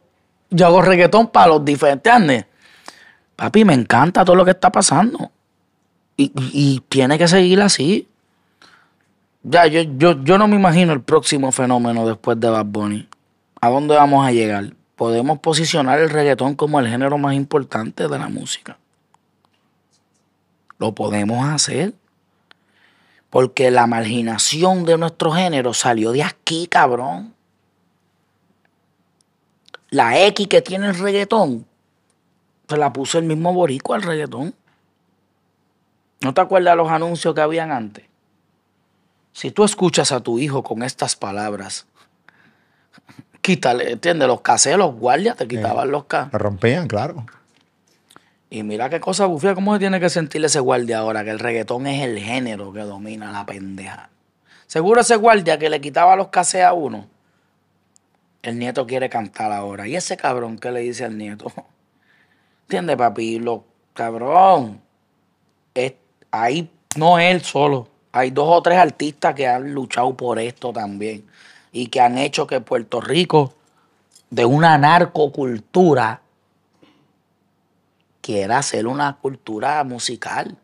[0.50, 2.46] Yo hago reggaetón para los diferentes.
[3.36, 5.32] Papi, me encanta todo lo que está pasando.
[6.18, 8.08] Y tiene que seguir así.
[9.48, 13.08] Ya, yo, yo, yo no me imagino el próximo fenómeno después de Bad Bunny.
[13.62, 14.74] ¿A dónde vamos a llegar?
[14.96, 18.80] Podemos posicionar el reggaetón como el género más importante de la música.
[20.80, 21.94] Lo podemos hacer.
[23.30, 27.36] Porque la marginación de nuestro género salió de aquí, cabrón.
[29.92, 31.68] La X que tiene el reggaetón,
[32.68, 34.56] se la puso el mismo boricua al reggaetón.
[36.22, 38.06] ¿No te acuerdas los anuncios que habían antes?
[39.36, 41.88] Si tú escuchas a tu hijo con estas palabras,
[43.42, 44.30] quítale, ¿entiendes?
[44.30, 46.30] Los casés, los guardias, te quitaban los cas.
[46.32, 47.26] Lo rompían, claro.
[48.50, 51.26] Y mira qué cosa bufía, ¿cómo se tiene que sentir ese guardia ahora?
[51.26, 54.10] Que el reggaetón es el género que domina la pendeja.
[54.68, 57.06] Seguro ese guardia que le quitaba los casés a uno,
[58.42, 59.86] el nieto quiere cantar ahora.
[59.86, 61.52] ¿Y ese cabrón qué le dice al nieto?
[62.62, 63.40] ¿Entiendes, papi?
[63.40, 64.80] Lo cabrón.
[65.74, 65.96] Es,
[66.32, 67.90] ahí no él solo.
[68.16, 71.26] Hay dos o tres artistas que han luchado por esto también.
[71.74, 73.56] Y que han hecho que Puerto Rico,
[74.30, 76.22] de una narcocultura,
[78.22, 80.58] quiere hacer una cultura musical.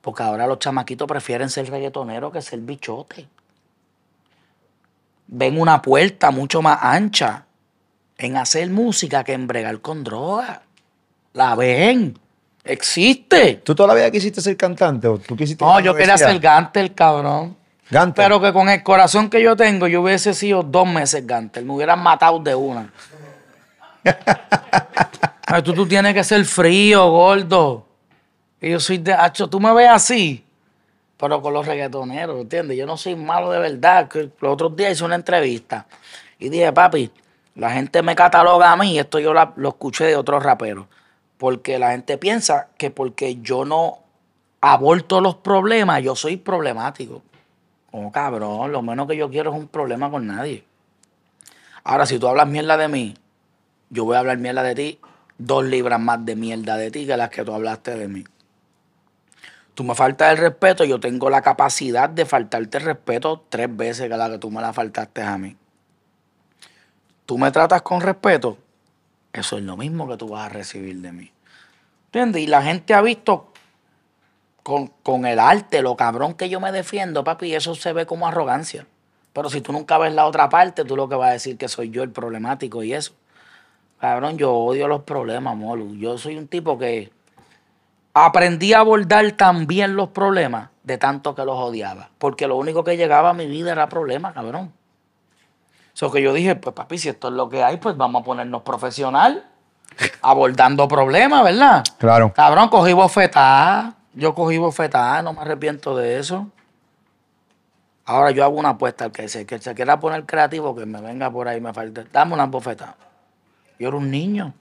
[0.00, 3.28] Porque ahora los chamaquitos prefieren ser reggaetoneros que ser bichote.
[5.26, 7.44] Ven una puerta mucho más ancha
[8.16, 10.62] en hacer música que en bregar con droga.
[11.34, 12.18] La ven.
[12.66, 13.54] Existe.
[13.64, 16.94] ¿Tú toda la vida quisiste ser cantante o tú quisiste No, yo quería ser Gantel,
[16.94, 17.56] cabrón.
[17.90, 18.24] Gantel.
[18.24, 21.64] Pero que con el corazón que yo tengo, yo hubiese sido dos meses Gantel.
[21.64, 22.92] Me hubieran matado de una.
[25.46, 27.86] Ay, tú, tú tienes que ser frío, gordo.
[28.60, 29.48] Y yo soy de hacho.
[29.48, 30.44] Tú me ves así,
[31.16, 32.76] pero con los reggaetoneros, ¿entiendes?
[32.76, 34.08] Yo no soy malo de verdad.
[34.40, 35.86] Los otros días hice una entrevista
[36.38, 37.10] y dije, papi,
[37.54, 40.86] la gente me cataloga a mí, esto yo la- lo escuché de otros raperos,
[41.38, 43.98] porque la gente piensa que porque yo no
[44.60, 47.22] aborto los problemas, yo soy problemático.
[47.92, 50.64] Oh, cabrón, lo menos que yo quiero es un problema con nadie.
[51.84, 53.14] Ahora, si tú hablas mierda de mí,
[53.90, 54.98] yo voy a hablar mierda de ti,
[55.38, 58.24] dos libras más de mierda de ti que las que tú hablaste de mí.
[59.74, 64.08] Tú me faltas el respeto, yo tengo la capacidad de faltarte el respeto tres veces
[64.08, 65.56] que la que tú me la faltaste a mí.
[67.26, 68.56] Tú me tratas con respeto,
[69.40, 71.32] eso es lo mismo que tú vas a recibir de mí.
[72.06, 72.42] ¿Entiendes?
[72.42, 73.52] Y la gente ha visto
[74.62, 78.26] con, con el arte, lo cabrón que yo me defiendo, papi, eso se ve como
[78.26, 78.86] arrogancia.
[79.32, 81.68] Pero si tú nunca ves la otra parte, tú lo que vas a decir que
[81.68, 83.12] soy yo el problemático y eso.
[84.00, 85.94] Cabrón, yo odio los problemas, Molu.
[85.96, 87.10] Yo soy un tipo que
[88.14, 92.08] aprendí a abordar también los problemas de tanto que los odiaba.
[92.18, 94.72] Porque lo único que llegaba a mi vida era problemas, cabrón.
[95.96, 98.24] Eso que yo dije, pues papi, si esto es lo que hay, pues vamos a
[98.26, 99.46] ponernos profesional,
[100.20, 101.82] abordando problemas, ¿verdad?
[101.96, 102.34] Claro.
[102.34, 103.94] Cabrón, cogí bofetada.
[104.12, 106.48] Yo cogí bofetada, no me arrepiento de eso.
[108.04, 111.00] Ahora yo hago una apuesta al que se, que se quiera poner creativo, que me
[111.00, 112.04] venga por ahí, me falta.
[112.12, 112.96] Dame una bofetada.
[113.78, 114.52] Yo era un niño.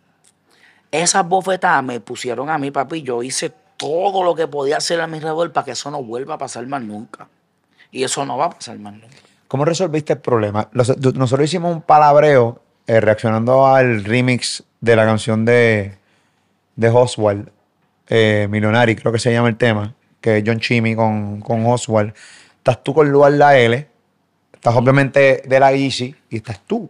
[0.90, 3.02] Esas bofetadas me pusieron a mí, papi.
[3.02, 6.36] Yo hice todo lo que podía hacer a mi alrededor para que eso no vuelva
[6.36, 7.28] a pasar más nunca.
[7.92, 9.25] Y eso no va a pasar más nunca.
[9.48, 10.70] ¿Cómo resolviste el problema?
[10.74, 15.98] Nosotros hicimos un palabreo eh, reaccionando al remix de la canción de,
[16.76, 17.50] de Oswald,
[18.08, 22.14] eh, Milionari, creo que se llama el tema, que es John Chimmy con, con Oswald.
[22.58, 23.88] Estás tú con Luar La L,
[24.54, 26.90] estás obviamente de la Easy y estás tú.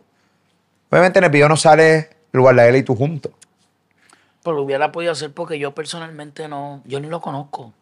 [0.90, 3.32] Obviamente en el video no sale Luar La L y tú juntos.
[4.44, 7.73] Pero lo hubiera podido hacer porque yo personalmente no, yo ni lo conozco.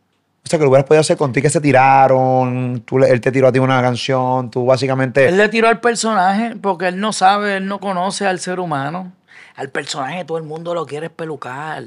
[0.45, 3.47] O sea, que lo hubieras podido hacer contigo que se tiraron, tú él te tiró
[3.47, 5.29] a ti una canción, tú básicamente...
[5.29, 9.13] Él le tiró al personaje porque él no sabe, él no conoce al ser humano.
[9.55, 11.85] Al personaje todo el mundo lo quiere pelucar.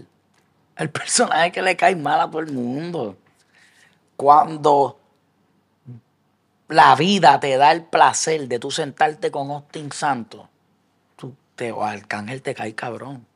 [0.77, 3.17] El personaje que le cae mal a todo el mundo.
[4.17, 4.99] Cuando
[6.69, 10.49] la vida te da el placer de tú sentarte con Austin Santos,
[11.17, 13.27] tú te, o Arcángel te cae cabrón.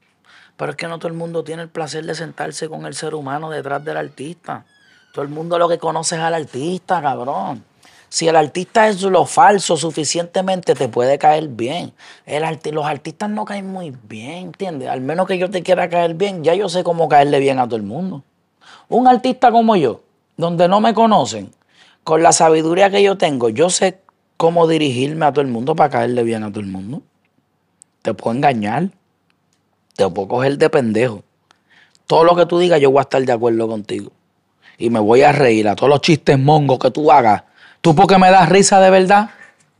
[0.57, 3.15] Pero es que no todo el mundo tiene el placer de sentarse con el ser
[3.15, 4.65] humano detrás del artista.
[5.12, 7.65] Todo el mundo lo que conoce es al artista, cabrón.
[8.09, 11.93] Si el artista es lo falso suficientemente, te puede caer bien.
[12.27, 14.89] El arti- los artistas no caen muy bien, ¿entiendes?
[14.89, 17.66] Al menos que yo te quiera caer bien, ya yo sé cómo caerle bien a
[17.66, 18.24] todo el mundo.
[18.89, 20.01] Un artista como yo,
[20.37, 21.53] donde no me conocen,
[22.03, 24.01] con la sabiduría que yo tengo, yo sé
[24.37, 27.03] cómo dirigirme a todo el mundo para caerle bien a todo el mundo.
[28.03, 28.89] Te puedo engañar,
[29.95, 31.23] te puedo coger de pendejo.
[32.07, 34.11] Todo lo que tú digas, yo voy a estar de acuerdo contigo.
[34.81, 37.44] Y me voy a reír a todos los chistes mongos que tú hagas.
[37.81, 39.31] ¿Tú porque me das risa de verdad?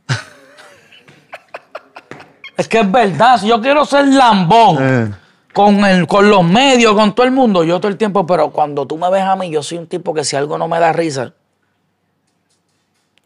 [2.57, 3.39] es que es verdad.
[3.39, 5.11] Si yo quiero ser lambón Eh.
[5.53, 8.85] con, el, con los medios, con todo el mundo, yo todo el tiempo, pero cuando
[8.85, 10.93] tú me ves a mí, yo soy un tipo que si algo no me da
[10.93, 11.33] risa,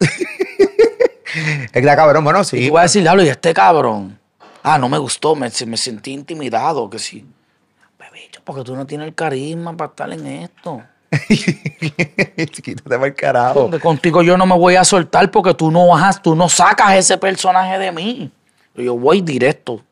[0.00, 2.68] Es que está cabrón, bueno, y sí.
[2.68, 4.18] tú vas a decir, diablo, y este cabrón.
[4.62, 7.26] Ah, no me gustó, me, me sentí intimidado, que sí.
[7.98, 10.82] Bebicho, porque tú no tienes el carisma para estar en esto.
[12.50, 13.62] Chiquito, te va el carajo.
[13.70, 16.94] Porque contigo yo no me voy a soltar porque tú no bajas, tú no sacas
[16.96, 18.30] ese personaje de mí.
[18.74, 19.82] Yo voy directo.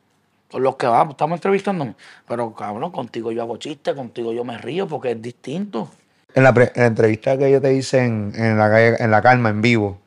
[0.51, 1.95] Con los que vamos, estamos entrevistándome.
[2.29, 5.89] Pero cabrón, contigo yo hago chistes, contigo yo me río porque es distinto.
[6.35, 9.11] En la, pre- en la entrevista que yo te hice en, en la calle- en
[9.11, 9.99] la calma, en vivo,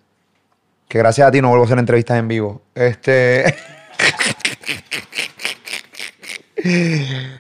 [0.88, 2.62] que gracias a ti no vuelvo a hacer entrevistas en vivo.
[2.76, 3.56] Este.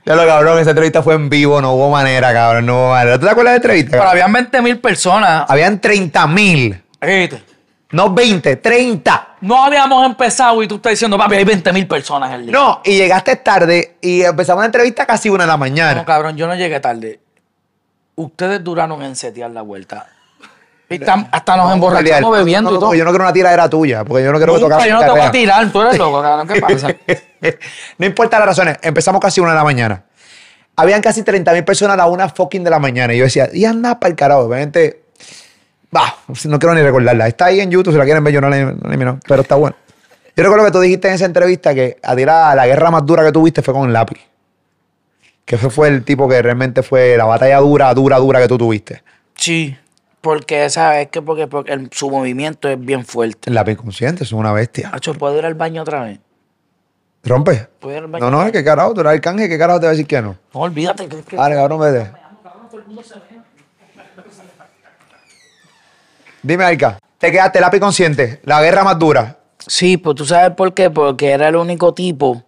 [0.05, 3.19] ya lo cabrón, esa entrevista fue en vivo, no hubo manera, cabrón, no hubo manera.
[3.19, 3.97] ¿Tú te acuerdas de la entrevista?
[3.97, 5.45] Pero habían 20 mil personas.
[5.47, 6.83] Habían 30 mil,
[7.91, 9.27] no 20, 30.
[9.41, 12.51] No habíamos empezado y tú estás diciendo, papi, hay 20 mil personas en el día.
[12.51, 15.95] No, y llegaste tarde y empezamos la entrevista casi una de la mañana.
[15.95, 17.19] No, cabrón, yo no llegué tarde.
[18.15, 20.07] Ustedes duraron en setear la vuelta.
[20.89, 22.89] Y tam- hasta nos emborrachamos bebiendo No, y no, todo.
[22.89, 24.99] porque yo no quiero una tiradera tuya, porque yo no quiero que Nunca, yo no
[25.01, 26.95] te voy a tirar, tú eres loco, cabrón, ¿qué pasa?
[27.97, 30.03] no importa las razones, empezamos casi una de la mañana.
[30.77, 33.13] habían casi 30 mil personas a la una fucking de la mañana.
[33.13, 34.41] Y yo decía, y anda para el carajo.
[34.41, 35.01] Obviamente,
[35.91, 36.15] bah,
[36.45, 37.27] no quiero ni recordarla.
[37.27, 39.41] Está ahí en YouTube, si la quieren ver, yo no la, no la miro, pero
[39.41, 39.75] está bueno.
[40.37, 43.05] Yo recuerdo que tú dijiste en esa entrevista que a ti la, la guerra más
[43.05, 44.19] dura que tuviste fue con el lápiz.
[45.43, 48.57] Que ese fue el tipo que realmente fue la batalla dura, dura, dura que tú
[48.57, 49.01] tuviste.
[49.35, 49.75] Sí.
[50.21, 51.21] Porque, ¿sabes qué?
[51.21, 53.49] Porque, porque el- su movimiento es bien fuerte.
[53.49, 54.89] El lápiz consciente, es una bestia.
[54.93, 56.19] Hacho, ¿puedo ir al baño otra vez?
[57.23, 57.67] ¿Rompe?
[57.79, 58.29] ¿Puedo ir al baño?
[58.31, 58.93] No, no, ¿qué carajo?
[58.93, 60.37] Tú eres arcángel, ¿qué carajo te va a decir que no?
[60.53, 61.07] No, olvídate.
[61.07, 62.11] Que, que- Dale, cabrón, vete.
[66.43, 66.99] Dime, Arca.
[67.17, 69.39] Te quedaste lápiz consciente, la guerra más dura.
[69.57, 70.89] Sí, pues tú sabes por qué.
[70.89, 72.43] Porque era el único tipo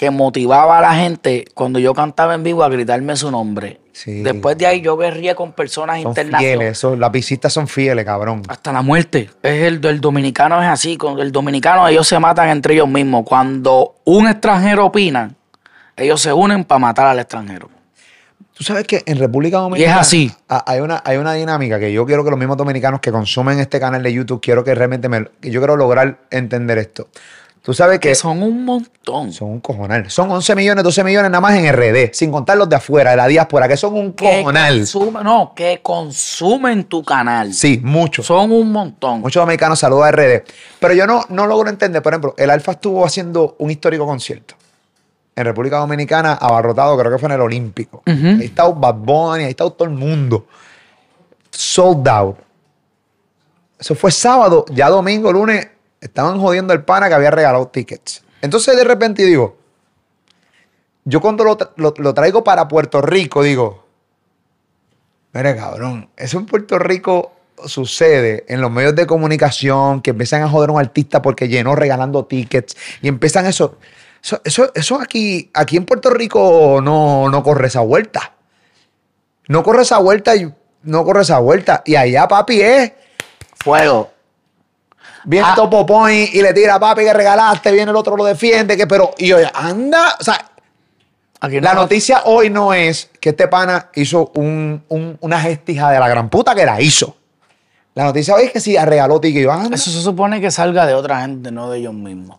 [0.00, 3.80] que motivaba a la gente cuando yo cantaba en vivo a gritarme su nombre.
[3.92, 4.22] Sí.
[4.22, 6.48] Después de ahí yo guerría con personas Son internacionales.
[6.56, 8.40] fieles, esos lapicistas son fieles, cabrón.
[8.48, 9.28] Hasta la muerte.
[9.42, 10.96] Es el, el dominicano es así.
[10.96, 13.24] Con el dominicano ellos se matan entre ellos mismos.
[13.26, 15.34] Cuando un extranjero opina,
[15.98, 17.68] ellos se unen para matar al extranjero.
[18.54, 20.00] Tú sabes que en República Dominicana.
[20.00, 20.32] así.
[20.48, 23.58] ha- Hay una, hay una dinámica que yo quiero que los mismos dominicanos que consumen
[23.58, 25.26] este canal de YouTube, quiero que realmente me.
[25.42, 27.08] Yo quiero lograr entender esto.
[27.62, 29.32] Tú sabes que Que son un montón.
[29.32, 30.10] son un cojonal.
[30.10, 33.18] Son 11 millones, 12 millones nada más en RD, sin contar los de afuera, de
[33.18, 34.78] la diáspora, que son un que cojonal.
[34.78, 37.52] consumen, no, que consumen tu canal.
[37.52, 38.24] Sí, muchos.
[38.26, 39.20] Son un montón.
[39.20, 40.42] Muchos dominicanos saludan a RD.
[40.78, 44.54] Pero yo no, no logro entender, por ejemplo, el Alfa estuvo haciendo un histórico concierto.
[45.36, 48.02] En República Dominicana, abarrotado, creo que fue en el Olímpico.
[48.06, 50.46] Ahí está Bad Bunny, ahí está todo el mundo.
[51.50, 52.36] Sold out.
[53.78, 55.66] Eso fue sábado, ya domingo, lunes,
[56.00, 58.22] estaban jodiendo el pana que había regalado tickets.
[58.42, 59.58] Entonces de repente digo,
[61.04, 63.84] yo cuando lo- lo traigo para Puerto Rico, digo,
[65.32, 67.32] mire cabrón, eso en Puerto Rico
[67.66, 71.74] sucede en los medios de comunicación que empiezan a joder a un artista porque llenó
[71.74, 73.76] regalando tickets y empiezan eso.
[74.22, 78.34] Eso, eso, eso aquí, aquí en Puerto Rico no, no corre esa vuelta.
[79.48, 80.52] No corre esa vuelta y
[80.82, 81.82] no corre esa vuelta.
[81.86, 82.92] Y allá, papi, es.
[83.64, 84.10] Fuego.
[85.24, 85.54] Viene Ah.
[85.54, 89.10] Topo Point y le tira, papi, que regalaste, viene el otro, lo defiende, que pero.
[89.18, 90.16] Y yo, anda.
[90.20, 90.46] O sea,
[91.42, 95.90] Aquí la no- noticia hoy no es que este pana hizo un- un- una gestija
[95.90, 97.16] de la gran puta que la hizo.
[97.94, 99.74] La noticia hoy es que sí regaló yo, anda.
[99.74, 102.38] Eso se supone que salga de otra gente, no de ellos mismos.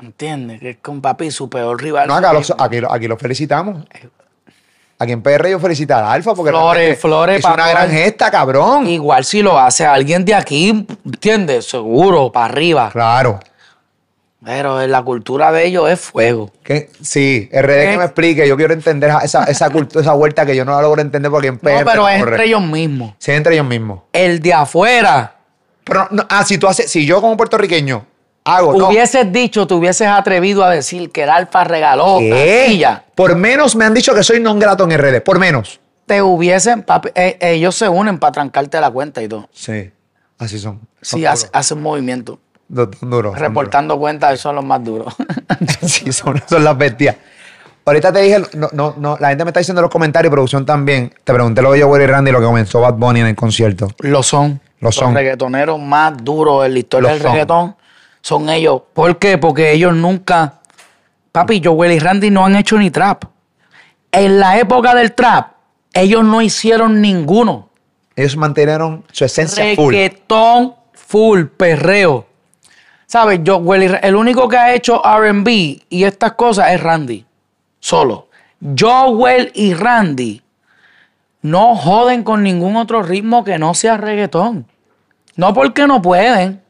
[0.00, 0.60] ¿Entiendes?
[0.60, 2.06] Que es con papi su peor rival.
[2.06, 3.84] No, acá aquí, aquí lo felicitamos.
[4.98, 8.86] Aquí en PR yo felicito al Alfa porque Flores, flores, hizo una gran gesta, cabrón.
[8.86, 11.66] Igual si lo hace alguien de aquí, ¿entiendes?
[11.68, 12.88] Seguro, para arriba.
[12.90, 13.38] Claro.
[14.44, 16.50] Pero la cultura de ellos es fuego.
[16.62, 17.98] Que, sí, RD que Eh.
[17.98, 18.46] me explique.
[18.48, 21.48] Yo quiero entender esa, esa cultura, esa vuelta que yo no la logro entender porque
[21.48, 22.30] en PR No, pero es corre.
[22.32, 23.14] entre ellos mismos.
[23.18, 24.00] Sí, entre ellos mismos.
[24.12, 25.32] El de afuera,
[25.84, 28.06] Pero, no, ah, si tú haces, si yo como puertorriqueño
[28.46, 28.88] hago, no.
[28.88, 33.04] hubieses dicho, te hubieses atrevido a decir que el Alfa regaló casilla.
[33.14, 35.20] Por menos me han dicho que soy non grato en RD.
[35.20, 35.80] Por menos.
[36.06, 39.48] Te hubiesen, papi, eh, ellos se unen para trancarte la cuenta y todo.
[39.52, 39.90] Sí,
[40.38, 40.80] así son.
[41.02, 42.38] Son Sí, hace- hacen movimiento.
[42.72, 45.14] Son duros, son Reportando cuentas, esos son los más duros.
[45.82, 47.16] Sí, son, son las bestias.
[47.84, 50.66] Ahorita te dije, no, no, no, la gente me está diciendo en los comentarios, producción
[50.66, 51.12] también.
[51.22, 53.88] Te pregunté lo que yo, Willy Randy, lo que comenzó Bad Bunny en el concierto.
[54.00, 54.60] Lo son.
[54.80, 55.06] Lo son.
[55.06, 57.32] Los reggaetoneros más duros en la historia Lo del son.
[57.32, 57.76] reggaetón
[58.26, 58.82] son ellos.
[58.92, 59.38] ¿Por qué?
[59.38, 60.54] Porque ellos nunca.
[61.30, 63.22] Papi, Joel y Randy no han hecho ni trap.
[64.10, 65.52] En la época del trap,
[65.92, 67.68] ellos no hicieron ninguno.
[68.16, 69.94] Ellos mantuvieron su esencia full.
[69.94, 72.26] Reggaetón full, perreo.
[73.06, 73.40] ¿Sabes?
[73.46, 75.48] Joel y Ra- el único que ha hecho RB
[75.88, 77.24] y estas cosas es Randy.
[77.78, 78.26] Solo.
[78.76, 80.42] Joel y Randy
[81.42, 84.66] no joden con ningún otro ritmo que no sea reggaetón.
[85.36, 86.60] No porque no pueden,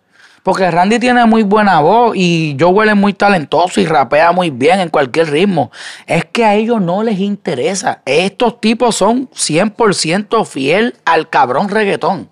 [0.47, 4.79] porque Randy tiene muy buena voz y Joel es muy talentoso y rapea muy bien
[4.79, 5.73] en cualquier ritmo.
[6.07, 8.01] Es que a ellos no les interesa.
[8.05, 12.31] Estos tipos son 100% fiel al cabrón reggaetón.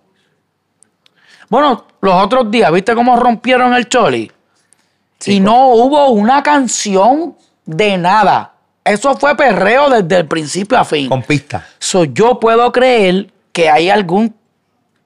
[1.48, 4.30] Bueno, los otros días, ¿viste cómo rompieron el choli?
[5.26, 7.36] y no hubo una canción
[7.66, 8.54] de nada.
[8.84, 11.08] Eso fue perreo desde el principio a fin.
[11.08, 11.66] Con pista.
[11.80, 14.36] So, yo puedo creer que hay algún.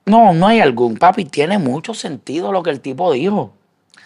[0.09, 0.97] No, no hay algún.
[0.97, 3.53] Papi, tiene mucho sentido lo que el tipo dijo.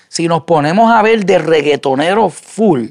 [0.08, 2.88] Si nos ponemos a ver de reggaetonero full,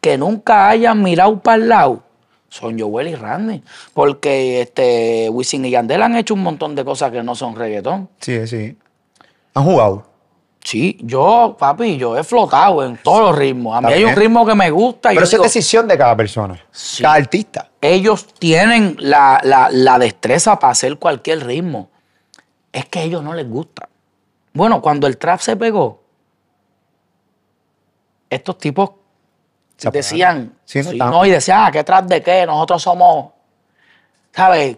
[0.00, 2.02] que nunca hayan mirado para el lado,
[2.48, 3.62] son Joel y Randy.
[3.94, 8.08] Porque este, Wisin y Yandel han hecho un montón de cosas que no son reggaetón.
[8.20, 8.76] Sí, sí.
[9.54, 10.06] Han jugado.
[10.62, 13.76] Sí, yo, papi, yo he flotado en todos los ritmos.
[13.76, 15.10] A mí hay un ritmo que me gusta.
[15.12, 16.62] y Pero yo eso es decisión de cada persona.
[16.70, 17.02] Sí.
[17.02, 17.70] Cada artista.
[17.80, 21.88] ellos tienen la, la- la destreza para hacer cualquier ritmo.
[22.72, 23.88] Es que a ellos no les gusta.
[24.52, 26.00] Bueno, cuando el trap se pegó,
[28.28, 28.90] estos tipos
[29.76, 31.12] Se decían, Sí, no sí, estaban.
[31.14, 32.44] no, y decían, ¿a qué tras de qué?
[32.46, 33.32] Nosotros somos,
[34.32, 34.76] ¿sabes?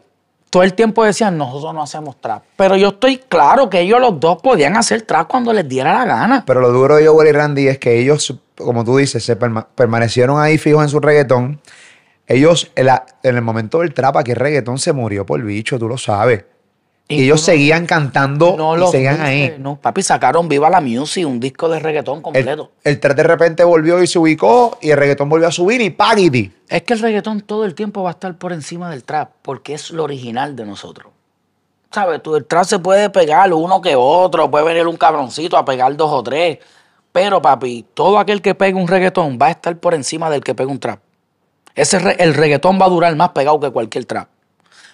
[0.49, 2.45] Todo el tiempo decían, nosotros no hacemos trap.
[2.57, 6.05] Pero yo estoy claro que ellos los dos podían hacer trap cuando les diera la
[6.05, 6.45] gana.
[6.47, 9.67] Pero lo duro de Joel y Randy es que ellos, como tú dices, se perma-
[9.75, 11.61] permanecieron ahí fijos en su reggaetón.
[12.27, 15.79] Ellos, en, la- en el momento del trap, aquí el reggaetón se murió por bicho,
[15.79, 16.45] tú lo sabes.
[17.09, 19.55] Y, ellos no- seguían cantando No y seguían viste, ahí.
[19.59, 22.71] No, papi, sacaron Viva la Music, un disco de reggaetón El, completo.
[22.85, 25.91] el trap de repente volvió y se ubicó y el reggaetón volvió a subir y
[25.91, 26.51] ¡pagiti!
[26.69, 29.75] Es que el reggaetón todo el tiempo va a estar por encima del trap, porque
[29.75, 31.13] es lo original de nosotros.
[31.91, 32.23] ¿Sabes?
[32.23, 35.95] Tú, el trap se puede pegar uno que otro, puede venir un cabroncito a pegar
[35.97, 36.59] dos o tres.
[37.13, 40.55] Pero, papi, todo aquel que pegue un reggaetón va a estar por encima del que
[40.55, 41.01] pega un trap.
[41.75, 44.29] Ese el reggaetón va a durar más pegado que cualquier trap.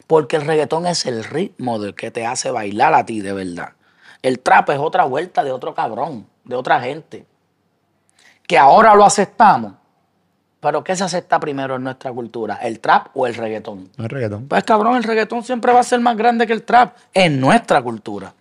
[0.08, 3.74] Porque el reggaetón es el ritmo del que te hace bailar a ti de verdad.
[4.22, 7.26] El trap es otra vuelta de otro cabrón, de otra gente.
[8.46, 9.74] Que ahora lo aceptamos.
[10.60, 12.56] Pero ¿qué se acepta primero en nuestra cultura?
[12.56, 13.90] ¿El trap o el reggaetón?
[13.96, 14.48] Es reggaetón.
[14.48, 17.82] Pues cabrón, el reggaetón siempre va a ser más grande que el trap en nuestra
[17.82, 18.32] cultura.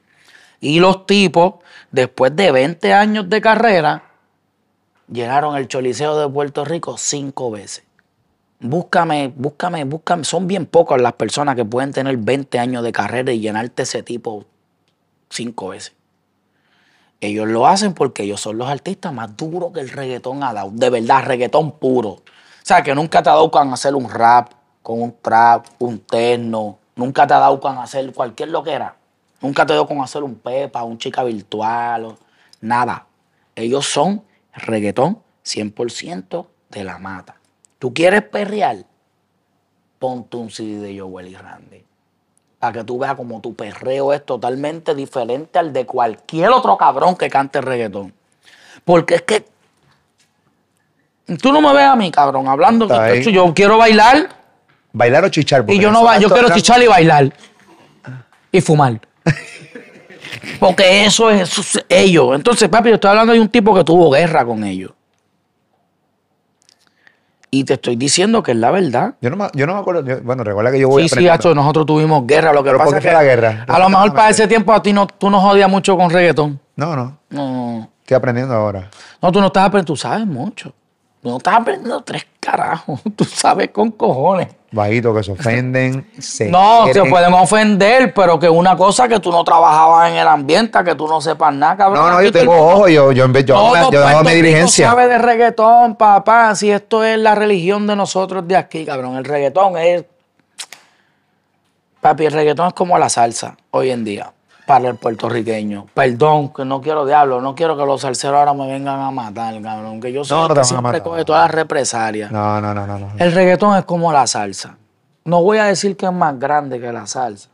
[0.62, 1.56] Y los tipos,
[1.92, 4.04] después de 20 años de carrera,
[5.12, 7.84] llenaron el Choliseo de Puerto Rico cinco veces.
[8.60, 10.24] Búscame, búscame, búscame.
[10.24, 14.02] Son bien pocas las personas que pueden tener 20 años de carrera y llenarte ese
[14.04, 14.46] tipo
[15.30, 15.94] cinco veces.
[17.20, 20.72] Ellos lo hacen porque ellos son los artistas más duros que el reggaetón ha dado.
[20.72, 22.10] De verdad, reggaetón puro.
[22.10, 22.22] O
[22.64, 24.52] sea, que nunca te ha dado con hacer un rap,
[24.84, 26.78] con un trap, un techno.
[26.96, 28.96] Nunca te ha dado con hacer cualquier lo que era.
[29.42, 32.18] Nunca te dado con hacer un pepa, un chica virtual, o-
[32.62, 33.06] nada.
[33.56, 34.24] Ellos son
[34.54, 37.36] reggaetón 100% de la mata.
[37.80, 38.78] ¿Tú quieres perrear?
[40.00, 41.84] Ponte un CD de Joel y Randy
[42.60, 47.16] para que tú veas como tu perreo es totalmente diferente al de cualquier otro cabrón
[47.16, 48.12] que cante reggaetón.
[48.84, 49.46] Porque es que
[51.40, 54.30] tú no me ves a mí, cabrón, hablando que esto, yo quiero bailar
[54.92, 55.66] Bailar o chichar.
[55.68, 57.32] y yo no ba- yo quiero chichar y bailar
[58.52, 59.00] y fumar.
[60.60, 62.34] Porque eso es, eso es ellos.
[62.36, 64.92] Entonces, papi, yo estoy hablando de un tipo que tuvo guerra con ellos.
[67.50, 69.16] Y te estoy diciendo que es la verdad.
[69.22, 70.04] Yo no, me, yo no me acuerdo.
[70.06, 71.34] yo- bueno, recuerda que yo voy Sí, sí, aprendiendo.
[71.36, 72.52] hacho, nosotros tuvimos guerra.
[72.52, 73.66] Lo que ¿Pero por pasa qué es que la guerra?
[73.68, 76.60] A lo mejor para ese tiempo a ti no, tú no jodías mucho con reggaetón.
[76.76, 77.18] No, no.
[77.30, 78.90] No, Estoy aprendiendo ahora.
[79.22, 80.74] no, tú no estás aprendiendo, tú sabes mucho.
[81.22, 83.02] Tú no estás aprendiendo tres carajos.
[83.16, 84.48] Tú sabes con cojones.
[84.70, 86.12] Bajito, que se ofenden.
[86.20, 87.10] Se No, se quieren.
[87.10, 91.08] pueden ofender, pero que una cosa que tú no trabajabas en el ambiente, que tú
[91.08, 92.04] no sepas nada, cabrón.
[92.04, 92.88] No, no, yo tengo ojo.
[92.90, 94.90] Yo, yo, yo, yo, todo yo hago mi Rico diligencia.
[94.90, 96.54] sabe de reggaetón, papá.
[96.56, 99.16] Si esto es la religión de nosotros de aquí, cabrón.
[99.16, 100.04] El reggaetón es.
[102.02, 104.32] Papi, el reggaetón es como la salsa hoy en día
[104.68, 105.88] para el puertorriqueño.
[105.94, 109.60] Perdón, que no quiero diablo, no quiero que los salseros ahora me vengan a matar,
[109.62, 110.02] cabrón.
[110.02, 112.30] Que yo soy No, no que siempre coge todas las represalias.
[112.32, 113.00] No, no, no, no.
[113.00, 113.08] no.
[113.18, 114.76] El reggaetón es como la salsa.
[115.24, 117.48] No voy a decir que es más grande que la salsa.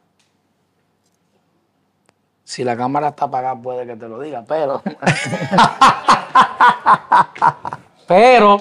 [2.43, 4.81] Si la cámara está apagada, puede que te lo diga, pero.
[8.07, 8.59] pero,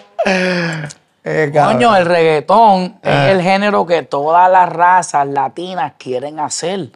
[1.24, 6.90] Eh, coño, el reggaetón es el género que todas las razas latinas quieren hacer.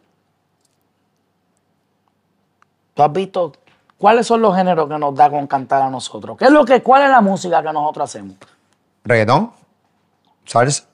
[2.96, 3.52] ¿Tú has visto
[3.98, 6.34] cuáles son los géneros que nos da con cantar a nosotros?
[6.38, 8.36] ¿Qué es lo que, ¿Cuál es la música que nosotros hacemos?
[9.04, 9.52] Reggaetón,
[10.46, 10.84] salsa,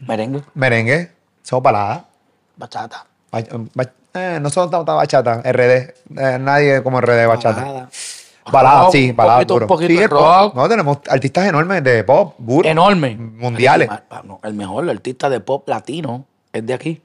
[0.00, 1.12] Merengue, merengue,
[1.42, 2.02] son baladas.
[2.56, 3.06] bachata.
[3.32, 3.42] Ba-
[3.74, 5.94] ba- eh, no son tanta bachata, RD.
[6.14, 7.62] Eh, nadie como RD bachata.
[7.64, 7.88] balada.
[8.52, 9.36] Balada, Rock, sí, un balada.
[9.38, 9.64] poquito- duro.
[9.64, 10.18] un poquito Sí, pop.
[10.20, 10.54] rock.
[10.56, 12.68] No, tenemos artistas enormes de pop, duro.
[12.68, 13.16] Enorme.
[13.16, 13.88] Mundiales.
[13.88, 17.00] Mar- ah, el mejor artista de pop latino es de aquí.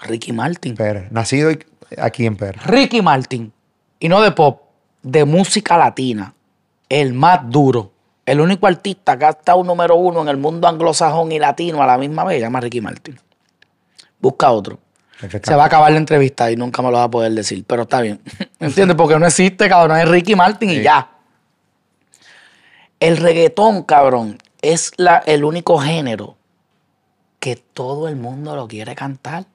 [0.00, 0.76] Ricky Martin.
[0.76, 1.58] PR, nacido y-
[1.96, 2.56] aquí en PR.
[2.64, 3.52] Ricky Martin.
[4.00, 4.62] Y no de pop,
[5.02, 6.34] de música latina.
[6.88, 7.92] El más duro.
[8.26, 11.86] El único artista que ha estado número uno en el mundo anglosajón y latino a
[11.86, 13.18] la misma vez se llama Ricky Martin.
[14.20, 14.78] Busca otro.
[15.42, 17.82] Se va a acabar la entrevista y nunca me lo va a poder decir, pero
[17.82, 18.20] está bien.
[18.60, 18.96] ¿Entiendes?
[18.96, 19.98] Porque no existe, cabrón.
[19.98, 21.10] Es Ricky Martin y ya.
[23.00, 26.36] El reggaetón, cabrón, es la, el único género
[27.40, 29.46] que todo el mundo lo quiere cantar.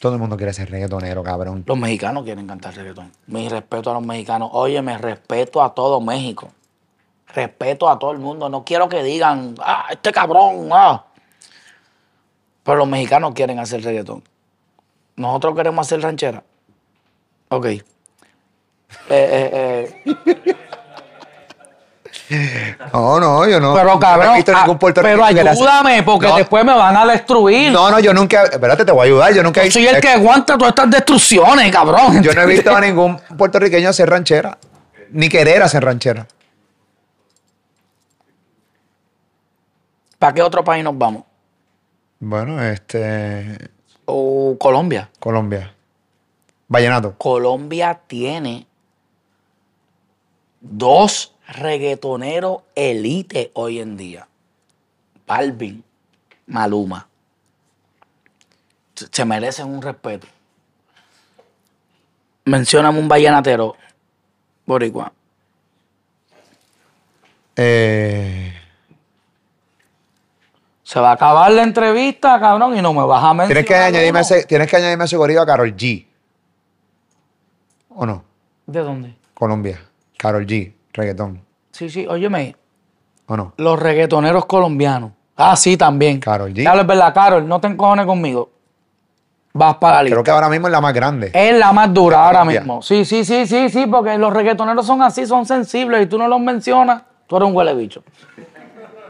[0.00, 1.62] Todo el mundo quiere ser reggaetonero, cabrón.
[1.66, 3.12] Los mexicanos quieren cantar reggaetón.
[3.26, 4.48] Mi respeto a los mexicanos.
[4.54, 6.50] Oye, me respeto a todo México.
[7.34, 8.48] Respeto a todo el mundo.
[8.48, 11.04] No quiero que digan, ah, este cabrón, ah.
[12.62, 14.24] Pero los mexicanos quieren hacer reggaetón.
[15.16, 16.44] Nosotros queremos hacer ranchera.
[17.50, 17.66] Ok.
[17.66, 17.82] Eh,
[19.10, 20.56] eh, eh,
[22.92, 23.74] No, no, yo no.
[23.74, 27.72] Pero cabrón, no ningún ah, puertorriqueño pero ayúdame, porque después me van a destruir.
[27.72, 28.44] No, no, yo nunca.
[28.44, 29.34] Espérate, te voy a ayudar.
[29.34, 32.22] Yo nunca he Yo soy el que aguanta todas estas destrucciones, cabrón.
[32.22, 34.58] Yo no he visto a ningún puertorriqueño hacer ranchera,
[35.10, 36.26] ni querer hacer ranchera.
[40.18, 41.24] ¿Para qué otro país nos vamos?
[42.20, 43.70] Bueno, este.
[44.04, 45.10] O Colombia.
[45.18, 45.74] Colombia.
[46.68, 47.14] Vallenato.
[47.18, 48.66] Colombia tiene
[50.60, 54.26] dos reggaetoneros elite hoy en día.
[55.26, 55.84] Balvin,
[56.46, 57.06] Maluma.
[58.94, 60.26] Se- merecen un respeto.
[62.44, 63.76] Mencióname un vallenatero,
[64.66, 65.12] Boricua.
[67.56, 68.54] Eh,
[70.82, 73.48] Se va a acabar la entrevista, cabrón, y no me vas a mencionar.
[73.48, 76.06] tienes, que añadirme ese, tienes que añadirme ese a Carol G.
[77.90, 78.24] ¿O no?
[78.66, 79.14] ¿De dónde?
[79.34, 79.80] Colombia.
[80.16, 80.72] Carol G.
[80.92, 81.42] Reggaetón.
[81.72, 82.56] Sí, sí, óyeme,
[83.26, 83.52] ¿O no?
[83.56, 85.12] los reggaetoneros colombianos.
[85.36, 86.20] Ah, sí, también.
[86.20, 86.62] Karol G.
[86.62, 88.50] Claro, es verdad, Carol, no te encojones conmigo.
[89.52, 90.14] Vas para la lista.
[90.16, 91.30] Creo que ahora mismo es la más grande.
[91.34, 92.60] Es la más dura ahora Colombia.
[92.60, 92.82] mismo.
[92.82, 96.28] Sí, sí, sí, sí, sí, porque los reggaetoneros son así, son sensibles y tú no
[96.28, 98.02] los mencionas, tú eres un huele bicho.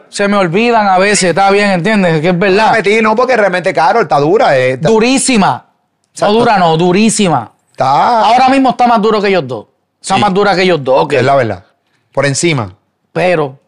[0.09, 2.21] Se me olvidan a veces, está bien, ¿entiendes?
[2.21, 2.73] Que es verdad.
[2.73, 4.57] Metí, no, porque realmente Carol está dura.
[4.57, 5.67] eh, está, Durísima.
[6.13, 6.33] Exacto.
[6.33, 7.53] No dura, no, durísima.
[7.71, 9.67] está- Ahora mismo está más duro que ellos dos.
[10.01, 10.21] Está Sí.
[10.21, 11.13] más dura que ellos dos, ok.
[11.13, 11.65] es la verdad.
[12.13, 12.77] Por encima.
[13.13, 13.59] Pero,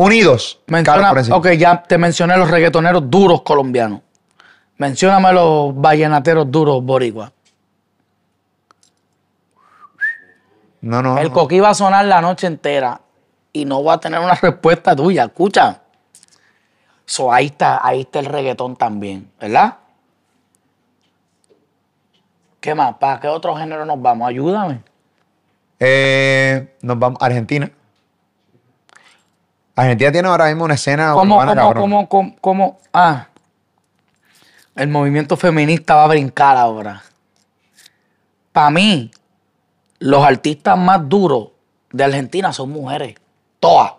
[0.00, 0.58] Unidos.
[0.66, 1.36] Menciona, por encima.
[1.36, 4.00] ok, ya te mencioné los reggaetoneros duros colombianos.
[4.78, 7.30] Mencióname los vallenateros duros boricua.
[10.80, 11.18] No, no.
[11.18, 11.34] El no.
[11.34, 12.98] coquí va a sonar la noche entera
[13.52, 15.24] y no va a tener una respuesta tuya.
[15.24, 15.82] Escucha.
[17.04, 19.76] So, ahí está, ahí está el reggaetón también, ¿verdad?
[22.60, 22.94] ¿Qué más?
[22.96, 24.28] ¿Para qué otro género nos vamos?
[24.28, 24.80] Ayúdame.
[25.78, 27.70] Eh, nos vamos a Argentina.
[29.80, 32.78] Argentina tiene ahora mismo una escena ¿Cómo, cómo, cómo, cómo, cómo?
[32.92, 33.28] Ah,
[34.76, 37.02] el movimiento feminista va a brincar ahora.
[38.52, 39.10] Para mí,
[39.98, 41.48] los artistas más duros
[41.92, 43.14] de Argentina son mujeres.
[43.58, 43.92] Todas.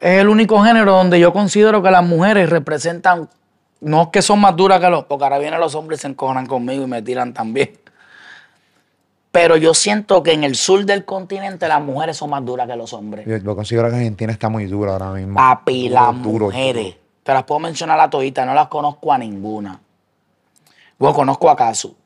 [0.00, 3.28] Es el único género donde yo considero que las mujeres representan,
[3.80, 6.08] no es que son más duras que los, porque ahora vienen los hombres y se
[6.08, 7.83] encojonan conmigo y me tiran también.
[9.34, 12.76] Pero yo siento que en el sur del continente las mujeres son más duras que
[12.76, 13.26] los hombres.
[13.26, 15.34] Yo, yo considero que Argentina está muy dura ahora mismo.
[15.34, 16.84] Papi, Duro, las duro, mujeres.
[16.84, 16.96] duro.
[17.24, 19.80] Te las puedo mencionar a toditas, no las conozco a ninguna.
[20.96, 21.96] Bueno, conozco a Casu.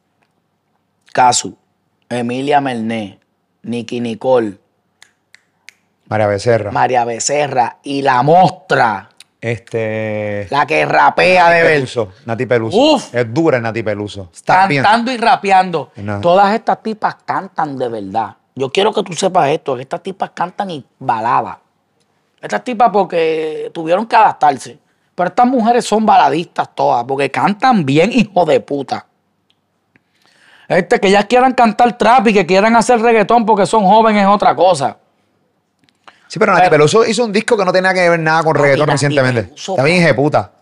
[1.12, 1.54] Casu.
[2.08, 3.18] Emilia Melné.
[3.62, 4.58] Nicky Nicole.
[6.06, 6.70] María Becerra.
[6.70, 7.76] María Becerra.
[7.82, 9.10] Y la mostra.
[9.40, 10.48] Este.
[10.50, 11.74] La que rapea de verdad.
[11.76, 12.12] Peluso.
[12.26, 12.76] Nati Peluso.
[12.76, 13.14] Uf.
[13.14, 14.30] Es dura Nati Peluso.
[14.34, 14.82] Está bien.
[14.82, 15.92] Cantando y rapeando.
[15.96, 16.20] No.
[16.20, 18.36] Todas estas tipas cantan de verdad.
[18.54, 19.76] Yo quiero que tú sepas esto.
[19.76, 21.60] que Estas tipas cantan y balada.
[22.40, 24.78] Estas tipas porque tuvieron que adaptarse.
[25.14, 29.04] Pero estas mujeres son baladistas todas, porque cantan bien, hijo de puta.
[30.68, 34.28] Este, que ellas quieran cantar trap y que quieran hacer reggaetón porque son jóvenes es
[34.28, 34.98] otra cosa.
[36.28, 38.86] Sí, pero Nati Peluso hizo un disco que no tenía que ver nada con reggaetón
[38.86, 39.42] Nati recientemente.
[39.44, 40.52] Peluso, Está bien, puta.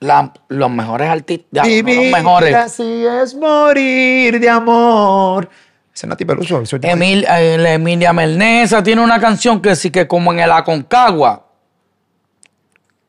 [0.00, 2.54] La- los mejores artistas, no los mejores.
[2.54, 5.48] así es morir de amor.
[5.94, 6.62] Ese es Nati Peluso.
[6.82, 11.46] Emil, Emilia Melnesa tiene una canción que sí que como en el Aconcagua,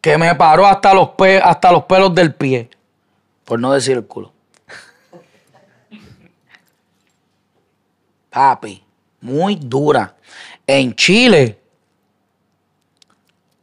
[0.02, 2.70] que me paró hasta los, pe- hasta los pelos del pie,
[3.46, 4.32] por no decir el culo.
[8.30, 8.84] Papi,
[9.22, 10.16] muy dura.
[10.74, 11.60] En Chile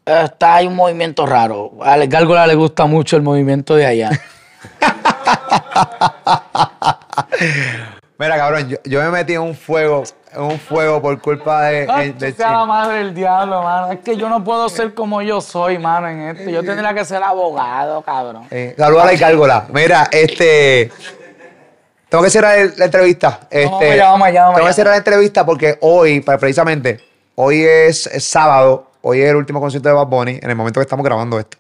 [0.07, 1.73] está hay un movimiento raro.
[1.83, 4.11] A la Gárgola le gusta mucho el movimiento de allá.
[8.19, 11.87] Mira, cabrón, yo, yo me metí en un fuego, en un fuego por culpa de,
[11.91, 13.91] Ay, de- de sea madre del diablo, mano.
[13.93, 16.49] Es que yo no puedo ser como yo soy, mano, en esto.
[16.51, 18.47] Yo tendría que ser abogado, cabrón.
[18.51, 19.67] Eh, saluda a la Gárgola.
[19.73, 20.93] Mira, este.
[22.11, 23.41] Tengo que cerrar el- la entrevista.
[23.51, 24.71] Este, Vamos allá, vamos allá, vamos tengo allá.
[24.73, 27.01] que cerrar la entrevista porque hoy, pa- precisamente,
[27.37, 28.89] hoy es, es sábado.
[29.03, 31.57] Hoy es el último concierto de Bad Bunny, en el momento que estamos grabando esto.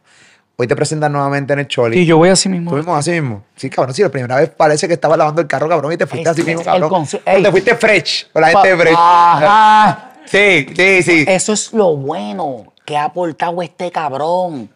[0.56, 2.00] Hoy te presentan nuevamente en el Choli.
[2.00, 2.70] Y yo voy así mismo.
[2.70, 3.44] Tú mismo así mismo.
[3.56, 6.06] Sí, cabrón, sí, la primera vez parece que estabas lavando el carro, cabrón, y te
[6.06, 7.06] fuiste Es así mismo, es el cabrón.
[7.24, 7.42] Ey.
[7.42, 8.94] Te fuiste fresh, con la gente de fresh.
[8.98, 10.10] Ajá.
[10.26, 11.24] Sí, sí, sí.
[11.26, 14.68] Eso es lo bueno que ha aportado este cabrón.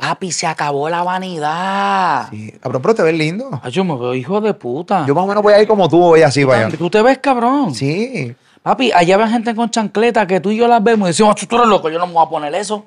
[0.00, 2.28] Papi, se acabó la vanidad.
[2.30, 3.50] Sí, Cabrón, pero te ves lindo.
[3.62, 5.04] Ay, yo me veo hijo de puta.
[5.06, 6.70] Yo más o menos voy a ir como tú, voy así, vaya.
[6.70, 7.74] ¿Tú te ves, cabrón?
[7.74, 8.34] Sí.
[8.62, 11.56] Papi, allá ven gente con chancleta que tú y yo las vemos y decimos, tú
[11.56, 12.86] eres loco, yo no me voy a poner eso.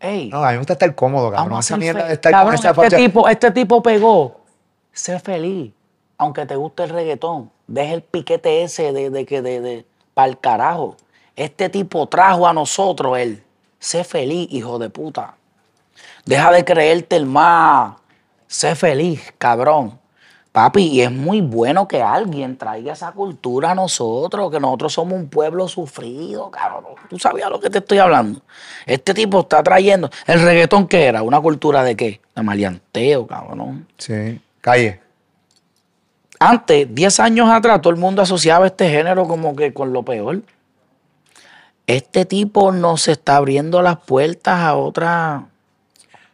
[0.00, 1.58] Ey, No, a mí me gusta estar cómodo, cabrón.
[1.58, 4.40] Esa mierda de estar Cabrón, con esa este tipo, este tipo pegó.
[4.92, 5.72] Sé feliz.
[6.16, 7.50] Aunque te guste el reggaetón.
[7.66, 10.96] Deja el piquete ese de, de que de, de para el carajo.
[11.36, 13.42] Este tipo trajo a nosotros él.
[13.78, 15.34] Sé feliz, hijo de puta.
[16.28, 17.96] Deja de creerte el más.
[18.46, 19.98] Sé feliz, cabrón.
[20.52, 25.14] Papi, y es muy bueno que alguien traiga esa cultura a nosotros, que nosotros somos
[25.14, 26.84] un pueblo sufrido, cabrón.
[27.08, 28.42] ¿Tú sabías lo que te estoy hablando?
[28.84, 30.10] Este tipo está trayendo.
[30.26, 31.22] ¿El reggaetón qué era?
[31.22, 32.20] ¿Una cultura de qué?
[32.36, 33.88] De maleanteo, cabrón.
[33.96, 34.38] Sí.
[34.60, 35.00] Calle.
[36.38, 40.42] Antes, 10 años atrás, todo el mundo asociaba este género como que con lo peor.
[41.86, 45.46] Este tipo nos está abriendo las puertas a otra.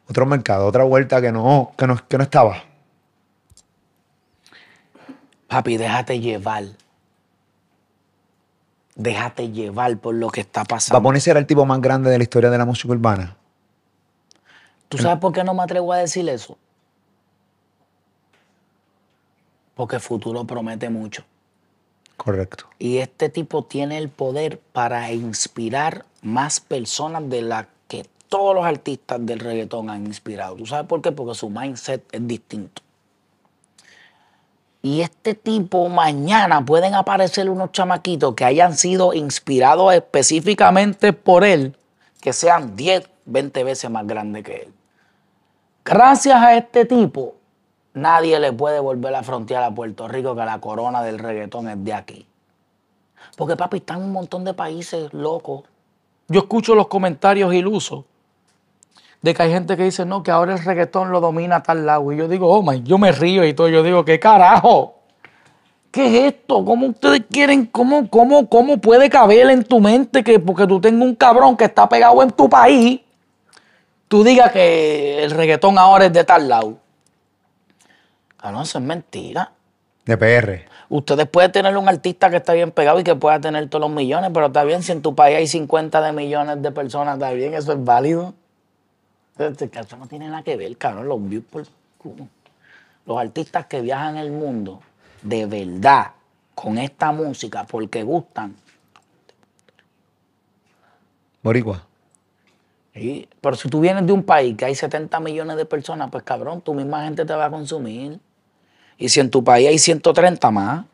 [0.09, 2.63] Otro mercado, otra vuelta que no, que no, que no estaba.
[5.49, 6.65] Papi, déjate llevar.
[8.97, 11.01] Déjate llevar por lo que está pasando.
[11.01, 13.37] Bad Bunny será el tipo más grande de la historia de la música urbana.
[14.89, 16.57] ¿Tú sabes por qué no me atrevo a decir eso?
[19.75, 21.25] Porque el futuro promete mucho.
[22.17, 22.67] Correcto.
[22.79, 27.67] Y este tipo tiene el poder para inspirar más personas de que
[28.35, 30.57] todos los artistas del reggaetón han inspirado.
[30.57, 31.13] ¿Tú sabes por qué?
[31.13, 32.83] Porque su mindset es distinto.
[34.83, 41.77] Y este tipo mañana pueden aparecer unos chamaquitos que hayan sido inspirados específicamente por él,
[42.21, 44.73] que sean 10, 20 veces más grandes que él.
[45.85, 47.37] Gracias a este tipo,
[47.93, 51.85] nadie le puede volver a frontear a Puerto Rico que la corona del reggaetón es
[51.85, 52.27] de aquí.
[53.37, 55.63] Porque papi, están un montón de países locos.
[56.27, 58.07] Yo escucho los comentarios ilusos
[59.25, 61.87] de que hay gente que dice, no, que ahora el reggaetón lo domina a tal
[61.87, 62.13] lado.
[62.13, 63.71] Y yo digo, oh my, yo me río y todo.
[63.71, 64.99] Yo digo, ¿qué carajo?
[65.91, 66.63] ¿Qué es esto?
[66.63, 67.65] ¿Cómo ustedes quieren?
[67.65, 71.65] ¿Cómo, cómo, cómo puede caber en tu mente que porque tú tengas un cabrón que
[71.65, 73.01] está pegado en tu país,
[74.09, 76.77] tú digas que el reggaetón ahora es de tal lado?
[78.37, 79.53] Cabrón, eso es mentira.
[80.05, 80.67] De PR.
[80.91, 83.91] Ustedes pueden tener un artista que está bien pegado y que pueda tener todos los
[83.91, 87.31] millones, pero está bien, si en tu país hay 50 de millones de personas, está
[87.31, 88.35] bien, eso es válido.
[89.39, 91.65] Este caso no tiene nada que ver, cabrón, los views por
[91.99, 92.29] culo.
[93.07, 94.81] Los artistas que viajan el mundo,
[95.23, 96.13] de verdad,
[96.55, 98.55] con esta música, porque gustan.
[101.43, 101.85] Boricua.
[102.95, 106.23] Sí, Pero si tú vienes de un país que hay 70 millones de personas, pues
[106.23, 108.21] cabrón, tu misma gente te va a consumir.
[108.97, 110.85] Y si en tu país hay 130 más,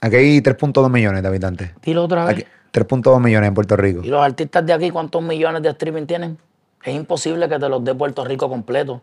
[0.00, 1.70] Aquí hay 3.2 millones de habitantes.
[1.80, 2.38] dilo otra vez.
[2.38, 4.00] Aquí, 3.2 millones en Puerto Rico.
[4.02, 6.38] ¿Y los artistas de aquí cuántos millones de streaming tienen?
[6.84, 9.02] Es imposible que te los dé Puerto Rico completo.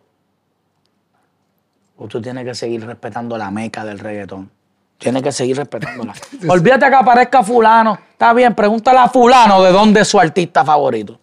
[1.98, 4.50] O tú tienes que seguir respetando la meca del reggaetón.
[4.98, 6.14] Tienes que seguir respetándola.
[6.50, 7.98] Olvídate que aparezca fulano.
[8.12, 11.20] Está bien, pregúntale a fulano de dónde es su artista favorito.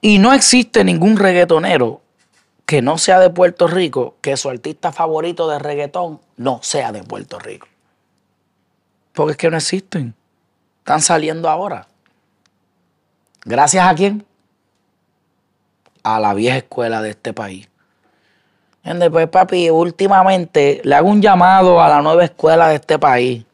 [0.00, 2.00] Y no existe ningún reggaetonero
[2.66, 7.02] que no sea de Puerto Rico, que su artista favorito de reggaetón no sea de
[7.02, 7.68] Puerto Rico.
[9.12, 10.14] Porque es que no existen.
[10.78, 11.86] Están saliendo ahora.
[13.44, 14.24] ¿Gracias a quién?
[16.04, 17.68] A la vieja escuela de este país.
[18.84, 19.10] ¿Entiendes?
[19.10, 23.44] Pues papi, últimamente le hago un llamado a la nueva escuela de este país.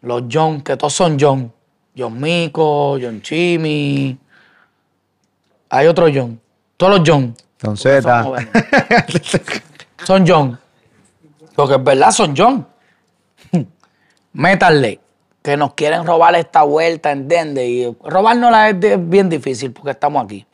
[0.00, 1.52] Los John, que todos son John.
[1.96, 4.18] John Mico, John Chimi.
[5.68, 6.40] Hay otro John.
[6.76, 7.34] Todos los John.
[7.60, 8.24] Don Son Z.
[10.04, 10.58] Son John.
[11.54, 12.66] Porque es verdad, son John.
[14.32, 15.00] Métanle.
[15.42, 17.68] Que nos quieren robar esta vuelta, ¿entiendes?
[17.68, 20.46] Y robárnosla es bien difícil porque estamos aquí.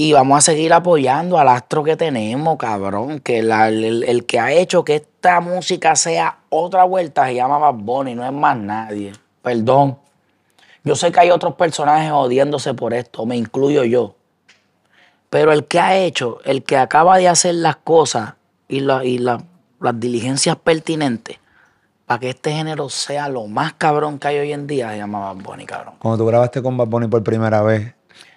[0.00, 3.20] Y vamos a seguir apoyando al astro que tenemos, cabrón.
[3.20, 7.58] Que la- el, el que ha hecho que esta música sea otra vuelta se llama
[7.58, 9.12] Bad Bunny, no es más nadie.
[9.42, 9.98] Perdón.
[10.84, 14.14] Yo sé que hay otros personajes odiándose por esto, me incluyo yo.
[15.28, 18.36] Pero el que ha hecho, el que acaba de hacer las cosas
[18.68, 19.42] y, la- y la-
[19.80, 21.38] las diligencias pertinentes
[22.06, 25.20] para que este género sea lo más cabrón que hay hoy en día, se llama
[25.34, 25.96] Bad Bunny, cabrón.
[25.98, 27.94] Cuando tú grabaste con Bad Bunny por primera vez,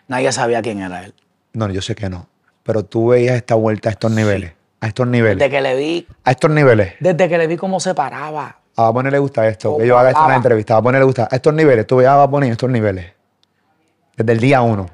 [0.10, 1.14] Nadie sabía quién era él.
[1.54, 2.28] No, yo sé que no,
[2.64, 6.08] pero tú veías esta vuelta a estos niveles, a estos niveles, Desde que le vi,
[6.24, 6.94] a estos niveles.
[7.00, 8.58] desde que le vi cómo se paraba.
[8.76, 10.74] A Bad Bunny le gusta esto, que yo haga esto en la entrevista.
[10.74, 12.70] A Bad Bunny le gusta a estos niveles, tú veías a Bad Bunny en estos
[12.72, 13.06] niveles.
[14.18, 14.88] Desde el día uno.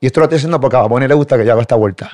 [0.00, 1.74] Y esto lo estoy haciendo porque a Bad Bunny le gusta que yo haga esta
[1.74, 2.10] vuelta.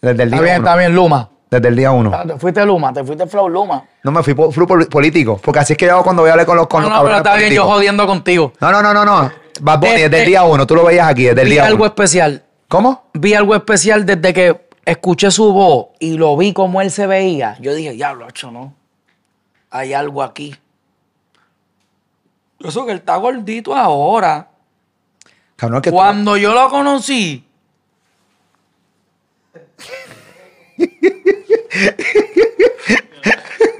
[0.00, 0.66] Desde el Está día bien, uno.
[0.68, 1.30] está bien, Luma.
[1.50, 2.10] Desde el día uno.
[2.12, 3.84] Ah, Te fuiste Luma, te fuiste Flow Luma.
[4.02, 4.52] No me fui por
[4.88, 6.90] político, porque así es que yo hago cuando voy a hablar con los con No,
[6.90, 8.52] no, pero está bien, yo jodiendo contigo.
[8.60, 9.30] No, no, no, no, no.
[9.60, 10.66] Bad Bunny, Eh, desde el eh, día uno.
[10.66, 11.86] Tú lo veías aquí, desde el Vi día algo uno.
[11.86, 12.44] especial.
[12.68, 13.04] ¿Cómo?
[13.14, 17.56] Vi algo especial desde que escuché su voz y lo vi como él se veía.
[17.60, 18.74] Yo dije, diablo, hecho, no.
[19.70, 20.54] Hay algo aquí.
[22.60, 24.48] Eso que él está gordito ahora.
[25.56, 27.44] Cabrón, que tú- Cuando yo lo conocí.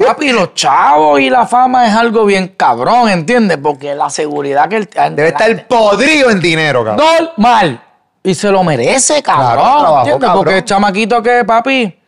[0.06, 3.58] Papi, los chavos y la fama es algo bien cabrón, ¿entiendes?
[3.62, 7.06] Porque la seguridad que él debe estar podrido en dinero, cabrón.
[7.36, 7.82] Normal.
[8.22, 9.54] Y se lo merece, cabrón.
[9.56, 10.28] Claro, ¿entiendes?
[10.28, 10.44] cabrón.
[10.44, 11.98] Porque el chamaquito que, papi.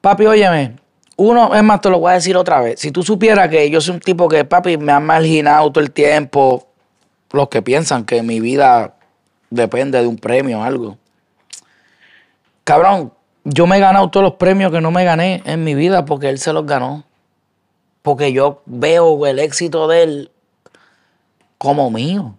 [0.00, 0.76] Papi, óyeme.
[1.16, 2.78] Uno, es más, te lo voy a decir otra vez.
[2.80, 5.90] Si tú supieras que yo soy un tipo que, papi, me ha marginado todo el
[5.90, 6.66] tiempo.
[7.32, 8.94] Los que piensan que mi vida
[9.50, 10.98] depende de un premio o algo.
[12.64, 13.12] Cabrón,
[13.48, 16.28] yo me he ganado todos los premios que no me gané en mi vida porque
[16.28, 17.04] él se los ganó.
[18.02, 20.30] Porque yo veo el éxito de él
[21.56, 22.34] como mío.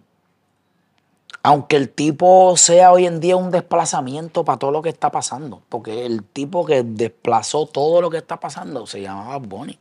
[1.42, 5.62] Aunque el tipo sea hoy en día un desplazamiento para todo lo que está pasando.
[5.70, 9.78] Porque el tipo que desplazó todo lo que está pasando se llamaba Bonnie.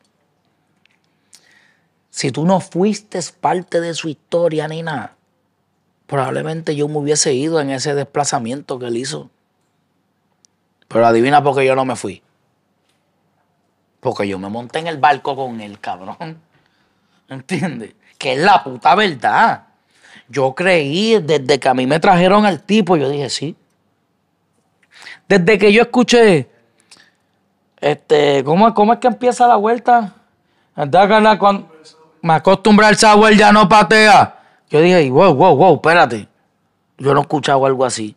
[2.09, 5.17] Si tú no fuiste parte de su historia ni nada,
[6.05, 9.29] probablemente yo me hubiese ido en ese desplazamiento que él hizo.
[10.87, 12.21] Pero adivina por qué yo no me fui.
[13.99, 16.41] Porque yo me monté en el barco con el cabrón.
[17.29, 17.93] ¿Entiendes?
[18.17, 19.63] Que es la puta verdad.
[20.29, 23.55] Yo creí, desde que a mí me trajeron al tipo, yo dije, sí.
[25.27, 26.49] Desde que yo escuché,
[27.79, 30.13] este, ¿cómo, es que empieza la vuelta?
[30.73, 31.69] Cuando
[32.21, 34.39] me acostumbra al sabor ya no patea.
[34.69, 36.27] Yo dije, wow, wow, wow, espérate.
[36.97, 38.15] Yo no he escuchado algo así.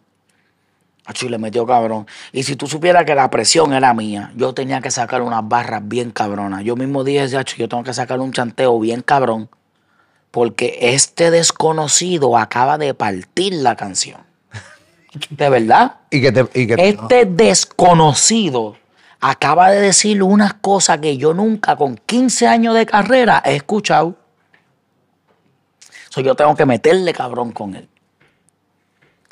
[1.11, 2.07] Acho, y le metió cabrón.
[2.31, 5.83] Y si tú supieras que la presión era mía, yo tenía que sacar unas barras
[5.85, 6.63] bien cabronas.
[6.63, 9.51] Yo mismo dije, Acho, yo tengo que sacar un chanteo bien cabrón.
[10.31, 14.21] Porque este desconocido acaba de partir la canción.
[15.31, 15.97] De verdad.
[16.11, 16.43] Y que te.
[16.55, 18.77] Y que Este desconocido
[19.19, 24.15] acaba de decir unas cosas que yo nunca con 15 años de carrera he escuchado.
[26.11, 27.89] So, yo tengo que meterle cabrón con él.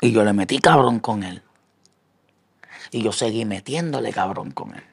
[0.01, 1.41] Y yo le metí cabrón con él.
[2.91, 4.83] Y yo seguí metiéndole cabrón con él.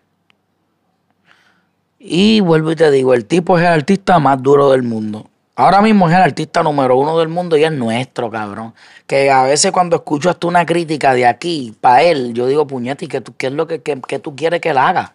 [1.98, 5.28] Y vuelvo y te digo, el tipo es el artista más duro del mundo.
[5.58, 8.74] Ahora mismo es el artista número uno del mundo y es nuestro, cabrón.
[9.06, 13.06] Que a veces cuando escucho hasta una crítica de aquí, para él, yo digo, puñete,
[13.06, 15.14] ¿y qué, qué es lo que, que- que tú quieres que él haga?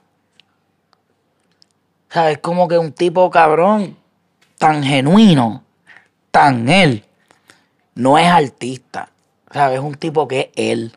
[2.09, 3.95] O sea, es como que un tipo, cabrón,
[4.57, 5.63] tan genuino,
[6.31, 7.05] tan él,
[7.93, 9.09] no es artista.
[9.51, 9.77] ¿Sabes?
[9.79, 10.93] Es un tipo que es él.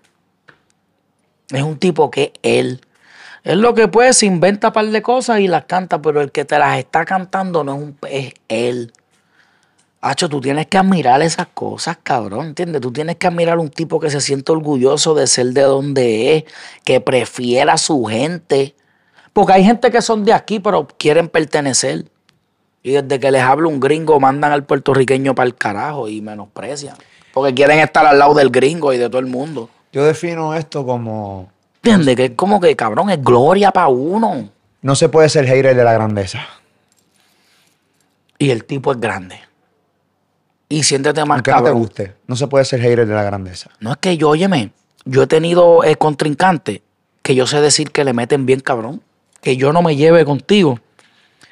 [1.54, 2.80] Es un tipo que él.
[3.44, 6.32] Es lo que puede, se inventa un par de cosas y las canta, pero el
[6.32, 8.92] que te las está cantando no es, un, es él.
[10.00, 12.80] Hacho, tú tienes que admirar esas cosas, cabrón, ¿entiendes?
[12.80, 16.44] Tú tienes que admirar un tipo que se siente orgulloso de ser de donde es,
[16.84, 18.74] que prefiera a su gente.
[19.32, 22.06] Porque hay gente que son de aquí, pero quieren pertenecer.
[22.82, 26.96] Y desde que les habla un gringo, mandan al puertorriqueño para el carajo y menosprecian.
[27.32, 29.70] Porque quieren estar al lado del gringo y de todo el mundo.
[29.94, 31.48] Yo defino esto como.
[31.76, 32.16] ¿Entiendes?
[32.16, 34.48] Que es como que, cabrón, es gloria para uno.
[34.82, 36.44] No se puede ser hater de la grandeza.
[38.38, 39.38] Y el tipo es grande.
[40.68, 41.78] Y siéntete más Aunque no te cabrón.
[41.78, 42.14] guste.
[42.26, 43.70] No se puede ser hater de la grandeza.
[43.78, 44.72] No es que yo, óyeme,
[45.04, 46.80] yo he tenido eh, contrincantes
[47.22, 49.00] que yo sé decir que le meten bien cabrón.
[49.40, 50.80] Que yo no me lleve contigo.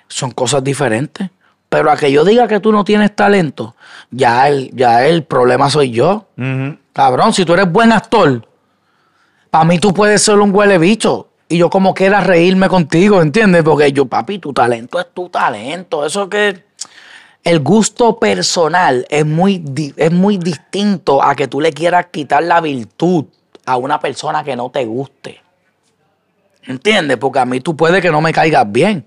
[0.08, 1.30] Son cosas diferentes.
[1.72, 3.74] Pero a que yo diga que tú no tienes talento,
[4.10, 6.26] ya el, ya el problema soy yo.
[6.92, 8.46] Cabrón, si tú eres buen actor,
[9.48, 11.30] para mí tú puedes ser un huele bicho.
[11.48, 13.62] Y yo como quiera reírme contigo, ¿entiendes?
[13.62, 16.04] Porque yo, papi, tu talento es tu talento.
[16.04, 16.62] Eso que
[17.42, 19.64] el gusto personal es muy,
[19.96, 23.24] es muy distinto a que tú le quieras quitar la virtud
[23.64, 25.40] a una persona que no te guste.
[26.64, 27.16] ¿Entiendes?
[27.16, 29.06] Porque a mí tú puedes que no me caigas bien,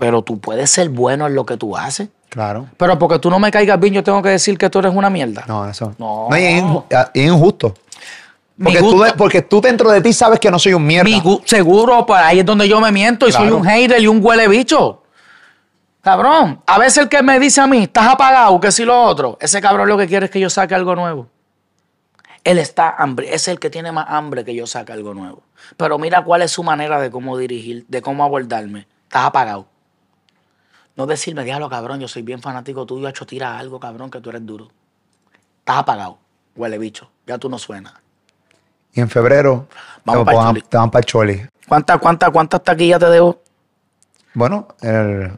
[0.00, 2.08] pero tú puedes ser bueno en lo que tú haces.
[2.30, 2.68] Claro.
[2.78, 5.10] Pero porque tú no me caigas bien, yo tengo que decir que tú eres una
[5.10, 5.44] mierda.
[5.46, 5.94] No, eso.
[5.98, 6.26] No.
[6.30, 7.74] y es, inju- y es injusto.
[8.62, 11.04] Porque tú, porque dentro de ti sabes que no soy un mierda.
[11.04, 14.06] Mi gu- seguro, pues ahí es donde yo me miento y soy un hater y
[14.06, 15.02] un huele bicho.
[16.00, 19.36] Cabrón, a veces el que me dice a mí, estás apagado, que si lo otro,
[19.38, 21.26] ese cabrón lo que quiere es que yo saque algo nuevo.
[22.42, 25.42] Él está hambre, es el que tiene más hambre que yo saque algo nuevo.
[25.76, 28.86] Pero mira cuál es su manera de cómo dirigir, de cómo abordarme.
[29.04, 29.66] Estás apagado.
[30.96, 34.30] No decirme, diablo, cabrón, yo soy bien fanático tuyo, hecho tira algo, cabrón, que tú
[34.30, 34.68] eres duro.
[35.60, 36.18] Estás apagado,
[36.56, 37.94] huele bicho, ya tú no suenas.
[38.92, 39.66] Y en febrero
[40.04, 41.42] Vamos te, pa'l van, te van para el Choli.
[41.68, 43.40] ¿Cuántas, cuántas, cuántas taquillas te debo?
[44.34, 45.30] Bueno, el-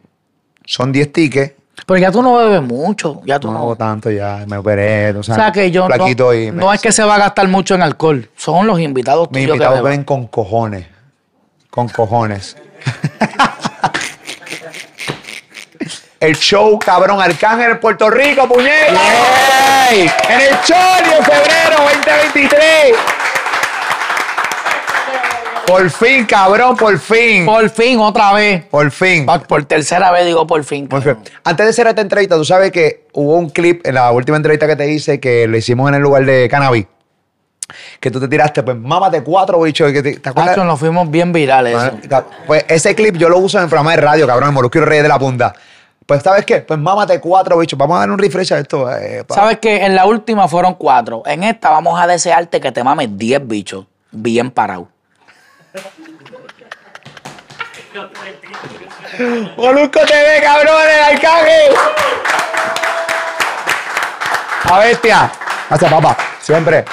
[0.65, 1.55] son 10 tickets.
[1.87, 3.59] Pero ya tú no bebes mucho, ya tú No no.
[3.61, 4.45] hago tanto ya.
[4.47, 5.11] Me operé.
[5.17, 7.17] O sea, o sea que yo no, flaquito y me- no es que se va
[7.17, 9.91] a gastar mucho en alcohol, son los invitados Mis tuyos que invitados beban.
[9.93, 10.87] ven con cojones.
[11.71, 12.57] Con cojones.
[16.23, 18.93] el show, cabrón, Arcángel, Puerto Rico, puñeta.
[19.91, 20.09] ¡Yay!
[20.29, 22.97] En el Choli en febrero 2023.
[25.67, 27.45] Por fin, cabrón, por fin.
[27.45, 28.65] Por fin, otra vez.
[28.67, 29.27] Por fin.
[29.49, 30.87] Por, tercera vez digo por fin.
[30.87, 31.25] Por cabrón.
[31.25, 31.35] fin.
[31.43, 34.69] Antes de hacer esta entrevista, tú sabes que hubo un clip en la última entrevista
[34.69, 36.87] que te hice que lo hicimos en el lugar de Cannabis.
[37.99, 39.91] que tú te tiraste, pues mámate cuatro bichos.
[39.91, 40.57] que te, ¿te acuerdas?
[40.59, 41.75] Nos fuimos bien virales.
[41.75, 44.79] Bueno, Pues ese clip yo lo uso en el programa de radio, cabrón, el Molusco
[44.79, 45.53] y Reyes de la Punta.
[46.13, 46.59] Pues, ¿sabes qué?
[46.61, 47.79] Pues mámate cuatro bichos.
[47.79, 48.87] Vamos a dar un refresh a esto.
[48.95, 51.23] eh, ¿Sabes que En la última fueron cuatro.
[51.25, 53.87] En esta vamos a desearte que te mames 10 bichos.
[54.11, 54.89] Bien parado.
[59.57, 61.75] Molusco TV, cabrones, arcángel.
[64.71, 65.33] A bestia.
[65.71, 66.17] Gracias, papá.
[66.43, 66.85] Siempre.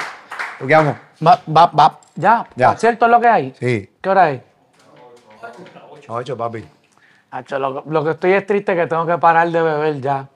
[0.60, 0.98] ¿Lo que amo?
[1.26, 1.98] Va, va, va.
[2.14, 2.46] Ya.
[2.56, 2.74] Ya.
[2.78, 3.54] ¿Cierto es lo que hay?
[3.60, 3.90] Sí.
[4.00, 4.40] ¿Qué hora es?
[6.08, 6.64] Ocho, papi.
[7.30, 10.28] Hacho, lo, lo que estoy es triste que tengo que parar de beber ya.